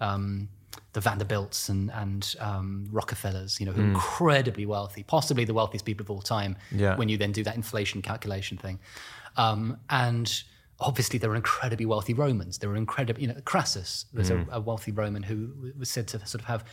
Um, 0.00 0.48
the 0.92 1.00
Vanderbilts 1.00 1.68
and 1.68 1.90
and 1.92 2.34
um, 2.40 2.86
Rockefellers, 2.90 3.60
you 3.60 3.66
know, 3.66 3.72
who 3.72 3.82
are 3.82 3.86
incredibly 3.86 4.66
wealthy, 4.66 5.02
possibly 5.02 5.44
the 5.44 5.54
wealthiest 5.54 5.84
people 5.84 6.04
of 6.04 6.10
all 6.10 6.22
time. 6.22 6.56
Yeah. 6.70 6.96
When 6.96 7.08
you 7.08 7.16
then 7.16 7.32
do 7.32 7.42
that 7.44 7.56
inflation 7.56 8.02
calculation 8.02 8.58
thing, 8.58 8.78
um, 9.36 9.78
and 9.90 10.42
obviously 10.80 11.18
there 11.18 11.30
were 11.30 11.36
incredibly 11.36 11.86
wealthy 11.86 12.14
Romans. 12.14 12.58
There 12.58 12.68
were 12.68 12.76
incredible, 12.76 13.20
you 13.20 13.28
know, 13.28 13.40
Crassus 13.44 14.06
was 14.12 14.30
a, 14.30 14.46
a 14.50 14.60
wealthy 14.60 14.92
Roman 14.92 15.22
who 15.22 15.72
was 15.78 15.88
said 15.88 16.08
to 16.08 16.26
sort 16.26 16.42
of 16.42 16.46
have 16.46 16.64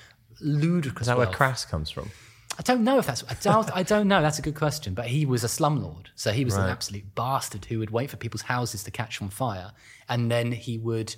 ludicrous. 0.41 1.01
Is 1.01 1.07
that 1.07 1.17
where 1.17 1.27
crass 1.27 1.65
comes 1.65 1.89
from? 1.89 2.11
I 2.57 2.61
don't 2.61 2.83
know 2.83 2.97
if 2.97 3.05
that's. 3.05 3.23
I 3.29 3.35
doubt. 3.35 3.73
I 3.73 3.83
don't 3.83 4.09
know. 4.09 4.21
That's 4.21 4.39
a 4.39 4.41
good 4.41 4.55
question. 4.55 4.93
But 4.93 5.07
he 5.07 5.25
was 5.25 5.45
a 5.45 5.47
slumlord, 5.47 6.07
so 6.15 6.31
he 6.31 6.43
was 6.43 6.55
an 6.55 6.69
absolute 6.69 7.15
bastard 7.15 7.65
who 7.65 7.79
would 7.79 7.91
wait 7.91 8.09
for 8.09 8.17
people's 8.17 8.41
houses 8.41 8.83
to 8.83 8.91
catch 8.91 9.21
on 9.21 9.29
fire, 9.29 9.71
and 10.09 10.29
then 10.29 10.51
he 10.51 10.77
would 10.77 11.15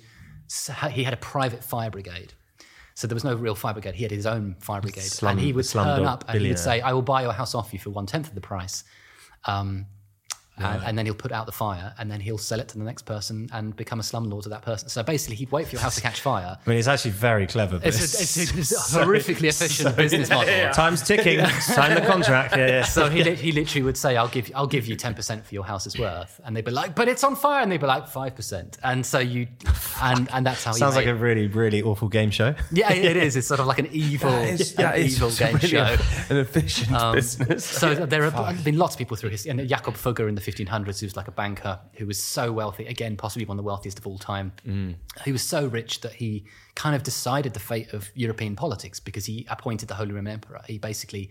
he 0.90 1.04
had 1.04 1.14
a 1.14 1.18
private 1.18 1.64
fire 1.64 1.90
brigade. 1.90 2.34
So 2.94 3.06
there 3.06 3.14
was 3.14 3.24
no 3.24 3.34
real 3.34 3.54
fire 3.54 3.72
brigade. 3.72 3.94
He 3.94 4.02
had 4.02 4.10
his 4.12 4.26
own 4.26 4.56
fire 4.60 4.80
brigade, 4.80 5.02
Slum- 5.02 5.32
and 5.32 5.40
he 5.40 5.52
would 5.52 5.66
turn 5.68 6.04
up 6.06 6.24
and 6.28 6.40
he 6.40 6.48
would 6.48 6.58
say, 6.58 6.80
"I 6.80 6.92
will 6.92 7.02
buy 7.02 7.22
your 7.22 7.32
house 7.32 7.54
off 7.54 7.72
you 7.72 7.78
for 7.78 7.90
one 7.90 8.06
tenth 8.06 8.28
of 8.28 8.34
the 8.34 8.40
price." 8.40 8.84
Um, 9.44 9.86
and, 10.62 10.82
and 10.84 10.98
then 10.98 11.06
he'll 11.06 11.14
put 11.14 11.32
out 11.32 11.46
the 11.46 11.52
fire, 11.52 11.94
and 11.98 12.10
then 12.10 12.20
he'll 12.20 12.38
sell 12.38 12.60
it 12.60 12.68
to 12.68 12.78
the 12.78 12.84
next 12.84 13.02
person 13.02 13.48
and 13.52 13.74
become 13.76 14.00
a 14.00 14.02
slumlord 14.02 14.42
to 14.44 14.48
that 14.50 14.62
person. 14.62 14.88
So 14.88 15.02
basically, 15.02 15.36
he'd 15.36 15.50
wait 15.52 15.66
for 15.66 15.72
your 15.76 15.82
house 15.82 15.94
to 15.96 16.00
catch 16.00 16.20
fire. 16.20 16.58
I 16.66 16.68
mean, 16.70 16.78
it's 16.78 16.88
actually 16.88 17.12
very 17.12 17.46
clever. 17.46 17.80
It's 17.82 18.00
a, 18.00 18.04
it's 18.04 18.36
a, 18.36 18.58
it's 18.58 18.94
a 18.94 19.00
horrifically 19.04 19.48
efficient 19.48 19.96
business 19.96 20.28
model. 20.30 20.70
Time's 20.72 21.02
ticking. 21.02 21.44
Sign 21.60 21.94
the 21.94 22.06
contract. 22.06 22.56
Yeah, 22.56 22.66
yeah. 22.66 22.82
So 22.84 23.08
he, 23.10 23.22
li- 23.24 23.34
he 23.36 23.52
literally 23.52 23.82
would 23.82 23.96
say, 23.96 24.16
"I'll 24.16 24.28
give 24.28 24.48
you, 24.48 24.54
I'll 24.56 24.66
give 24.66 24.86
you 24.86 24.96
ten 24.96 25.14
percent 25.14 25.44
for 25.46 25.54
your 25.54 25.64
house's 25.64 25.98
worth," 25.98 26.40
and 26.44 26.56
they'd 26.56 26.64
be 26.64 26.70
like, 26.70 26.94
"But 26.94 27.08
it's 27.08 27.24
on 27.24 27.36
fire," 27.36 27.62
and 27.62 27.70
they'd 27.72 27.80
be 27.80 27.86
like, 27.86 28.08
5 28.08 28.34
percent." 28.34 28.78
And 28.82 29.04
so 29.04 29.18
you, 29.18 29.46
and 30.02 30.28
and 30.32 30.46
that's 30.46 30.64
how 30.64 30.72
he 30.72 30.78
Sounds 30.78 30.96
like 30.96 31.06
a 31.06 31.14
really, 31.14 31.46
really 31.48 31.82
awful 31.82 32.08
game 32.08 32.30
show. 32.30 32.54
yeah, 32.70 32.92
it 32.92 33.16
is. 33.16 33.36
It's 33.36 33.46
sort 33.48 33.60
of 33.60 33.66
like 33.66 33.78
an 33.78 33.88
evil, 33.92 34.30
an 34.30 34.58
evil 34.98 35.30
game 35.30 35.54
really 35.56 35.68
show. 35.68 35.96
An 36.30 36.36
efficient 36.38 36.92
Um, 36.92 37.14
business. 37.14 37.64
So 37.64 37.94
there 37.94 38.28
have 38.30 38.64
been 38.64 38.78
lots 38.78 38.94
of 38.94 38.98
people 38.98 39.16
through 39.16 39.30
history. 39.30 39.50
And 39.50 39.68
Jakob 39.68 39.94
Fugger 39.94 40.28
in 40.28 40.34
the 40.34 40.40
1500s, 40.52 41.00
who 41.00 41.06
was 41.06 41.16
like 41.16 41.28
a 41.28 41.32
banker 41.32 41.78
who 41.94 42.06
was 42.06 42.22
so 42.22 42.52
wealthy, 42.52 42.86
again, 42.86 43.16
possibly 43.16 43.44
one 43.44 43.58
of 43.58 43.64
the 43.64 43.66
wealthiest 43.66 43.98
of 43.98 44.06
all 44.06 44.18
time. 44.18 44.52
Mm. 44.66 44.94
He 45.24 45.32
was 45.32 45.42
so 45.42 45.66
rich 45.66 46.00
that 46.00 46.12
he 46.12 46.44
kind 46.74 46.94
of 46.94 47.02
decided 47.02 47.54
the 47.54 47.60
fate 47.60 47.92
of 47.92 48.10
European 48.14 48.56
politics 48.56 49.00
because 49.00 49.26
he 49.26 49.46
appointed 49.50 49.88
the 49.88 49.94
Holy 49.94 50.12
Roman 50.12 50.32
Emperor. 50.32 50.60
He 50.66 50.78
basically 50.78 51.30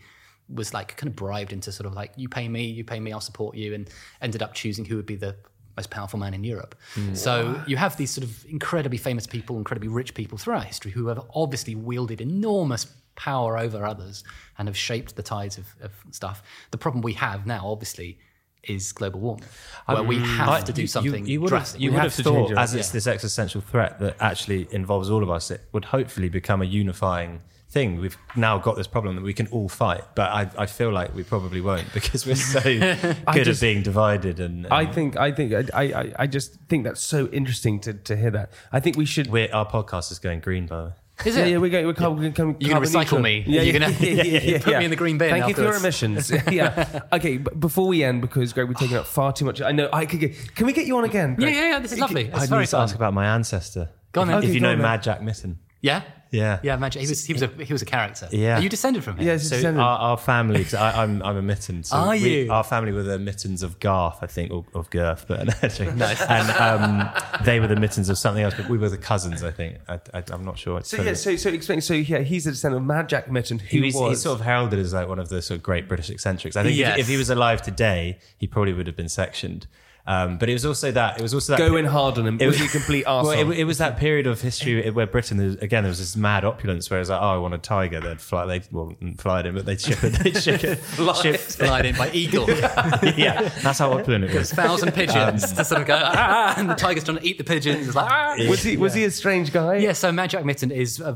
was 0.53 0.73
like 0.73 0.97
kind 0.97 1.07
of 1.07 1.15
bribed 1.15 1.53
into 1.53 1.71
sort 1.71 1.87
of 1.87 1.93
like, 1.93 2.11
you 2.15 2.27
pay 2.27 2.47
me, 2.47 2.65
you 2.65 2.83
pay 2.83 2.99
me, 2.99 3.13
I'll 3.13 3.21
support 3.21 3.55
you, 3.55 3.73
and 3.73 3.89
ended 4.21 4.41
up 4.41 4.53
choosing 4.53 4.85
who 4.85 4.95
would 4.95 5.05
be 5.05 5.15
the 5.15 5.35
most 5.77 5.89
powerful 5.89 6.19
man 6.19 6.33
in 6.33 6.43
Europe. 6.43 6.75
Mm. 6.95 7.15
So 7.15 7.61
you 7.67 7.77
have 7.77 7.97
these 7.97 8.11
sort 8.11 8.25
of 8.25 8.45
incredibly 8.45 8.97
famous 8.97 9.25
people, 9.25 9.57
incredibly 9.57 9.89
rich 9.89 10.13
people 10.13 10.37
throughout 10.37 10.65
history 10.65 10.91
who 10.91 11.07
have 11.07 11.21
obviously 11.33 11.75
wielded 11.75 12.21
enormous 12.21 12.85
power 13.15 13.57
over 13.57 13.85
others 13.85 14.23
and 14.57 14.67
have 14.67 14.77
shaped 14.77 15.15
the 15.15 15.23
tides 15.23 15.57
of, 15.57 15.67
of 15.81 15.91
stuff. 16.11 16.43
The 16.71 16.77
problem 16.77 17.01
we 17.01 17.13
have 17.13 17.45
now, 17.45 17.61
obviously, 17.65 18.19
is 18.63 18.91
global 18.91 19.19
warming, 19.19 19.45
where 19.85 20.03
we 20.03 20.19
have 20.19 20.49
I- 20.49 20.61
to 20.61 20.73
do 20.73 20.85
something 20.87 21.25
You, 21.25 21.41
would 21.41 21.49
have, 21.51 21.59
drastic. 21.61 21.81
you 21.81 21.89
We 21.89 21.95
would 21.95 22.03
have 22.03 22.15
have 22.15 22.23
thought, 22.25 22.51
it. 22.51 22.57
as 22.57 22.73
it's 22.75 22.89
Yeah. 22.89 22.93
this 22.93 23.07
existential 23.07 23.61
threat 23.61 23.99
that 23.99 24.17
actually 24.19 24.67
involves 24.71 25.09
all 25.09 25.23
of 25.23 25.29
us, 25.29 25.49
it 25.51 25.61
would 25.71 25.85
hopefully 25.85 26.29
become 26.29 26.61
a 26.61 26.65
unifying 26.65 27.41
thing. 27.69 27.99
We've 28.01 28.17
now 28.35 28.57
got 28.57 28.75
this 28.75 28.85
problem 28.87 29.15
that 29.15 29.23
we 29.23 29.33
can 29.33 29.47
all 29.47 29.69
fight, 29.69 30.03
but 30.13 30.29
I, 30.29 30.49
I 30.57 30.65
feel 30.65 30.91
like 30.91 31.15
we 31.15 31.23
probably 31.23 31.61
won't 31.61 31.91
because 31.93 32.25
we're 32.25 32.35
so 32.35 32.59
good 33.33 33.45
just- 33.45 33.63
at 33.63 33.65
being 33.65 33.81
divided. 33.81 34.39
And, 34.39 34.67
I 34.67 34.85
think 34.85 35.17
I 35.17 35.31
think 35.31 35.53
I, 35.73 35.81
I 35.83 36.13
I 36.19 36.27
just 36.27 36.55
think 36.69 36.83
that's 36.83 37.01
so 37.01 37.27
interesting 37.29 37.79
to, 37.81 37.93
to 37.93 38.15
hear 38.17 38.31
that. 38.31 38.51
I 38.71 38.79
think 38.79 38.97
we 38.97 39.05
should. 39.05 39.27
we're, 39.27 39.49
our 39.53 39.65
podcast 39.65 40.11
is 40.11 40.19
going 40.19 40.41
green, 40.41 40.67
by 40.67 40.81
the 40.81 40.87
way. 40.89 40.93
Is 41.25 41.35
yeah, 41.37 41.43
it? 41.43 41.51
yeah, 41.51 41.57
we're 41.57 41.69
going. 41.69 41.85
We're, 41.87 41.93
car- 41.93 42.11
we're 42.11 42.29
going 42.29 42.55
You're 42.59 42.73
gonna 42.73 42.85
recycle 42.85 43.21
me? 43.21 43.43
Yeah, 43.47 43.61
You're 43.61 43.73
yeah, 43.73 43.79
gonna- 43.79 43.93
yeah, 43.99 44.23
yeah, 44.23 44.39
yeah, 44.41 44.57
put 44.59 44.71
yeah. 44.71 44.79
me 44.79 44.85
in 44.85 44.91
the 44.91 44.97
green 44.97 45.17
bin 45.17 45.29
Thank 45.29 45.47
you 45.47 45.53
for 45.53 45.61
your 45.61 45.75
emissions. 45.75 46.31
yeah. 46.51 47.01
Okay, 47.13 47.37
but 47.37 47.59
before 47.59 47.87
we 47.87 48.03
end, 48.03 48.21
because 48.21 48.53
Greg, 48.53 48.67
we're 48.67 48.73
taking 48.73 48.97
up 48.97 49.05
far 49.05 49.31
too 49.33 49.45
much. 49.45 49.61
I 49.61 49.71
know. 49.71 49.89
I 49.93 50.05
could 50.05 50.19
get. 50.19 50.55
Can 50.55 50.65
we 50.65 50.73
get 50.73 50.85
you 50.87 50.97
on 50.97 51.03
again? 51.05 51.31
yeah, 51.31 51.35
Greg? 51.35 51.55
yeah, 51.55 51.69
yeah. 51.69 51.79
This 51.79 51.91
is 51.93 51.99
lovely. 51.99 52.31
I 52.31 52.45
very 52.45 52.61
need 52.61 52.65
to 52.67 52.71
fun. 52.71 52.81
ask 52.83 52.95
about 52.95 53.13
my 53.13 53.25
ancestor. 53.25 53.89
Go 54.13 54.21
on 54.21 54.29
if, 54.29 54.31
then. 54.33 54.37
if 54.39 54.43
Okay, 54.45 54.53
you 54.53 54.59
know 54.59 54.69
on 54.71 54.77
then. 54.77 54.83
Mad 54.83 55.03
Jack 55.03 55.21
Mytton. 55.21 55.55
Yeah, 55.83 56.03
Yeah. 56.29 56.59
yeah. 56.61 56.75
Imagine 56.75 57.01
he 57.01 57.07
was 57.09 57.25
he 57.25 57.33
was 57.33 57.41
a 57.41 57.47
he 57.47 57.73
was 57.73 57.81
a 57.81 57.85
character. 57.85 58.27
Yeah. 58.31 58.59
Are 58.59 58.61
you 58.61 58.69
descended 58.69 59.03
from 59.03 59.17
him? 59.17 59.25
Yeah, 59.25 59.33
it's 59.33 59.49
So 59.49 59.55
descendant. 59.55 59.83
our, 59.83 59.97
our 60.11 60.17
family, 60.17 60.59
because 60.59 60.75
I'm 60.75 61.21
I'm 61.23 61.37
a 61.37 61.41
Mytton. 61.41 61.83
So 61.83 61.97
Are 61.97 62.11
we- 62.11 62.43
you? 62.45 62.51
Our 62.51 62.63
family 62.63 62.91
were 62.91 63.01
the 63.03 63.17
Myttons 63.17 63.63
of 63.63 63.79
Garth, 63.79 64.19
I 64.21 64.27
think, 64.27 64.51
or 64.51 64.63
of 64.75 64.89
Girth, 64.91 65.25
but 65.27 65.39
and 65.63 66.51
um, 66.51 67.09
they 67.43 67.59
were 67.59 67.67
the 67.67 67.75
Myttons 67.75 68.09
of 68.09 68.17
something 68.19 68.43
else. 68.43 68.53
But 68.55 68.69
we 68.69 68.77
were 68.77 68.89
the 68.89 68.97
cousins, 68.97 69.43
I 69.43 69.51
think. 69.51 69.77
I, 69.89 69.99
I, 70.13 70.23
I'm 70.31 70.45
not 70.45 70.57
sure. 70.59 70.81
so 70.83 71.01
yeah, 71.01 71.13
so 71.15 71.35
so 71.35 71.49
explain. 71.49 71.81
So 71.81 71.95
yeah, 71.95 72.19
he's 72.19 72.45
a 72.45 72.51
descendant 72.51 72.83
of 72.83 72.87
Mad 72.87 73.09
Jack 73.09 73.25
Mytton, 73.27 73.59
who 73.59 73.67
he 73.79 73.81
was, 73.85 73.95
was 73.95 74.09
he's 74.11 74.21
sort 74.21 74.39
of 74.39 74.45
heralded 74.45 74.77
as 74.79 74.93
like 74.93 75.07
one 75.07 75.19
of 75.19 75.29
the 75.29 75.41
sort 75.41 75.57
of 75.57 75.63
great 75.63 75.87
British 75.87 76.09
eccentrics. 76.11 76.55
I 76.55 76.63
think 76.63 76.77
if- 76.77 76.97
if, 76.99 77.07
he 77.07 77.17
was 77.17 77.29
alive 77.31 77.61
today, 77.63 78.19
he 78.37 78.45
probably 78.47 78.73
would 78.73 78.85
have 78.87 78.95
been 78.95 79.09
sectioned. 79.09 79.65
Um, 80.05 80.37
but 80.37 80.49
it 80.49 80.53
was 80.53 80.65
also 80.65 80.91
that 80.91 81.19
it 81.19 81.21
was 81.21 81.33
also 81.33 81.53
that 81.53 81.59
going 81.59 81.85
hard 81.85 82.17
on 82.17 82.25
him. 82.25 82.37
It 82.41 82.47
was 82.47 82.59
a 82.59 82.67
complete 82.77 83.05
arsehole? 83.05 83.23
Well, 83.23 83.51
it, 83.51 83.59
it 83.59 83.63
was 83.65 83.77
that 83.77 83.97
period 83.97 84.27
of 84.27 84.41
history 84.41 84.89
where 84.89 85.05
Britain, 85.05 85.57
again, 85.61 85.83
there 85.83 85.89
was 85.89 85.99
this 85.99 86.15
mad 86.15 86.43
opulence 86.43 86.89
where 86.89 86.99
it 86.99 87.01
was 87.01 87.09
like, 87.09 87.21
oh, 87.21 87.35
I 87.35 87.37
want 87.37 87.53
a 87.53 87.59
tiger. 87.59 87.99
They'd 87.99 88.19
fly, 88.19 88.45
they 88.45 88.61
well, 88.71 88.95
fly 89.17 89.41
it 89.41 89.45
in, 89.45 89.55
but 89.55 89.65
they'd 89.65 89.79
ship 89.79 90.03
it. 90.03 90.13
They'd 90.13 90.37
ship 90.37 90.63
it. 90.63 90.79
ship, 91.21 91.35
Flied 91.39 91.85
in 91.85 91.95
by 91.95 92.09
eagle. 92.11 92.49
yeah, 92.49 93.49
that's 93.61 93.79
how 93.79 93.91
opulent 93.97 94.25
it 94.25 94.33
was. 94.33 94.51
thousand 94.51 94.93
pigeons 94.93 95.43
Um, 95.43 95.55
to 95.55 95.65
sort 95.65 95.81
of 95.81 95.87
go, 95.87 95.99
ah, 96.01 96.55
and 96.57 96.69
the 96.69 96.75
tiger's 96.75 97.03
trying 97.03 97.17
to 97.17 97.25
eat 97.25 97.37
the 97.37 97.43
pigeons. 97.43 97.87
It's 97.87 97.95
like, 97.95 98.11
ah. 98.11 98.35
was 98.49 98.63
he 98.63 98.77
was 98.77 98.93
he 98.93 99.03
a 99.03 99.11
strange 99.11 99.53
guy? 99.53 99.77
Yeah, 99.77 99.93
so 99.93 100.11
Mad 100.11 100.31
Jack 100.31 100.43
Mytton 100.43 100.71
is, 100.71 100.99
uh, 101.01 101.15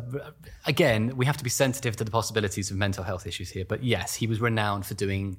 again, 0.65 1.15
we 1.15 1.25
have 1.25 1.37
to 1.37 1.43
be 1.43 1.49
sensitive 1.49 1.95
to 1.97 2.03
the 2.03 2.11
possibilities 2.11 2.71
of 2.71 2.77
mental 2.77 3.03
health 3.03 3.25
issues 3.25 3.49
here. 3.49 3.65
But 3.65 3.83
yes, 3.83 4.15
he 4.15 4.27
was 4.27 4.39
renowned 4.39 4.85
for 4.85 4.93
doing 4.93 5.37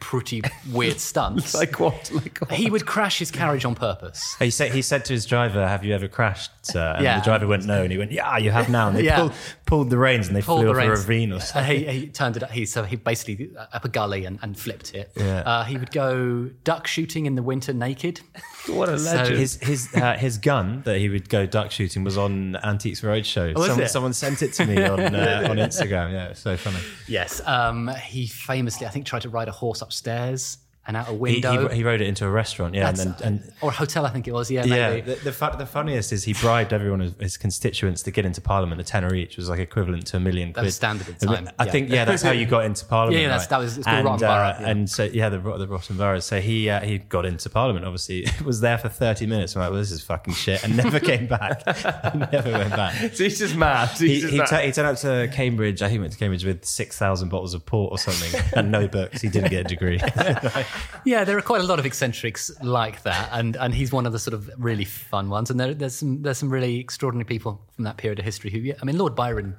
pretty 0.00 0.42
weird 0.70 1.00
stunts. 1.00 1.54
Like 1.54 1.80
what? 1.80 2.10
Like 2.12 2.38
what? 2.38 2.52
he 2.52 2.70
would 2.70 2.84
crash 2.86 3.18
his 3.18 3.30
carriage 3.30 3.64
on 3.64 3.74
purpose. 3.74 4.36
He 4.38 4.50
said, 4.50 4.72
he 4.72 4.82
said 4.82 5.04
to 5.06 5.12
his 5.14 5.24
driver, 5.24 5.66
Have 5.66 5.84
you 5.84 5.94
ever 5.94 6.08
crashed, 6.08 6.50
sir? 6.62 6.92
And 6.96 7.04
Yeah. 7.04 7.18
the 7.18 7.24
driver 7.24 7.46
went, 7.46 7.64
No. 7.64 7.82
And 7.82 7.90
he 7.90 7.96
went, 7.98 8.12
Yeah, 8.12 8.36
you 8.36 8.50
have 8.50 8.68
now. 8.68 8.88
And 8.88 8.96
they 8.98 9.04
Yeah. 9.06 9.16
pulled, 9.20 9.32
pulled 9.72 9.88
the 9.88 9.96
reins 9.96 10.26
and 10.28 10.36
they 10.36 10.42
Pulled 10.42 10.60
flew 10.60 10.66
the 10.66 10.70
off 10.72 10.76
reins. 10.76 10.98
a 10.98 11.02
ravine 11.02 11.32
or 11.32 11.34
And 11.36 11.42
something. 11.44 11.78
he, 11.78 11.84
he 12.00 12.06
turned 12.08 12.36
it. 12.36 12.50
He 12.50 12.66
so 12.66 12.82
he 12.84 12.96
basically 12.96 13.50
uh, 13.58 13.66
up 13.72 13.84
a 13.84 13.88
gully 13.88 14.26
and, 14.26 14.38
and 14.42 14.58
flipped 14.58 14.94
it. 14.94 15.10
Yeah. 15.16 15.38
Uh, 15.40 15.64
he 15.64 15.78
would 15.78 15.90
go 15.92 16.50
duck 16.64 16.86
shooting 16.86 17.24
in 17.24 17.34
the 17.36 17.42
winter 17.42 17.72
naked. 17.72 18.20
what 18.68 18.88
a 18.90 18.98
So- 18.98 19.14
legend. 19.16 19.38
His 19.38 19.56
his 19.62 19.88
uh, 19.94 20.14
his 20.18 20.36
gun 20.38 20.82
that 20.84 20.98
he 20.98 21.08
would 21.08 21.28
go 21.30 21.46
duck 21.46 21.70
shooting 21.70 22.04
was 22.04 22.18
on 22.18 22.56
Antiques 22.56 23.00
Roadshow. 23.00 23.54
was 23.54 23.66
someone, 23.66 23.84
it? 23.84 23.88
someone 23.88 24.12
sent 24.12 24.42
it 24.42 24.52
to 24.54 24.66
me 24.66 24.76
on 24.94 25.00
uh, 25.00 25.46
on 25.50 25.56
Instagram. 25.56 26.12
Yeah, 26.12 26.28
it's 26.28 26.40
so 26.40 26.56
funny. 26.58 26.78
Yes. 27.08 27.40
Um, 27.46 27.88
he 28.04 28.26
famously, 28.26 28.86
I 28.86 28.90
think, 28.90 29.06
tried 29.06 29.22
to 29.22 29.30
ride 29.30 29.48
a 29.48 29.52
horse 29.52 29.80
upstairs 29.80 30.58
and 30.86 30.96
out 30.96 31.08
a 31.08 31.12
window. 31.14 31.68
he, 31.68 31.76
he 31.76 31.84
rode 31.84 32.00
it 32.00 32.08
into 32.08 32.26
a 32.26 32.30
restaurant. 32.30 32.74
Yeah, 32.74 32.88
and 32.88 32.96
then 32.96 33.14
and 33.22 33.52
or 33.60 33.68
a 33.70 33.72
hotel, 33.72 34.04
I 34.04 34.10
think 34.10 34.26
it 34.26 34.32
was. 34.32 34.50
Yeah, 34.50 34.64
Yeah, 34.64 35.00
the, 35.00 35.14
the, 35.14 35.32
fu- 35.32 35.56
the 35.56 35.64
funniest 35.66 36.12
is 36.12 36.24
he 36.24 36.32
bribed 36.32 36.72
everyone 36.72 37.00
of 37.00 37.18
his 37.20 37.36
constituents 37.36 38.02
to 38.02 38.10
get 38.10 38.24
into 38.26 38.40
Parliament. 38.40 38.80
A 38.80 38.84
tenner 38.84 39.14
each 39.14 39.36
was 39.36 39.48
like 39.48 39.60
equivalent 39.60 40.06
to 40.08 40.16
a 40.16 40.20
million 40.20 40.48
quid. 40.52 40.62
That 40.62 40.64
was 40.66 40.74
standard 40.74 41.08
at 41.08 41.20
the 41.20 41.26
time, 41.26 41.48
I 41.58 41.66
yeah. 41.66 41.70
think 41.70 41.88
yeah, 41.90 42.04
that's 42.04 42.22
how 42.22 42.32
you 42.32 42.46
got 42.46 42.64
into 42.64 42.84
Parliament. 42.84 43.22
Yeah, 43.22 43.28
that's- 43.28 43.42
right? 43.44 43.50
that 43.50 43.58
was- 43.58 43.78
it's 43.78 43.86
called 43.86 43.96
and, 43.98 44.04
Rotten 44.06 44.26
Borough, 44.26 44.56
yeah. 44.60 44.68
And 44.70 44.90
so 44.90 45.04
yeah, 45.04 45.28
the 45.28 45.38
Rot- 45.38 45.58
the 45.60 45.68
Rotten 45.68 45.96
Borough. 45.96 46.18
So 46.20 46.40
he 46.40 46.68
uh, 46.68 46.80
he 46.80 46.98
got 46.98 47.26
into 47.26 47.48
Parliament. 47.48 47.84
Obviously, 47.86 48.26
was 48.44 48.60
there 48.60 48.76
for 48.78 48.88
thirty 48.88 49.24
minutes. 49.26 49.54
I'm 49.54 49.62
like, 49.62 49.70
well, 49.70 49.78
this 49.78 49.92
is 49.92 50.02
fucking 50.02 50.34
shit, 50.34 50.64
and 50.64 50.76
never 50.76 50.98
came 51.12 51.28
back. 51.28 51.64
never 52.14 52.50
went 52.52 52.70
back. 52.70 52.94
So 53.14 53.22
he's 53.24 53.38
just 53.38 53.54
mad. 53.54 53.88
He's 53.90 54.00
He, 54.00 54.20
just 54.20 54.32
he, 54.32 54.38
mad. 54.38 54.46
tu- 54.48 54.56
he 54.56 54.72
turned 54.72 54.88
up 54.88 54.96
to 54.98 55.30
Cambridge. 55.32 55.80
I 55.80 55.86
think 55.86 55.92
he 55.92 55.98
went 56.00 56.12
to 56.12 56.18
Cambridge 56.18 56.44
with 56.44 56.64
six 56.64 56.98
thousand 56.98 57.28
bottles 57.28 57.54
of 57.54 57.64
port 57.64 57.92
or 57.92 57.98
something, 57.98 58.40
and 58.56 58.72
no 58.72 58.88
books. 58.88 59.20
He 59.22 59.28
didn't 59.28 59.50
get 59.50 59.60
a 59.60 59.68
degree. 59.68 60.00
Yeah, 61.04 61.24
there 61.24 61.36
are 61.36 61.42
quite 61.42 61.60
a 61.60 61.64
lot 61.64 61.80
of 61.80 61.86
eccentrics 61.86 62.48
like 62.62 63.02
that, 63.02 63.30
and 63.32 63.56
and 63.56 63.74
he's 63.74 63.90
one 63.90 64.06
of 64.06 64.12
the 64.12 64.20
sort 64.20 64.34
of 64.34 64.48
really 64.56 64.84
fun 64.84 65.30
ones. 65.30 65.50
And 65.50 65.58
there, 65.58 65.74
there's 65.74 65.96
some 65.96 66.22
there's 66.22 66.38
some 66.38 66.48
really 66.48 66.78
extraordinary 66.78 67.24
people 67.24 67.60
from 67.74 67.84
that 67.84 67.96
period 67.96 68.20
of 68.20 68.24
history 68.24 68.50
who, 68.50 68.58
yeah, 68.58 68.74
I 68.80 68.84
mean, 68.84 68.96
Lord 68.96 69.16
Byron 69.16 69.56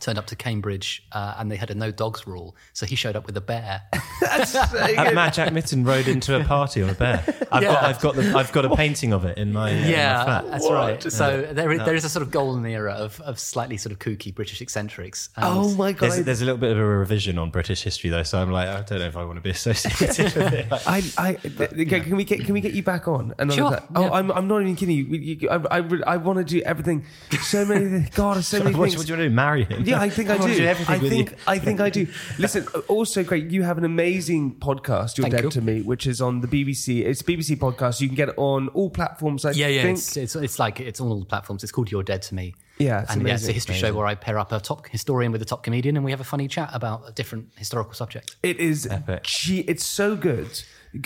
turned 0.00 0.18
up 0.18 0.26
to 0.26 0.36
Cambridge 0.36 1.06
uh, 1.12 1.34
and 1.38 1.50
they 1.50 1.56
had 1.56 1.70
a 1.70 1.74
no 1.74 1.90
dogs 1.90 2.26
rule, 2.26 2.56
so 2.72 2.86
he 2.86 2.96
showed 2.96 3.16
up 3.16 3.26
with 3.26 3.36
a 3.36 3.40
bear. 3.40 3.82
Have 4.20 5.14
Mad 5.14 5.34
Jack 5.34 5.52
Mytton 5.52 5.86
rode 5.86 6.08
into 6.08 6.38
a 6.38 6.44
party 6.44 6.82
on 6.82 6.90
a 6.90 6.94
bear. 6.94 7.24
I've 7.52 7.62
got 7.62 7.84
I've 7.84 8.00
got 8.00 8.16
the 8.16 8.34
I've 8.36 8.52
got 8.52 8.64
a 8.64 8.74
painting 8.74 9.12
of 9.12 9.24
it 9.24 9.38
in 9.38 9.52
my, 9.52 9.70
uh, 9.70 9.74
in 9.74 9.82
my 9.82 9.88
yeah, 9.88 10.24
flat. 10.24 10.50
that's 10.50 10.70
right. 10.70 11.02
So 11.02 11.48
there 11.52 11.70
is, 11.72 11.78
there 11.84 11.94
is 11.94 12.04
a 12.04 12.08
sort 12.08 12.22
of 12.22 12.30
golden 12.30 12.64
era 12.66 12.92
of, 12.94 13.20
of 13.20 13.38
slightly 13.38 13.76
sort 13.76 13.92
of 13.92 13.98
kooky 13.98 14.34
British 14.34 14.60
eccentrics. 14.60 15.28
And 15.36 15.44
oh 15.46 15.74
my 15.74 15.92
god! 15.92 16.10
There's, 16.10 16.24
there's 16.24 16.42
a 16.42 16.44
little 16.44 16.58
bit 16.58 16.72
of 16.72 16.78
a 16.78 16.84
revision 16.84 17.38
on 17.38 17.50
British 17.50 17.82
history 17.82 18.10
though, 18.10 18.22
so 18.22 18.40
I'm 18.40 18.50
like, 18.50 18.68
I 18.68 18.82
don't 18.82 18.98
know 18.98 19.06
if 19.06 19.16
I 19.16 19.24
want 19.24 19.36
to 19.36 19.42
be 19.42 19.50
associated 19.50 20.34
with 20.34 20.52
it. 20.52 20.66
I, 20.86 21.02
I, 21.18 21.38
okay, 21.60 22.00
can 22.00 22.16
we 22.16 22.24
get 22.24 22.44
can 22.44 22.54
we 22.54 22.60
get 22.60 22.72
you 22.72 22.82
back 22.82 23.08
on? 23.08 23.34
Another 23.38 23.56
Sure, 23.56 23.70
time? 23.70 23.88
Oh. 23.94 24.10
I'm, 24.12 24.30
I'm 24.32 24.48
not 24.48 24.62
even 24.62 24.76
kidding 24.76 24.96
you. 24.96 25.04
you, 25.04 25.36
you 25.40 25.50
I, 25.50 25.78
I, 25.78 25.84
I 26.06 26.16
want 26.16 26.38
to 26.38 26.44
do 26.44 26.60
everything. 26.62 27.04
So 27.42 27.64
many, 27.64 28.08
God, 28.14 28.44
so 28.44 28.58
many 28.62 28.76
what, 28.76 28.84
things. 28.84 28.96
what 28.96 29.06
do 29.06 29.12
you 29.12 29.18
want 29.18 29.24
to 29.24 29.28
do? 29.28 29.34
Marry 29.34 29.64
him? 29.64 29.83
Yeah, 29.86 30.00
I 30.00 30.10
think 30.10 30.30
I, 30.30 30.38
do. 30.38 30.68
I 30.68 30.98
think 30.98 31.30
you. 31.30 31.36
I 31.46 31.58
think 31.58 31.80
I 31.80 31.90
do. 31.90 32.06
Listen, 32.38 32.66
uh, 32.74 32.80
also 32.88 33.22
great. 33.24 33.50
You 33.50 33.62
have 33.62 33.78
an 33.78 33.84
amazing 33.84 34.56
podcast. 34.56 35.18
You're 35.18 35.24
Thank 35.24 35.34
dead 35.34 35.44
you. 35.44 35.50
to 35.50 35.60
me, 35.60 35.82
which 35.82 36.06
is 36.06 36.20
on 36.20 36.40
the 36.40 36.48
BBC. 36.48 37.04
It's 37.04 37.20
a 37.20 37.24
BBC 37.24 37.56
podcast. 37.56 38.00
You 38.00 38.08
can 38.08 38.16
get 38.16 38.30
it 38.30 38.34
on 38.36 38.68
all 38.68 38.90
platforms. 38.90 39.44
I 39.44 39.52
yeah, 39.52 39.68
yeah, 39.68 39.82
think. 39.82 39.98
it's, 39.98 40.16
it's 40.16 40.36
it's 40.36 40.58
like 40.58 40.80
it's 40.80 41.00
on 41.00 41.08
all 41.08 41.20
the 41.20 41.26
platforms. 41.26 41.62
It's 41.62 41.72
called 41.72 41.90
You're 41.90 42.02
Dead 42.02 42.22
to 42.22 42.34
Me. 42.34 42.54
Yeah, 42.78 43.02
it's 43.02 43.12
and 43.12 43.22
yeah, 43.26 43.34
it's 43.34 43.42
a 43.42 43.46
amazing. 43.46 43.54
history 43.54 43.74
show 43.76 43.94
where 43.94 44.06
I 44.06 44.14
pair 44.14 44.38
up 44.38 44.50
a 44.52 44.58
top 44.58 44.88
historian 44.88 45.32
with 45.32 45.42
a 45.42 45.44
top 45.44 45.62
comedian, 45.62 45.96
and 45.96 46.04
we 46.04 46.10
have 46.10 46.20
a 46.20 46.24
funny 46.24 46.48
chat 46.48 46.70
about 46.72 47.08
a 47.08 47.12
different 47.12 47.50
historical 47.56 47.94
subject. 47.94 48.36
It 48.42 48.58
is. 48.58 48.86
Epic. 48.86 49.24
Gee, 49.24 49.60
it's 49.60 49.84
so 49.84 50.16
good. 50.16 50.62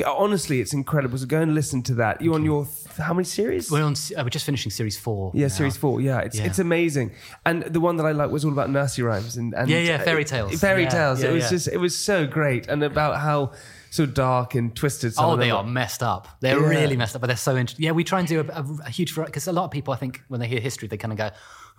Honestly, 0.07 0.61
it's 0.61 0.73
incredible. 0.73 1.17
So 1.19 1.27
go 1.27 1.41
and 1.41 1.55
listen 1.55 1.83
to 1.85 1.95
that. 1.95 2.21
You're 2.21 2.35
on 2.35 2.45
your 2.45 2.67
th- 2.67 2.97
how 2.99 3.15
many 3.15 3.25
series? 3.25 3.71
We're 3.71 3.83
on. 3.85 3.95
Uh, 4.17 4.23
we're 4.23 4.29
just 4.29 4.45
finishing 4.45 4.71
series 4.71 4.99
four. 4.99 5.31
yeah, 5.35 5.47
now. 5.47 5.49
series 5.49 5.77
four. 5.77 6.01
Yeah, 6.01 6.19
it's 6.21 6.37
Yeah. 6.39 6.45
it's 6.47 6.59
amazing. 6.59 7.13
And 7.47 7.63
the 7.63 7.81
one 7.81 7.97
that 7.97 8.05
I 8.07 8.13
like 8.13 8.31
was 8.31 8.45
all 8.45 8.53
about 8.53 8.71
nursery 8.71 9.05
rhymes 9.05 9.37
and, 9.37 9.55
and 9.55 9.69
Yeah, 9.71 9.79
yeah, 9.79 9.99
fairy 10.03 10.25
tales. 10.25 10.61
Fairy 10.61 10.83
Yeah, 10.83 10.89
tales. 10.91 11.23
yeah, 11.23 11.31
it 11.31 11.33
was 11.33 11.49
just 11.49 11.69
it 11.69 11.79
was 11.79 11.97
so 11.99 12.27
great 12.27 12.67
and 12.69 12.83
about 12.83 13.19
how 13.21 13.53
so 13.91 14.05
dark 14.05 14.55
and 14.55 14.77
twisted. 14.77 15.15
Some 15.15 15.25
Oh, 15.25 15.37
they 15.37 15.51
are 15.51 15.65
messed 15.65 16.03
up. 16.03 16.29
They're 16.41 16.61
Yeah. 16.61 16.69
really 16.69 16.97
messed 16.97 17.15
up, 17.15 17.23
but 17.23 17.29
they're 17.29 17.37
so 17.37 17.57
interesting. 17.57 17.85
Yeah, 17.87 17.93
we 17.93 18.05
try 18.05 18.19
and 18.19 18.29
do 18.29 18.41
a, 18.41 18.45
a, 18.45 18.67
a 18.87 18.91
huge 18.91 19.15
variety 19.15 19.31
because 19.31 19.49
a 19.49 19.53
lot 19.53 19.65
of 19.65 19.71
people, 19.71 19.95
I 19.95 19.97
think, 19.97 20.23
when 20.29 20.41
they 20.41 20.49
hear 20.49 20.61
history, 20.61 20.89
they 20.89 20.99
kind 20.99 21.13
of 21.13 21.19
go, 21.19 21.31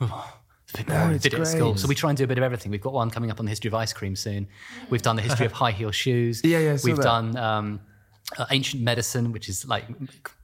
oh, 0.02 0.34
it's 0.64 0.74
a 0.74 0.78
bit 0.78 0.88
boring. 0.88 1.12
it's 1.12 1.24
did 1.24 1.36
it 1.36 1.40
at 1.40 1.48
school. 1.48 1.78
So 1.78 1.88
we 1.88 1.94
try 1.94 2.10
and 2.10 2.18
do 2.18 2.24
a 2.24 2.28
bit 2.28 2.40
of 2.40 2.44
everything. 2.44 2.72
We've 2.72 2.82
got 2.82 2.94
one 2.94 3.12
coming 3.12 3.30
up 3.30 3.40
on 3.40 3.46
the 3.46 3.50
history 3.52 3.68
of 3.68 3.76
ice 3.76 3.94
cream 3.94 4.16
soon. 4.16 4.48
We've 4.90 5.02
done 5.04 5.16
the 5.18 5.22
history 5.22 5.46
of 5.46 5.52
high 5.52 5.72
heel 5.72 5.92
shoes. 5.92 6.42
Yeah, 6.44 6.58
yeah, 6.60 6.78
We've 6.84 6.96
that. 6.96 7.04
done 7.04 7.38
um, 7.38 7.80
uh, 8.38 8.46
ancient 8.52 8.84
medicine, 8.84 9.32
which 9.32 9.50
is 9.50 9.66
like 9.68 9.86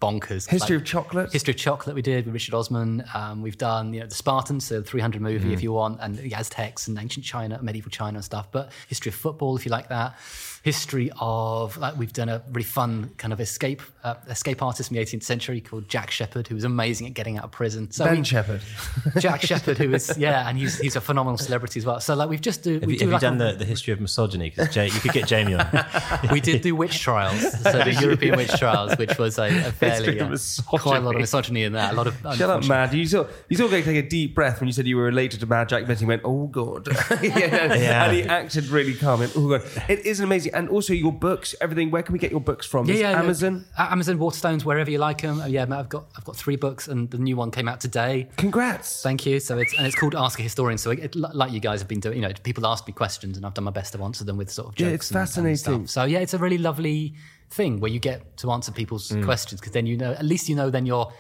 bonkers. 0.02 0.50
History 0.50 0.76
Like- 0.78 0.82
of 0.84 0.88
chocolate. 0.88 1.32
History 1.32 1.54
of 1.54 1.60
Chocolate 1.60 1.96
we 1.96 2.02
did 2.02 2.26
with 2.26 2.34
Richard 2.34 2.54
Osman. 2.56 3.04
Um, 3.14 3.42
we've 3.42 3.58
done 3.58 3.94
you 3.94 4.00
know 4.00 4.08
the 4.08 4.16
Spartans, 4.16 4.66
so 4.66 4.80
the 4.80 4.86
300 4.86 5.22
movie 5.22 5.50
Mm. 5.50 5.54
if 5.54 5.62
you 5.62 5.72
want, 5.74 6.00
and 6.02 6.16
the 6.18 6.34
Aztecs 6.34 6.88
and 6.88 6.98
ancient 6.98 7.26
China, 7.26 7.60
medieval 7.62 7.92
China 7.92 8.18
and 8.18 8.26
stuff. 8.26 8.52
But 8.52 8.72
history 8.88 9.10
of 9.10 9.16
football 9.16 9.56
if 9.56 9.66
you 9.66 9.72
like 9.72 9.90
that. 9.90 10.18
History 10.66 11.12
of 11.20 11.78
like 11.78 11.96
we've 11.96 12.12
done 12.12 12.28
a 12.28 12.42
really 12.52 12.64
fun 12.64 13.12
kind 13.20 13.32
of 13.32 13.40
escape 13.40 13.84
uh, 14.04 14.16
escape 14.30 14.64
artist 14.64 14.90
from 14.90 14.98
the 14.98 15.04
18th 15.06 15.22
century 15.22 15.62
called 15.62 15.88
Jack 15.88 16.10
Sheppard, 16.10 16.48
who 16.48 16.56
was 16.56 16.64
amazing 16.64 17.06
at 17.06 17.14
getting 17.14 17.38
out 17.38 17.44
of 17.44 17.52
prison. 17.52 17.92
So 17.92 18.04
Ben 18.06 18.18
we- 18.18 18.24
Sheppard. 18.24 18.62
Jack 19.20 19.44
Sheppard, 19.44 19.78
who 19.78 19.94
is 19.94 20.18
yeah, 20.18 20.50
and 20.50 20.58
he's 20.58 20.80
he's 20.80 20.96
a 20.96 21.02
phenomenal 21.02 21.38
celebrity 21.38 21.80
as 21.80 21.86
well. 21.86 22.00
So 22.00 22.16
like 22.16 22.30
we've 22.30 22.42
just 22.42 22.64
do 22.64 22.80
Have 22.80 22.86
we 22.88 22.94
you, 22.94 23.00
do 23.00 23.06
have 23.10 23.14
you 23.14 23.20
done 23.30 23.40
a- 23.40 23.52
the, 23.52 23.60
the 23.60 23.66
history 23.66 23.94
of 23.94 24.02
misogyny? 24.02 24.50
Because 24.50 24.76
you 24.76 25.00
could 25.02 25.12
get 25.14 25.28
Jamie 25.28 25.54
on. 25.54 25.68
we 26.32 26.40
did 26.42 26.64
do 26.64 26.76
witch 26.76 27.00
trials, 27.00 27.40
so 27.62 27.72
the 27.84 27.96
European 28.02 28.36
witch 28.36 28.58
trials, 28.58 28.98
which 28.98 29.20
was 29.20 29.38
a, 29.38 29.44
a 29.68 29.72
fairly 29.72 30.20
uh, 30.20 30.36
quite 30.80 30.98
a 30.98 31.02
lot 31.06 31.14
of 31.14 31.22
misogyny 31.22 31.62
in 31.62 31.74
that. 31.74 31.94
A 31.94 31.96
lot 31.96 32.08
of 32.08 32.16
Shut 32.16 32.26
up, 32.50 32.64
unfortunate- 32.64 32.68
Mad. 32.70 32.94
You 32.96 33.06
saw 33.06 33.28
you 33.50 33.56
saw 33.56 33.68
going 33.68 33.84
to 33.84 33.94
take 33.94 34.04
a 34.04 34.10
deep 34.10 34.34
breath 34.34 34.60
when 34.62 34.68
you 34.68 34.74
said 34.74 34.88
you 34.88 34.98
were 34.98 35.04
related 35.04 35.42
to 35.42 35.46
Mad 35.46 35.70
Jack 35.70 35.86
Benson. 35.86 36.06
He 36.06 36.10
went, 36.10 36.24
"Oh 36.26 36.48
God," 36.48 36.88
yeah, 37.22 37.38
Yeah. 37.76 38.06
and 38.06 38.14
he 38.18 38.24
acted 38.24 38.66
really 38.70 38.96
calm. 38.96 39.22
And, 39.22 39.32
oh 39.36 39.48
God, 39.50 39.62
it 39.88 40.00
is 40.08 40.20
amazing. 40.22 40.54
And 40.56 40.70
also 40.70 40.94
your 40.94 41.12
books, 41.12 41.54
everything. 41.62 41.92
Where 41.92 42.02
can 42.02 42.14
we 42.14 42.20
get 42.20 42.32
your 42.32 42.40
books 42.40 42.66
from? 42.66 42.88
Yeah, 42.88 42.96
yeah, 42.96 43.12
yeah. 43.12 43.20
Amazon. 43.20 43.66
Uh, 43.78 43.88
Amazon, 43.92 44.18
Waterstones, 44.18 44.64
wherever 44.64 44.90
you 44.90 44.98
like 44.98 45.22
them. 45.22 45.42
Yeah, 45.48 45.64
I've 45.70 45.90
got 45.90 46.06
I've 46.18 46.24
got 46.24 46.36
three 46.36 46.56
books, 46.56 46.88
and 46.88 47.12
the 47.12 47.18
new 47.18 47.36
one 47.36 47.52
came 47.52 47.68
out 47.68 47.80
today. 47.82 48.30
Congrats. 48.38 49.04
Thank 49.04 49.26
you. 49.26 49.40
So 49.40 49.58
it's 49.58 49.78
and 49.78 49.86
it's 49.86 49.96
called 49.96 50.16
Ask 50.16 50.40
a 50.40 50.44
Historian. 50.44 50.78
So 50.78 50.92
it, 50.92 51.00
it- 51.00 51.16
like 51.16 51.52
you 51.52 51.60
guys 51.60 51.80
have 51.82 51.88
been 51.88 52.00
doing, 52.00 52.16
you 52.18 52.22
know, 52.28 52.32
people 52.44 52.66
ask 52.66 52.88
me 52.88 52.94
questions, 52.94 53.38
and 53.38 53.46
I've 53.46 53.54
done 53.54 53.66
my 53.66 53.72
best 53.72 53.94
to 53.94 54.04
answer 54.04 54.24
them 54.24 54.38
with 54.38 54.50
sort 54.50 54.70
of 54.70 54.76
jokes. 54.76 54.88
Yeah, 54.90 54.96
it's 54.96 55.12
and- 55.12 55.16
fascinating. 55.20 55.58
stuff. 55.58 55.90
so 55.90 56.04
yeah, 56.06 56.20
it's 56.20 56.34
a 56.34 56.38
really 56.40 56.58
lovely 56.58 57.14
thing 57.50 57.80
where 57.80 57.92
you 57.92 58.00
get 58.00 58.38
to 58.38 58.52
answer 58.52 58.72
people's 58.72 59.10
Mm. 59.10 59.24
questions 59.24 59.60
because 59.62 59.74
then 59.74 59.86
you 59.86 59.98
know, 59.98 60.12
at 60.14 60.26
least 60.26 60.50
you 60.50 60.56
know, 60.56 60.70
then 60.70 60.86
you're. 60.86 61.12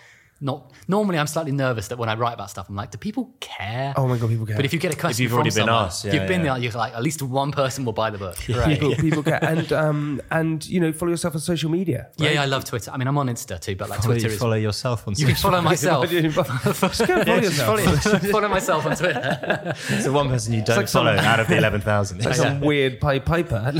Not 0.41 0.73
normally, 0.89 1.17
I'm 1.17 1.27
slightly 1.27 1.53
nervous 1.53 1.87
that 1.87 1.97
when 1.97 2.09
I 2.09 2.15
write 2.15 2.33
about 2.33 2.49
stuff, 2.49 2.67
I'm 2.67 2.75
like, 2.75 2.91
do 2.91 2.97
people 2.97 3.33
care? 3.39 3.93
Oh 3.95 4.05
my 4.05 4.17
God, 4.17 4.29
people 4.29 4.45
care. 4.45 4.57
But 4.57 4.65
if 4.65 4.73
you 4.73 4.79
get 4.79 4.93
a 4.93 4.97
question, 4.97 5.23
you've 5.23 5.33
already 5.33 5.49
from 5.49 5.61
been 5.61 5.67
someone, 5.67 5.85
asked, 5.85 6.03
yeah, 6.03 6.13
you've 6.13 6.27
been 6.27 6.43
there. 6.43 6.57
You're 6.57 6.73
like, 6.73 6.93
at 6.93 7.01
least 7.01 7.21
one 7.21 7.53
person 7.53 7.85
will 7.85 7.93
buy 7.93 8.09
the 8.09 8.17
book. 8.17 8.35
Right. 8.49 8.77
People, 8.79 8.95
people 8.95 9.23
get 9.23 9.41
and 9.51 9.71
um 9.71 10.21
and 10.31 10.67
you 10.67 10.81
know 10.81 10.91
follow 10.91 11.11
yourself 11.11 11.35
on 11.35 11.39
social 11.39 11.71
media. 11.71 12.09
Yeah, 12.17 12.31
yeah, 12.31 12.41
I 12.41 12.45
love 12.47 12.65
Twitter. 12.65 12.91
I 12.91 12.97
mean, 12.97 13.07
I'm 13.07 13.17
on 13.17 13.27
Insta 13.27 13.59
too, 13.61 13.77
but 13.77 13.89
like 13.89 14.01
Follow, 14.01 14.15
Twitter 14.15 14.27
you 14.27 14.33
is. 14.33 14.39
follow 14.39 14.55
yourself 14.55 15.07
on 15.07 15.13
You 15.15 15.25
can 15.27 15.35
follow 15.35 15.61
myself. 15.61 16.09
Just 16.11 16.25
go 16.25 16.35
follow 16.43 17.23
Yeah, 17.25 17.39
just 17.39 17.57
yourself. 17.57 17.79
follow- 18.03 18.31
follow 18.31 18.47
myself 18.49 18.85
on 18.85 18.95
Twitter. 18.97 19.73
It's 19.89 20.03
the 20.03 20.11
one 20.11 20.27
person 20.27 20.53
you 20.53 20.63
don't 20.65 20.75
like 20.75 20.89
some- 20.89 21.05
follow 21.05 21.17
out 21.17 21.39
of 21.39 21.47
the 21.47 21.55
11,000. 21.57 22.25
Like 22.25 22.35
some 22.35 22.59
weird 22.59 22.99
Pied 22.99 23.25
Piper. 23.25 23.71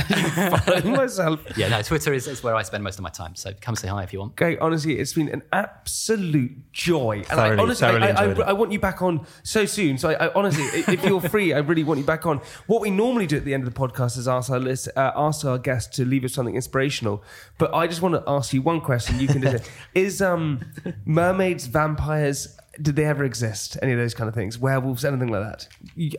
Following 0.65 0.91
myself. 0.93 1.41
yeah, 1.57 1.67
no, 1.67 1.81
Twitter 1.81 2.13
is, 2.13 2.27
is 2.27 2.41
where 2.43 2.55
I 2.55 2.61
spend 2.63 2.81
most 2.83 2.97
of 2.97 3.03
my 3.03 3.09
time. 3.09 3.35
So 3.35 3.51
come 3.59 3.75
say 3.75 3.89
hi 3.89 4.03
if 4.03 4.13
you 4.13 4.19
want. 4.19 4.31
Okay, 4.41 4.57
honestly, 4.59 4.97
it's 4.99 5.11
been 5.13 5.27
an 5.29 5.43
absolute 5.51 6.44
joy. 6.71 7.23
And 7.29 7.39
I 7.39 7.55
honestly, 7.55 7.87
thoroughly 7.87 8.07
I, 8.07 8.07
I, 8.07 8.23
enjoyed 8.25 8.39
it. 8.39 8.43
I, 8.43 8.49
I 8.49 8.53
want 8.53 8.71
you 8.71 8.79
back 8.79 9.01
on 9.01 9.25
so 9.43 9.65
soon. 9.65 9.97
So 9.97 10.09
I, 10.09 10.27
I 10.27 10.33
honestly, 10.33 10.63
if 10.93 11.03
you're 11.03 11.21
free, 11.21 11.53
I 11.53 11.59
really 11.59 11.83
want 11.83 11.99
you 11.99 12.05
back 12.05 12.25
on. 12.25 12.41
What 12.67 12.81
we 12.81 12.89
normally 12.89 13.27
do 13.27 13.37
at 13.37 13.45
the 13.45 13.53
end 13.53 13.67
of 13.67 13.73
the 13.73 13.79
podcast 13.79 14.17
is 14.17 14.27
ask 14.27 14.49
our 14.49 14.59
list, 14.59 14.89
uh, 14.95 15.11
ask 15.15 15.45
our 15.45 15.57
guests 15.57 15.95
to 15.97 16.05
leave 16.05 16.23
us 16.23 16.33
something 16.33 16.55
inspirational. 16.55 17.23
But 17.57 17.73
I 17.73 17.87
just 17.87 18.01
want 18.01 18.15
to 18.15 18.23
ask 18.27 18.53
you 18.53 18.61
one 18.61 18.81
question. 18.81 19.19
You 19.19 19.27
can 19.27 19.41
do 19.41 19.47
it. 19.47 19.69
Is 19.95 20.21
um, 20.21 20.61
mermaids, 21.05 21.67
vampires, 21.67 22.57
did 22.81 22.95
they 22.95 23.05
ever 23.05 23.23
exist? 23.23 23.77
Any 23.81 23.93
of 23.93 23.97
those 23.97 24.13
kind 24.13 24.27
of 24.27 24.35
things? 24.35 24.57
Werewolves, 24.57 25.05
anything 25.05 25.29
like 25.29 25.43
that? 25.43 25.67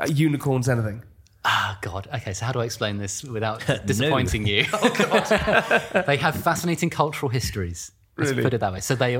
Uh, 0.01 0.07
Unicorns, 0.07 0.68
anything? 0.68 1.03
Ah, 1.45 1.79
God. 1.81 2.09
Okay, 2.12 2.33
so 2.33 2.45
how 2.45 2.53
do 2.53 2.61
I 2.61 2.64
explain 2.64 2.99
this 2.99 3.22
without 3.22 3.64
disappointing 3.87 4.47
you? 4.47 4.64
Oh, 4.72 4.91
God. 4.91 6.05
they 6.07 6.16
have 6.16 6.35
fascinating 6.43 6.91
cultural 6.91 7.31
histories. 7.31 7.93
Let's 8.19 8.31
Really? 8.31 8.43
put 8.45 8.55
it 8.55 8.59
that 8.61 8.73
way. 8.73 8.81
So 8.81 8.95
they, 8.95 9.17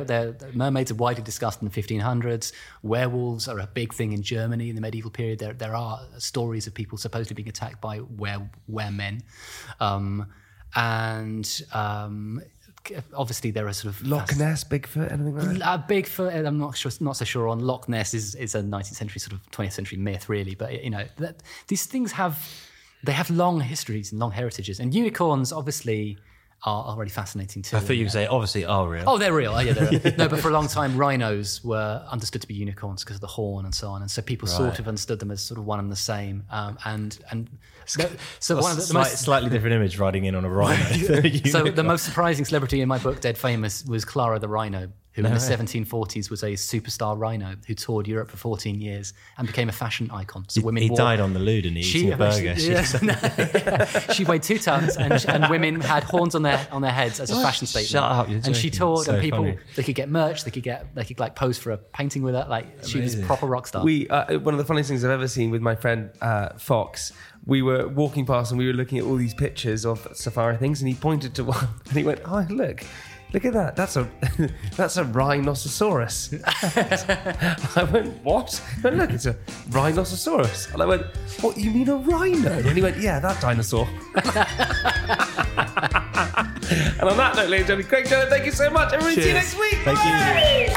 mermaids 0.55 0.91
are 0.91 0.95
widely 0.95 1.23
discussed 1.23 1.61
in 1.61 1.69
the 1.69 1.83
1500s. 1.83 2.53
Werewolves 2.83 3.47
are 3.47 3.59
a 3.59 3.67
big 3.67 3.93
thing 3.93 4.13
in 4.13 4.23
Germany 4.23 4.71
in 4.71 4.75
the 4.75 4.81
medieval 4.81 5.11
period. 5.11 5.39
There, 5.39 5.53
there 5.53 5.75
are 5.75 6.01
stories 6.19 6.67
of 6.67 6.73
people 6.73 6.97
supposedly 6.97 7.35
being 7.35 7.49
attacked 7.49 7.81
by 7.83 8.01
were, 8.01 8.49
weremen. 8.69 9.23
Um, 9.81 10.27
and 10.75 11.63
um, 11.73 12.41
obviously 13.15 13.51
there 13.51 13.67
are 13.67 13.73
sort 13.75 13.95
of 13.95 14.07
Loch 14.07 14.35
Ness, 14.37 14.65
Bigfoot, 14.65 15.13
anything 15.13 15.37
like 15.37 15.59
that? 15.59 15.63
Uh, 15.63 15.83
Bigfoot, 15.87 16.47
I'm 16.47 16.59
not 16.59 16.77
sure, 16.77 16.91
not 17.01 17.17
so 17.17 17.25
sure 17.27 17.49
on. 17.49 17.61
Loch 17.61 17.89
Ness 17.89 18.15
is, 18.15 18.35
is 18.35 18.55
a 18.55 18.63
19th 18.63 18.95
century 18.95 19.21
sort 19.21 19.33
of 19.35 19.51
20th 19.51 19.73
century 19.73 19.99
myth, 19.99 20.29
really. 20.29 20.55
But 20.55 20.83
you 20.83 20.91
know, 20.91 21.05
that, 21.19 21.43
these 21.69 21.85
things 21.87 22.13
have 22.13 22.49
they 23.05 23.13
have 23.13 23.29
long 23.31 23.61
histories 23.61 24.11
and 24.11 24.19
long 24.19 24.33
heritages, 24.33 24.81
and 24.81 24.95
unicorns 24.95 25.53
obviously 25.53 26.19
are, 26.65 26.85
are 26.85 26.97
really 26.97 27.11
fascinating 27.11 27.63
too. 27.63 27.77
I 27.77 27.81
thought 27.81 27.97
you 27.97 28.05
could 28.05 28.13
say, 28.13 28.27
obviously, 28.27 28.65
are 28.65 28.89
real. 28.89 29.05
Oh, 29.07 29.19
they're 29.19 29.33
real. 29.33 29.53
Oh, 29.53 29.61
yeah, 29.61 29.73
they're 29.73 29.91
real. 29.91 30.15
no, 30.19 30.29
but 30.29 30.41
for 30.41 30.49
a 30.49 30.53
long 30.53 30.69
time, 30.69 30.97
rhinos 30.97 31.63
were 31.63 32.05
understood 32.11 32.43
to 32.43 32.49
be 32.49 32.55
unicorns 32.55 33.05
because 33.05 33.17
of 33.17 33.21
the 33.21 33.27
horn 33.27 33.65
and 33.65 33.75
so 33.75 33.89
on, 33.89 34.03
and 34.03 34.11
so 34.11 34.23
people 34.23 34.49
sort 34.49 34.79
of 34.79 34.89
understood 34.89 35.19
them 35.19 35.31
as 35.31 35.41
sort 35.43 35.59
of 35.59 35.65
one 35.65 35.79
and 35.79 35.91
the 35.91 35.97
same. 35.97 36.45
Um, 36.51 36.79
and 36.85 37.19
and 37.31 37.49
so 37.87 38.61
one 38.61 38.73
of 38.73 38.79
the, 38.79 38.85
the 38.85 38.95
most 38.95 39.19
slightly 39.19 39.49
different 39.49 39.75
image 39.75 39.99
riding 39.99 40.25
in 40.25 40.35
on 40.35 40.45
a 40.45 40.51
rhino. 40.51 40.83
so 41.45 41.63
the 41.71 41.85
most 41.85 42.05
surprising 42.05 42.45
celebrity 42.45 42.81
in 42.81 42.89
my 42.89 42.99
book, 42.99 43.21
Dead 43.21 43.39
Famous, 43.39 43.85
was 43.85 44.05
Clara 44.05 44.39
the 44.39 44.49
Rhino, 44.49 44.91
who 45.17 45.25
in 45.25 45.33
the 45.33 45.39
1740s 45.41 46.31
was 46.31 46.43
a 46.43 46.53
superstar 46.53 47.19
rhino 47.19 47.55
who 47.67 47.75
toured 47.75 48.07
Europe 48.07 48.31
for 48.31 48.37
14 48.37 48.81
years 48.81 49.15
and 49.39 49.47
became 49.47 49.69
a 49.69 49.73
fashion 49.73 50.11
icon. 50.13 50.45
So 50.49 50.61
women 50.61 50.83
he 50.83 50.91
wore- 50.91 50.97
died 50.99 51.21
on 51.21 51.33
the 51.33 51.41
loo, 51.41 51.61
didn't 51.63 51.79
he? 51.79 51.83
Eating 51.83 52.13
a 52.13 52.17
burger. 52.17 52.55
She, 52.57 52.71
yeah, 52.71 53.85
she 54.13 54.25
weighed 54.25 54.43
two 54.43 54.59
tons, 54.59 54.97
and, 54.97 55.13
and 55.29 55.49
women 55.51 55.81
had 55.81 56.05
horns 56.05 56.35
on 56.35 56.43
their 56.43 56.69
on 56.71 56.83
their 56.83 56.93
heads 56.93 57.19
as 57.19 57.31
a 57.31 57.35
fashion 57.43 57.67
statement. 57.67 57.89
Shut 57.91 58.03
up, 58.05 58.29
you're 58.29 58.37
and 58.45 58.55
she 58.57 58.69
joking. 58.71 58.79
toured, 58.79 59.07
So 59.07 59.13
and 59.15 59.23
people 59.23 59.39
funny. 59.41 59.59
they 59.75 59.83
could 59.83 59.95
get 59.95 60.09
merch, 60.09 60.45
they 60.45 60.51
could 60.51 60.63
get 60.63 60.95
they 60.95 61.05
could 61.05 61.19
like 61.19 61.35
pose 61.35 61.59
for 61.59 61.73
a 61.73 61.79
painting 61.79 62.23
with 62.23 62.35
her. 62.35 62.47
Like 62.49 62.67
she 62.85 63.01
was 63.01 63.19
a 63.19 63.23
proper 63.23 63.47
rock 63.47 63.67
star. 63.67 63.83
We 63.83 64.07
uh, 64.09 64.39
one 64.39 64.55
of 64.55 64.59
the 64.59 64.65
funniest 64.65 64.89
things 64.91 65.05
I've 65.05 65.11
ever 65.11 65.29
seen 65.29 65.51
with 65.51 65.63
my 65.63 65.75
friend 65.75 66.11
uh, 66.21 66.51
Fox. 66.59 67.13
We 67.47 67.63
were 67.63 67.87
walking 67.87 68.27
past 68.27 68.51
and 68.51 68.59
we 68.59 68.67
were 68.67 68.73
looking 68.73 68.99
at 68.99 69.05
all 69.05 69.15
these 69.17 69.33
pictures 69.35 69.87
of 69.87 70.07
safari 70.15 70.57
things, 70.57 70.81
and 70.83 70.89
he 70.89 70.95
pointed 70.95 71.35
to 71.37 71.45
one 71.45 71.69
and 71.89 71.97
he 71.97 72.03
went, 72.05 72.21
"Oh, 72.27 72.47
look." 72.51 72.85
Look 73.33 73.45
at 73.45 73.53
that! 73.55 73.77
That's 73.77 73.97
a 73.97 74.09
that's 74.77 74.97
a 74.97 75.05
rhinoceros. 75.05 76.35
I 76.45 77.89
went, 77.93 78.25
what? 78.25 78.63
Went, 78.83 78.97
look, 78.97 79.11
it's 79.11 79.27
a 79.27 79.37
rhinoceros. 79.71 80.69
And 80.73 80.83
I 80.83 80.87
went, 80.87 81.03
what? 81.41 81.57
You 81.57 81.71
mean 81.71 81.89
a 81.89 81.97
rhino? 81.97 82.53
And 82.53 82.77
he 82.77 82.83
went, 82.83 82.99
yeah, 82.99 83.21
that 83.21 83.41
dinosaur. 83.41 83.89
and 84.15 84.27
on 87.03 87.17
that 87.17 87.37
note, 87.37 87.49
ladies 87.49 87.69
and 87.69 87.77
gentlemen, 87.83 87.87
Craig 87.87 88.07
Jones, 88.07 88.31
thank 88.31 88.47
you 88.47 88.53
so 88.53 88.71
much. 88.71 88.93
Everybody, 88.93 89.21
see 89.21 89.29
you 89.29 89.35
next 89.35 89.59
week. 89.59 89.77
Thank 89.85 90.71
you. 90.71 90.77